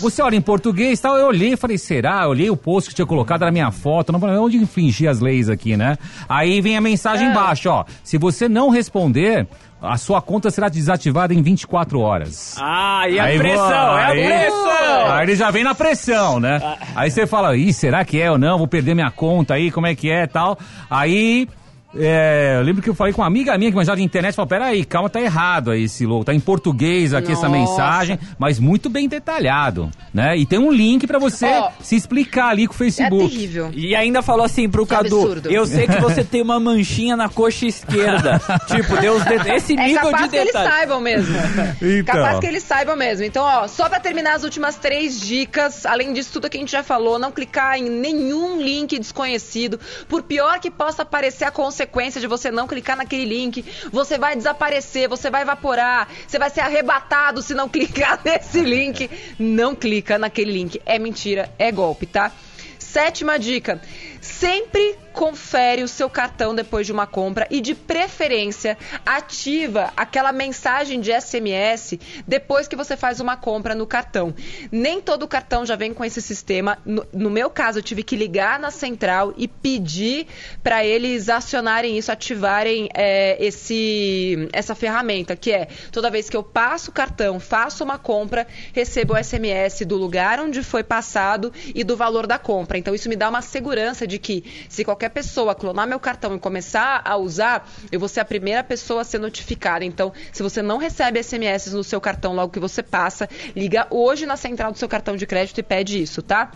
você 0.00 0.22
olha 0.22 0.36
em 0.36 0.40
português 0.40 1.00
tal, 1.00 1.16
eu 1.16 1.26
olhei 1.26 1.52
e 1.52 1.56
falei, 1.56 1.76
será? 1.76 2.22
Eu 2.24 2.30
olhei 2.30 2.50
o 2.50 2.56
post 2.56 2.90
que 2.90 2.96
tinha 2.96 3.06
colocado 3.06 3.42
na 3.42 3.50
minha 3.50 3.70
foto, 3.70 4.12
não 4.12 4.20
falei, 4.20 4.36
onde 4.36 4.56
infringir 4.56 5.10
as 5.10 5.20
leis 5.20 5.48
aqui, 5.48 5.76
né? 5.76 5.98
Aí 6.28 6.60
vem 6.60 6.76
a 6.76 6.80
mensagem 6.80 7.26
é. 7.26 7.30
embaixo, 7.30 7.68
ó, 7.68 7.84
se 8.02 8.16
você 8.18 8.48
não 8.48 8.70
responder, 8.70 9.46
a 9.82 9.96
sua 9.96 10.22
conta 10.22 10.50
será 10.50 10.68
desativada 10.68 11.34
em 11.34 11.42
24 11.42 11.98
horas. 11.98 12.56
Ah, 12.58 13.08
e 13.08 13.18
a 13.18 13.24
aí, 13.24 13.38
pressão, 13.38 13.66
boa, 13.66 14.00
é 14.00 14.04
a 14.04 14.08
aí, 14.08 14.24
pressão! 14.24 15.12
Aí 15.12 15.22
ele 15.24 15.36
já 15.36 15.50
vem 15.50 15.64
na 15.64 15.74
pressão, 15.74 16.38
né? 16.38 16.60
Ah. 16.62 16.78
Aí 16.94 17.10
você 17.10 17.26
fala, 17.26 17.56
ih, 17.56 17.72
será 17.72 18.04
que 18.04 18.20
é 18.20 18.30
ou 18.30 18.38
não? 18.38 18.58
Vou 18.58 18.68
perder 18.68 18.94
minha 18.94 19.10
conta 19.10 19.54
aí, 19.54 19.70
como 19.72 19.86
é 19.86 19.94
que 19.94 20.08
é 20.08 20.26
tal. 20.26 20.56
Aí 20.88 21.48
é, 21.94 22.56
eu 22.56 22.62
lembro 22.62 22.80
que 22.80 22.88
eu 22.88 22.94
falei 22.94 23.12
com 23.12 23.20
uma 23.20 23.26
amiga 23.26 23.56
minha 23.58 23.70
que 23.70 23.76
manjava 23.76 23.96
de 23.96 24.02
internet, 24.02 24.34
falou, 24.34 24.48
peraí, 24.48 24.84
calma, 24.84 25.10
tá 25.10 25.20
errado 25.20 25.70
aí 25.70 25.84
esse 25.84 26.06
louco, 26.06 26.24
tá 26.24 26.32
em 26.32 26.40
português 26.40 27.12
aqui 27.12 27.32
Nossa. 27.32 27.46
essa 27.46 27.52
mensagem, 27.52 28.18
mas 28.38 28.58
muito 28.58 28.88
bem 28.88 29.06
detalhado, 29.06 29.90
né? 30.12 30.36
E 30.36 30.46
tem 30.46 30.58
um 30.58 30.72
link 30.72 31.06
para 31.06 31.18
você 31.18 31.46
oh, 31.46 31.70
se 31.82 31.94
explicar 31.94 32.48
ali 32.48 32.66
com 32.66 32.72
o 32.72 32.76
Facebook. 32.76 33.24
É 33.24 33.28
terrível. 33.28 33.70
E 33.74 33.94
ainda 33.94 34.22
falou 34.22 34.44
assim 34.44 34.70
pro 34.70 34.86
que 34.86 34.94
Cadu, 34.94 35.20
absurdo. 35.20 35.50
eu 35.50 35.66
sei 35.66 35.86
que 35.86 36.00
você 36.00 36.24
tem 36.24 36.40
uma 36.40 36.58
manchinha 36.58 37.14
na 37.14 37.28
coxa 37.28 37.66
esquerda. 37.66 38.40
tipo, 38.66 38.96
Deus, 38.96 39.22
esse 39.54 39.74
é 39.74 39.86
nível 39.86 40.12
de 40.14 40.28
detalhe. 40.28 40.30
capaz 40.30 40.30
que 40.30 40.36
eles 40.36 40.52
saibam 40.52 41.00
mesmo. 41.00 41.36
então. 42.00 42.14
Capaz 42.14 42.40
que 42.40 42.46
eles 42.46 42.62
saibam 42.62 42.96
mesmo. 42.96 43.24
Então, 43.24 43.44
ó, 43.44 43.68
só 43.68 43.88
para 43.88 44.00
terminar 44.00 44.34
as 44.34 44.44
últimas 44.44 44.76
três 44.76 45.20
dicas, 45.20 45.84
além 45.84 46.14
disso 46.14 46.32
tudo 46.32 46.48
que 46.48 46.56
a 46.56 46.60
gente 46.60 46.72
já 46.72 46.82
falou, 46.82 47.18
não 47.18 47.30
clicar 47.30 47.76
em 47.76 47.90
nenhum 47.90 48.60
link 48.60 48.98
desconhecido, 48.98 49.78
por 50.08 50.22
pior 50.22 50.58
que 50.58 50.70
possa 50.70 51.04
parecer 51.04 51.44
a 51.44 51.50
consequência 51.50 51.81
consequência 51.86 52.20
de 52.20 52.26
você 52.26 52.50
não 52.50 52.66
clicar 52.66 52.96
naquele 52.96 53.24
link. 53.24 53.64
Você 53.90 54.18
vai 54.18 54.36
desaparecer, 54.36 55.08
você 55.08 55.30
vai 55.30 55.42
evaporar, 55.42 56.08
você 56.26 56.38
vai 56.38 56.50
ser 56.50 56.60
arrebatado 56.60 57.42
se 57.42 57.54
não 57.54 57.68
clicar 57.70 58.20
nesse 58.24 58.60
link. 58.60 59.10
Não 59.38 59.74
clica 59.74 60.18
naquele 60.18 60.52
link. 60.52 60.80
É 60.86 60.98
mentira, 60.98 61.52
é 61.58 61.70
golpe, 61.70 62.06
tá? 62.06 62.32
Sétima 62.78 63.38
dica: 63.38 63.80
sempre 64.20 64.96
confere 65.12 65.82
o 65.82 65.88
seu 65.88 66.08
cartão 66.08 66.54
depois 66.54 66.86
de 66.86 66.92
uma 66.92 67.06
compra 67.06 67.46
e, 67.50 67.60
de 67.60 67.74
preferência, 67.74 68.76
ativa 69.04 69.92
aquela 69.96 70.32
mensagem 70.32 71.00
de 71.00 71.12
SMS 71.12 71.98
depois 72.26 72.66
que 72.66 72.76
você 72.76 72.96
faz 72.96 73.20
uma 73.20 73.36
compra 73.36 73.74
no 73.74 73.86
cartão. 73.86 74.34
Nem 74.70 75.00
todo 75.00 75.28
cartão 75.28 75.64
já 75.64 75.76
vem 75.76 75.94
com 75.94 76.04
esse 76.04 76.20
sistema. 76.20 76.78
No, 76.84 77.06
no 77.12 77.30
meu 77.30 77.50
caso, 77.50 77.78
eu 77.78 77.82
tive 77.82 78.02
que 78.02 78.16
ligar 78.16 78.58
na 78.58 78.70
central 78.70 79.32
e 79.36 79.46
pedir 79.46 80.26
para 80.62 80.84
eles 80.84 81.28
acionarem 81.28 81.96
isso, 81.96 82.10
ativarem 82.10 82.88
é, 82.94 83.36
esse, 83.44 84.48
essa 84.52 84.74
ferramenta, 84.74 85.36
que 85.36 85.52
é 85.52 85.68
toda 85.90 86.10
vez 86.10 86.28
que 86.28 86.36
eu 86.36 86.42
passo 86.42 86.90
o 86.90 86.94
cartão, 86.94 87.38
faço 87.38 87.84
uma 87.84 87.98
compra, 87.98 88.46
recebo 88.72 89.14
o 89.14 89.22
SMS 89.22 89.84
do 89.84 89.96
lugar 89.96 90.40
onde 90.40 90.62
foi 90.62 90.82
passado 90.82 91.52
e 91.74 91.84
do 91.84 91.96
valor 91.96 92.26
da 92.26 92.38
compra. 92.38 92.78
Então, 92.78 92.94
isso 92.94 93.08
me 93.08 93.16
dá 93.16 93.28
uma 93.28 93.42
segurança 93.42 94.06
de 94.06 94.18
que 94.18 94.66
se 94.68 94.84
qualquer 94.84 95.01
qualquer 95.02 95.10
pessoa 95.10 95.54
clonar 95.54 95.86
meu 95.88 95.98
cartão 95.98 96.36
e 96.36 96.38
começar 96.38 97.02
a 97.04 97.16
usar, 97.16 97.68
eu 97.90 97.98
vou 97.98 98.08
ser 98.08 98.20
a 98.20 98.24
primeira 98.24 98.62
pessoa 98.62 99.00
a 99.00 99.04
ser 99.04 99.18
notificada. 99.18 99.84
Então, 99.84 100.12
se 100.30 100.42
você 100.42 100.62
não 100.62 100.78
recebe 100.78 101.20
SMS 101.20 101.72
no 101.72 101.82
seu 101.82 102.00
cartão 102.00 102.34
logo 102.34 102.52
que 102.52 102.60
você 102.60 102.82
passa, 102.82 103.28
liga 103.56 103.86
hoje 103.90 104.26
na 104.26 104.36
central 104.36 104.70
do 104.70 104.78
seu 104.78 104.88
cartão 104.88 105.16
de 105.16 105.26
crédito 105.26 105.58
e 105.58 105.62
pede 105.62 106.00
isso, 106.00 106.22
tá? 106.22 106.52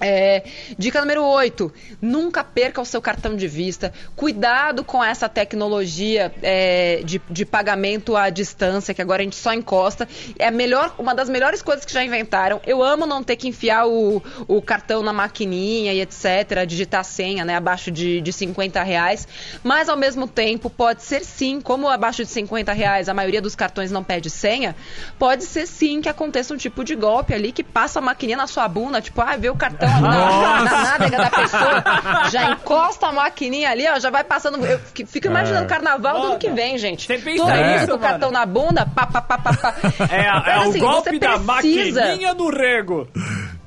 É, 0.00 0.42
dica 0.76 1.00
número 1.00 1.24
8, 1.24 1.72
nunca 2.02 2.42
perca 2.42 2.80
o 2.80 2.84
seu 2.84 3.00
cartão 3.00 3.36
de 3.36 3.46
vista. 3.46 3.92
Cuidado 4.16 4.82
com 4.82 5.02
essa 5.02 5.28
tecnologia 5.28 6.32
é, 6.42 7.00
de, 7.04 7.20
de, 7.30 7.44
pagamento 7.44 8.16
à 8.16 8.28
distância, 8.28 8.92
que 8.92 9.00
agora 9.00 9.22
a 9.22 9.24
gente 9.24 9.36
só 9.36 9.52
encosta. 9.52 10.08
É 10.38 10.50
melhor, 10.50 10.94
uma 10.98 11.14
das 11.14 11.28
melhores 11.28 11.62
coisas 11.62 11.84
que 11.84 11.92
já 11.92 12.04
inventaram. 12.04 12.60
Eu 12.66 12.82
amo 12.82 13.06
não 13.06 13.22
ter 13.22 13.36
que 13.36 13.46
enfiar 13.46 13.86
o, 13.86 14.22
o 14.48 14.60
cartão 14.60 15.02
na 15.02 15.12
maquininha 15.12 15.92
e 15.92 16.00
etc., 16.00 16.66
digitar 16.66 17.04
senha, 17.04 17.44
né, 17.44 17.56
abaixo 17.56 17.90
de, 17.90 18.20
de 18.20 18.32
50 18.32 18.82
reais. 18.82 19.28
Mas 19.62 19.88
ao 19.88 19.96
mesmo 19.96 20.26
tempo, 20.26 20.68
pode 20.68 21.02
ser 21.02 21.24
sim, 21.24 21.60
como 21.60 21.88
abaixo 21.88 22.24
de 22.24 22.30
50 22.30 22.72
reais 22.72 23.08
a 23.08 23.14
maioria 23.14 23.40
dos 23.40 23.54
cartões 23.54 23.90
não 23.90 24.02
pede 24.02 24.28
senha, 24.28 24.74
pode 25.18 25.44
ser 25.44 25.66
sim 25.66 26.00
que 26.00 26.08
aconteça 26.08 26.52
um 26.52 26.56
tipo 26.56 26.82
de 26.82 26.94
golpe 26.96 27.32
ali 27.32 27.52
que 27.52 27.62
passa 27.62 28.00
a 28.00 28.02
maquininha 28.02 28.36
na 28.36 28.46
sua 28.46 28.66
bunda, 28.66 29.00
tipo, 29.00 29.20
ah, 29.20 29.36
vê 29.36 29.48
o 29.48 29.56
cartão 29.56 29.73
na, 29.80 30.64
na 30.64 30.82
nádega 30.82 31.16
da 31.16 31.30
pessoa, 31.30 31.84
já 32.30 32.50
encosta 32.52 33.08
a 33.08 33.12
maquininha 33.12 33.70
ali, 33.70 33.86
ó, 33.88 33.98
já 33.98 34.10
vai 34.10 34.24
passando. 34.24 34.64
Eu 34.64 34.78
fico 34.78 35.26
imaginando 35.26 35.64
é. 35.64 35.68
carnaval 35.68 36.20
do 36.20 36.26
ano 36.28 36.38
que 36.38 36.50
vem, 36.50 36.78
gente. 36.78 37.06
Você 37.06 37.18
pensa 37.18 37.44
Todo 37.44 37.76
isso, 37.76 37.88
com 37.88 37.94
o 37.94 37.98
cartão 37.98 38.30
na 38.30 38.46
bunda, 38.46 38.86
pá, 38.86 39.06
pá, 39.06 39.20
pá, 39.20 39.38
pá, 39.38 39.52
pá. 39.52 39.74
É, 40.10 40.50
é 40.50 40.54
assim, 40.54 40.78
o 40.78 40.80
golpe 40.80 41.18
da 41.18 41.38
maquininha 41.38 42.34
do 42.34 42.48
rego. 42.50 43.08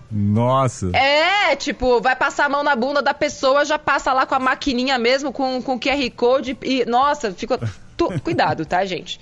Nossa. 0.09 0.89
É, 0.95 1.55
tipo, 1.55 2.01
vai 2.01 2.15
passar 2.15 2.45
a 2.45 2.49
mão 2.49 2.63
na 2.63 2.75
bunda 2.75 3.01
da 3.01 3.13
pessoa, 3.13 3.65
já 3.65 3.77
passa 3.77 4.13
lá 4.13 4.25
com 4.25 4.35
a 4.35 4.39
maquininha 4.39 4.97
mesmo, 4.97 5.33
com, 5.33 5.61
com 5.61 5.75
o 5.75 5.79
QR 5.79 6.09
Code 6.15 6.57
e, 6.63 6.85
nossa, 6.85 7.31
fica... 7.31 7.59
Tu... 7.97 8.07
Cuidado, 8.21 8.63
tá, 8.63 8.85
gente? 8.85 9.19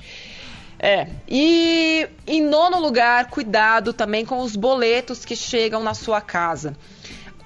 É. 0.80 1.07
E 1.28 2.07
em 2.28 2.41
nono 2.41 2.80
lugar, 2.80 3.30
cuidado 3.30 3.93
também 3.93 4.26
com 4.26 4.39
os 4.39 4.55
boletos 4.55 5.23
que 5.23 5.36
chegam 5.36 5.84
na 5.84 5.93
sua 5.93 6.21
casa 6.21 6.76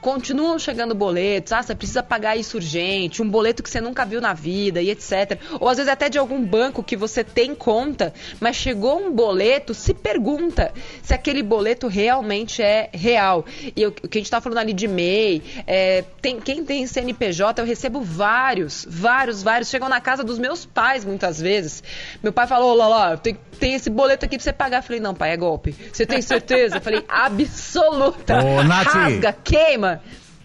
continuam 0.02 0.58
chegando 0.58 0.96
boletos, 0.96 1.52
ah, 1.54 1.62
você 1.62 1.76
precisa 1.76 2.02
pagar 2.02 2.36
isso 2.36 2.58
urgente, 2.58 3.22
um 3.22 3.30
boleto 3.30 3.62
que 3.62 3.70
você 3.70 3.82
nunca 3.82 4.06
viu 4.06 4.22
na 4.22 4.34
vida 4.34 4.82
e 4.82 4.90
etc. 4.90 5.40
Ou 5.60 5.68
às 5.70 5.78
vezes 5.78 5.92
até 5.92 6.10
de 6.10 6.18
algum 6.18 6.44
banco 6.44 6.84
que 6.84 6.96
você 6.96 7.24
tem 7.24 7.54
conta, 7.56 8.14
mas 8.40 8.56
chegou 8.56 9.00
um 9.00 9.12
boleto, 9.12 9.74
se 9.74 9.94
pergunta 9.94 10.74
se 11.02 11.14
aquele 11.14 11.44
boleto 11.44 11.88
realmente 11.88 12.62
é 12.62 12.90
real. 12.94 13.46
E 13.76 13.86
o 13.86 13.92
que 13.92 14.18
a 14.18 14.20
gente 14.20 14.26
está 14.26 14.42
falando 14.42 14.60
ali 14.60 14.74
de 14.74 14.88
MEI, 14.88 15.42
é, 15.68 16.04
tem, 16.22 16.40
quem 16.40 16.64
tem 16.64 16.86
CNPJ, 16.86 17.62
eu 17.62 17.66
recebo 17.66 18.02
vários, 18.02 18.86
vários, 18.90 19.44
vários, 19.44 19.70
chegam 19.70 19.90
na 19.90 20.02
casa 20.02 20.24
dos 20.24 20.40
meus 20.40 20.66
pais 20.66 21.04
muitas 21.04 21.40
vezes. 21.40 21.84
Meu 22.22 22.32
pai 22.32 22.48
falou, 22.48 22.76
Lala, 22.76 23.18
tem, 23.18 23.38
tem 23.60 23.74
esse 23.74 23.90
boleto 23.90 24.26
aqui 24.26 24.38
pra 24.38 24.44
você 24.44 24.54
pagar. 24.54 24.78
Eu 24.78 24.84
falei, 24.84 25.00
não, 25.00 25.14
pai, 25.14 25.32
é 25.32 25.38
golpe. 25.38 25.76
Você 25.92 26.06
tem 26.06 26.22
certeza? 26.22 26.78
Eu 26.78 26.82
falei, 26.82 27.04
absoluta. 27.08 28.40
Ô, 28.44 28.64
Nath, 28.64 28.88
Rasga, 28.88 29.34
queima, 29.44 29.89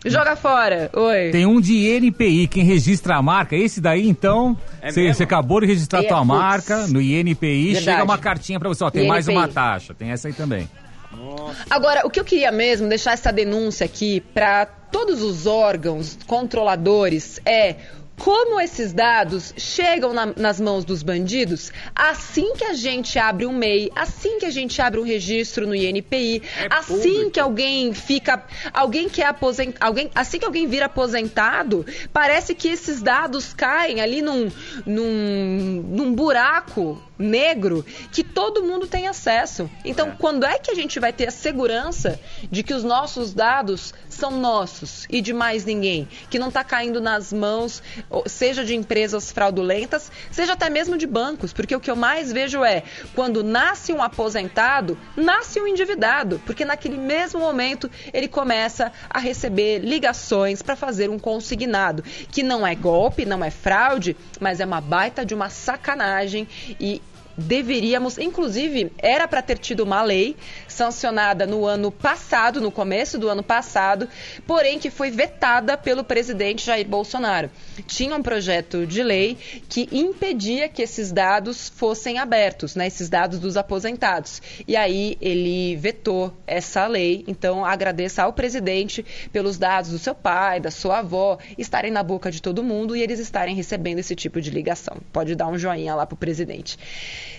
Joga 0.06 0.36
fora. 0.36 0.90
Oi. 0.92 1.30
Tem 1.30 1.46
um 1.46 1.58
de 1.58 1.88
INPI, 1.96 2.46
quem 2.46 2.62
registra 2.62 3.16
a 3.16 3.22
marca. 3.22 3.56
Esse 3.56 3.80
daí, 3.80 4.06
então, 4.06 4.56
você 4.82 5.08
é 5.08 5.24
acabou 5.24 5.60
de 5.60 5.66
registrar 5.66 6.00
a 6.00 6.04
tua 6.04 6.20
é, 6.20 6.24
marca 6.24 6.86
no 6.86 7.00
INPI, 7.00 7.72
Verdade. 7.72 7.84
chega 7.84 8.04
uma 8.04 8.18
cartinha 8.18 8.60
para 8.60 8.68
você. 8.68 8.84
Ó, 8.84 8.90
tem 8.90 9.02
INPI. 9.02 9.08
mais 9.08 9.28
uma 9.28 9.48
taxa. 9.48 9.94
Tem 9.94 10.10
essa 10.10 10.28
aí 10.28 10.34
também. 10.34 10.68
Nossa. 11.10 11.64
Agora, 11.70 12.06
o 12.06 12.10
que 12.10 12.20
eu 12.20 12.24
queria 12.24 12.52
mesmo 12.52 12.86
deixar 12.88 13.12
essa 13.12 13.32
denúncia 13.32 13.86
aqui 13.86 14.20
para 14.20 14.66
todos 14.66 15.22
os 15.22 15.46
órgãos 15.46 16.18
controladores 16.26 17.40
é 17.46 17.76
como 18.18 18.60
esses 18.60 18.92
dados 18.92 19.52
chegam 19.56 20.12
na, 20.12 20.26
nas 20.26 20.60
mãos 20.60 20.84
dos 20.84 21.02
bandidos? 21.02 21.72
Assim 21.94 22.54
que 22.54 22.64
a 22.64 22.74
gente 22.74 23.18
abre 23.18 23.46
um 23.46 23.52
MEI, 23.52 23.90
assim 23.94 24.38
que 24.38 24.46
a 24.46 24.50
gente 24.50 24.80
abre 24.80 25.00
um 25.00 25.04
registro 25.04 25.66
no 25.66 25.74
INPI, 25.74 26.42
é 26.56 26.66
assim 26.70 26.94
público. 26.94 27.30
que 27.32 27.40
alguém 27.40 27.92
fica, 27.92 28.44
alguém 28.72 29.08
que 29.08 29.22
é 29.22 29.26
aposentado, 29.26 29.84
alguém, 29.84 30.10
assim 30.14 30.38
que 30.38 30.44
alguém 30.44 30.66
vira 30.66 30.86
aposentado, 30.86 31.84
parece 32.12 32.54
que 32.54 32.68
esses 32.68 33.02
dados 33.02 33.52
caem 33.52 34.00
ali 34.00 34.22
num, 34.22 34.50
num, 34.86 35.84
num 35.88 36.14
buraco 36.14 37.02
negro 37.18 37.84
que 38.10 38.24
todo 38.24 38.62
mundo 38.62 38.86
tem 38.86 39.06
acesso. 39.06 39.70
Então, 39.84 40.08
é. 40.08 40.16
quando 40.18 40.44
é 40.44 40.58
que 40.58 40.70
a 40.70 40.74
gente 40.74 40.98
vai 40.98 41.12
ter 41.12 41.28
a 41.28 41.30
segurança 41.30 42.18
de 42.50 42.62
que 42.62 42.74
os 42.74 42.82
nossos 42.82 43.32
dados 43.32 43.94
são 44.08 44.32
nossos 44.32 45.06
e 45.08 45.20
de 45.20 45.32
mais 45.32 45.64
ninguém? 45.64 46.08
Que 46.28 46.38
não 46.38 46.48
está 46.48 46.64
caindo 46.64 47.00
nas 47.00 47.32
mãos, 47.32 47.82
seja 48.26 48.64
de 48.64 48.74
empresas 48.74 49.30
fraudulentas, 49.30 50.10
seja 50.30 50.54
até 50.54 50.68
mesmo 50.68 50.96
de 50.96 51.06
bancos. 51.06 51.52
Porque 51.52 51.74
o 51.74 51.80
que 51.80 51.90
eu 51.90 51.96
mais 51.96 52.32
vejo 52.32 52.64
é 52.64 52.82
quando 53.14 53.42
nasce 53.44 53.92
um 53.92 54.02
aposentado, 54.02 54.98
nasce 55.16 55.60
um 55.60 55.66
endividado. 55.66 56.40
Porque 56.44 56.64
naquele 56.64 56.96
mesmo 56.96 57.40
momento 57.40 57.90
ele 58.12 58.28
começa 58.28 58.92
a 59.08 59.18
receber 59.18 59.78
ligações 59.78 60.62
para 60.62 60.76
fazer 60.76 61.10
um 61.10 61.18
consignado, 61.18 62.02
que 62.02 62.42
não 62.42 62.66
é 62.66 62.74
golpe, 62.74 63.24
não 63.24 63.44
é 63.44 63.50
fraude, 63.50 64.16
mas 64.40 64.60
é 64.60 64.64
uma 64.64 64.80
baita 64.80 65.24
de 65.24 65.34
uma 65.34 65.48
sacanagem 65.48 66.48
e 66.80 67.00
deveríamos, 67.36 68.18
inclusive, 68.18 68.92
era 68.98 69.26
para 69.26 69.42
ter 69.42 69.58
tido 69.58 69.80
uma 69.80 70.02
lei 70.02 70.36
sancionada 70.68 71.46
no 71.46 71.66
ano 71.66 71.90
passado, 71.90 72.60
no 72.60 72.70
começo 72.70 73.18
do 73.18 73.28
ano 73.28 73.42
passado, 73.42 74.08
porém 74.46 74.78
que 74.78 74.90
foi 74.90 75.10
vetada 75.10 75.76
pelo 75.76 76.04
presidente 76.04 76.66
Jair 76.66 76.86
Bolsonaro. 76.86 77.50
Tinha 77.86 78.16
um 78.16 78.22
projeto 78.22 78.86
de 78.86 79.02
lei 79.02 79.36
que 79.68 79.88
impedia 79.92 80.68
que 80.68 80.82
esses 80.82 81.12
dados 81.12 81.68
fossem 81.68 82.18
abertos, 82.18 82.74
né, 82.74 82.86
esses 82.86 83.08
dados 83.08 83.38
dos 83.38 83.56
aposentados. 83.56 84.40
E 84.66 84.76
aí 84.76 85.16
ele 85.20 85.76
vetou 85.76 86.32
essa 86.46 86.86
lei. 86.86 87.24
Então 87.26 87.64
agradeça 87.64 88.22
ao 88.22 88.32
presidente 88.32 89.04
pelos 89.32 89.58
dados 89.58 89.90
do 89.90 89.98
seu 89.98 90.14
pai, 90.14 90.60
da 90.60 90.70
sua 90.70 90.98
avó 90.98 91.38
estarem 91.58 91.90
na 91.90 92.02
boca 92.02 92.30
de 92.30 92.40
todo 92.40 92.62
mundo 92.62 92.96
e 92.96 93.02
eles 93.02 93.18
estarem 93.18 93.54
recebendo 93.54 93.98
esse 93.98 94.14
tipo 94.14 94.40
de 94.40 94.50
ligação. 94.50 94.96
Pode 95.12 95.34
dar 95.34 95.48
um 95.48 95.58
joinha 95.58 95.94
lá 95.94 96.06
pro 96.06 96.16
presidente. 96.16 96.78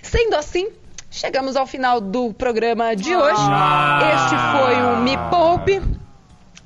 Sendo 0.05 0.35
assim, 0.35 0.69
chegamos 1.09 1.55
ao 1.55 1.65
final 1.65 1.99
do 1.99 2.31
programa 2.33 2.95
de 2.95 3.15
hoje. 3.15 3.41
Ah. 3.41 3.99
Este 4.13 4.35
foi 4.51 4.93
o 4.93 4.97
Me 5.01 5.17
Poupe. 5.29 6.04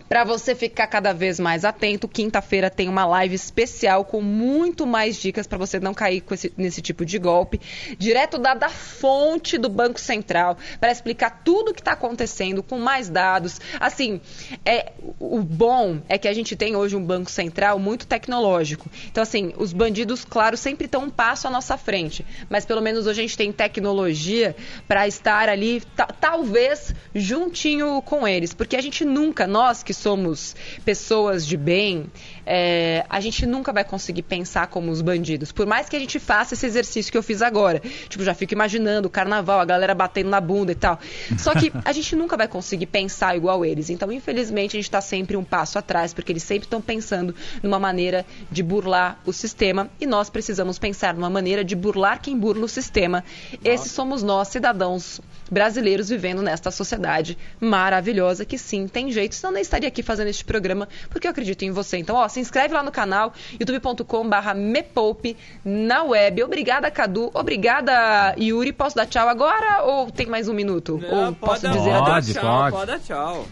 Para 0.10 0.24
você 0.24 0.56
ficar 0.56 0.88
cada 0.88 1.14
vez 1.14 1.40
mais 1.40 1.64
atento, 1.64 2.08
quinta-feira 2.08 2.68
tem 2.68 2.90
uma 2.90 3.06
live 3.06 3.36
especial 3.36 4.04
com 4.04 4.24
muito 4.24 4.88
mais 4.88 5.16
dicas 5.16 5.46
para 5.46 5.60
você 5.60 5.80
não 5.80 5.94
cair 5.94 6.24
esse, 6.32 6.52
nesse 6.58 6.82
tipo 6.82 7.06
de 7.06 7.20
golpe, 7.20 7.62
direto 7.96 8.40
da, 8.40 8.56
da 8.56 8.70
fonte 8.70 9.56
do 9.56 9.70
Banco 9.70 10.00
Central, 10.00 10.58
para 10.80 10.92
explicar 10.92 11.44
tudo 11.46 11.70
o 11.70 11.74
que 11.76 11.82
está 11.82 11.92
acontecendo 11.92 12.64
com 12.64 12.80
mais 12.80 13.08
dados. 13.08 13.62
Assim, 13.80 14.20
é 14.66 14.94
o 15.20 15.44
bom 15.44 16.02
é 16.10 16.18
que 16.18 16.28
a 16.28 16.34
gente 16.34 16.56
tem 16.56 16.76
hoje 16.76 16.96
um 16.96 17.06
Banco 17.06 17.30
Central 17.30 17.78
muito 17.78 18.08
tecnológico. 18.08 18.90
Então, 19.12 19.22
assim, 19.22 19.54
os 19.58 19.72
bandidos, 19.72 20.26
claro, 20.26 20.58
sempre 20.58 20.86
estão 20.86 21.04
um 21.04 21.10
passo 21.12 21.48
à 21.48 21.52
nossa 21.52 21.78
frente, 21.78 22.26
mas 22.50 22.66
pelo 22.66 22.82
menos 22.82 23.06
hoje 23.06 23.20
a 23.20 23.24
gente 23.24 23.38
tem 23.38 23.52
tecnologia 23.52 24.56
para 24.88 25.08
estar 25.08 25.48
ali, 25.50 25.84
talvez 26.20 26.96
juntinho 27.14 28.02
com 28.02 28.28
eles, 28.28 28.56
porque 28.56 28.76
a 28.76 28.82
gente 28.82 29.06
nunca, 29.06 29.46
nós 29.46 29.84
que 29.84 29.99
somos 30.00 30.56
pessoas 30.84 31.46
de 31.46 31.56
bem, 31.56 32.08
é, 32.46 33.06
a 33.10 33.20
gente 33.20 33.46
nunca 33.46 33.72
vai 33.72 33.84
conseguir 33.84 34.24
pensar 34.24 34.68
como 34.68 34.92
os 34.92 35.02
bandidos. 35.02 35.52
Por 35.52 35.68
mais 35.68 35.88
que 35.88 35.96
a 35.96 36.00
gente 36.00 36.20
faça 36.20 36.54
esse 36.54 36.66
exercício 36.66 37.12
que 37.12 37.18
eu 37.18 37.24
fiz 37.24 37.42
agora. 37.42 37.82
Tipo, 38.08 38.24
já 38.24 38.34
fico 38.34 38.54
imaginando 38.54 39.08
o 39.08 39.12
carnaval, 39.12 39.60
a 39.60 39.66
galera 39.66 39.94
batendo 39.94 40.30
na 40.30 40.42
bunda 40.42 40.72
e 40.72 40.76
tal. 40.76 41.00
Só 41.38 41.54
que 41.54 41.72
a 41.86 41.92
gente 41.92 42.16
nunca 42.16 42.36
vai 42.36 42.48
conseguir 42.48 42.88
pensar 42.88 43.36
igual 43.36 43.64
eles. 43.64 43.90
Então, 43.90 44.12
infelizmente, 44.12 44.76
a 44.76 44.80
gente 44.80 44.86
está 44.86 45.02
sempre 45.02 45.38
um 45.38 45.44
passo 45.44 45.78
atrás, 45.78 46.14
porque 46.14 46.32
eles 46.32 46.44
sempre 46.44 46.66
estão 46.66 46.82
pensando 46.82 47.36
numa 47.62 47.80
maneira 47.80 48.26
de 48.50 48.64
burlar 48.64 49.20
o 49.26 49.34
sistema 49.34 49.90
e 50.00 50.08
nós 50.08 50.30
precisamos 50.30 50.80
pensar 50.80 51.14
numa 51.14 51.30
maneira 51.30 51.64
de 51.64 51.76
burlar 51.76 52.22
quem 52.22 52.38
burla 52.38 52.66
o 52.66 52.70
sistema. 52.70 53.24
Esses 53.64 53.92
somos 53.92 54.24
nós, 54.24 54.48
cidadãos 54.48 55.22
brasileiros, 55.50 56.10
vivendo 56.10 56.42
nesta 56.42 56.72
sociedade 56.72 57.38
maravilhosa 57.60 58.46
que 58.46 58.58
sim, 58.58 58.88
tem 58.88 59.12
jeito. 59.12 59.36
Senão 59.36 59.54
nem 59.54 59.62
estaria 59.62 59.88
aqui 59.88 60.04
fazendo 60.04 60.28
este 60.28 60.44
programa, 60.46 60.88
porque 61.10 61.28
eu 61.28 61.32
acredito 61.32 61.64
em 61.64 61.72
você. 61.72 61.98
Então, 61.98 62.16
ó, 62.16 62.28
se 62.28 62.40
inscreve 62.40 62.74
lá 62.74 62.84
no 62.84 62.92
canal, 62.92 63.34
youtube.com/barra 63.60 64.54
mepoupe 64.54 65.36
na 65.64 66.04
web. 66.04 66.44
Obrigada, 66.44 66.90
Cadu. 66.92 67.32
Obrigada, 67.34 68.36
Yuri. 68.38 68.72
Posso 68.72 68.96
dar 68.96 69.06
tchau 69.06 69.28
agora 69.28 69.84
ou 69.84 70.12
tem 70.12 70.28
mais 70.28 70.48
um 70.48 70.54
minuto? 70.54 71.00
Não, 71.02 71.28
ou 71.28 71.34
posso 71.34 71.64
dar, 71.64 71.72
dizer 71.72 71.92
pode, 71.92 72.12
adeus? 72.12 72.38
Pode, 72.38 72.72
pode 72.72 72.88
dar 72.88 73.00
tchau. 73.00 73.48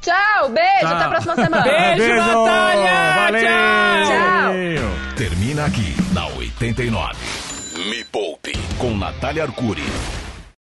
Tchau, 0.00 0.48
beijo, 0.48 0.80
tchau. 0.80 0.96
até 0.96 1.04
a 1.04 1.08
próxima 1.08 1.34
semana. 1.36 1.62
Beijo, 1.62 1.96
beijo 1.98 2.16
Natália! 2.16 3.14
Valeu. 3.14 3.42
Tchau! 4.06 5.14
Termina 5.16 5.64
aqui, 5.66 5.94
na 6.12 6.26
89. 6.26 7.14
Me 7.88 8.04
Poupe, 8.04 8.52
com 8.78 8.96
Natália 8.96 9.44
Arcuri. 9.44 9.84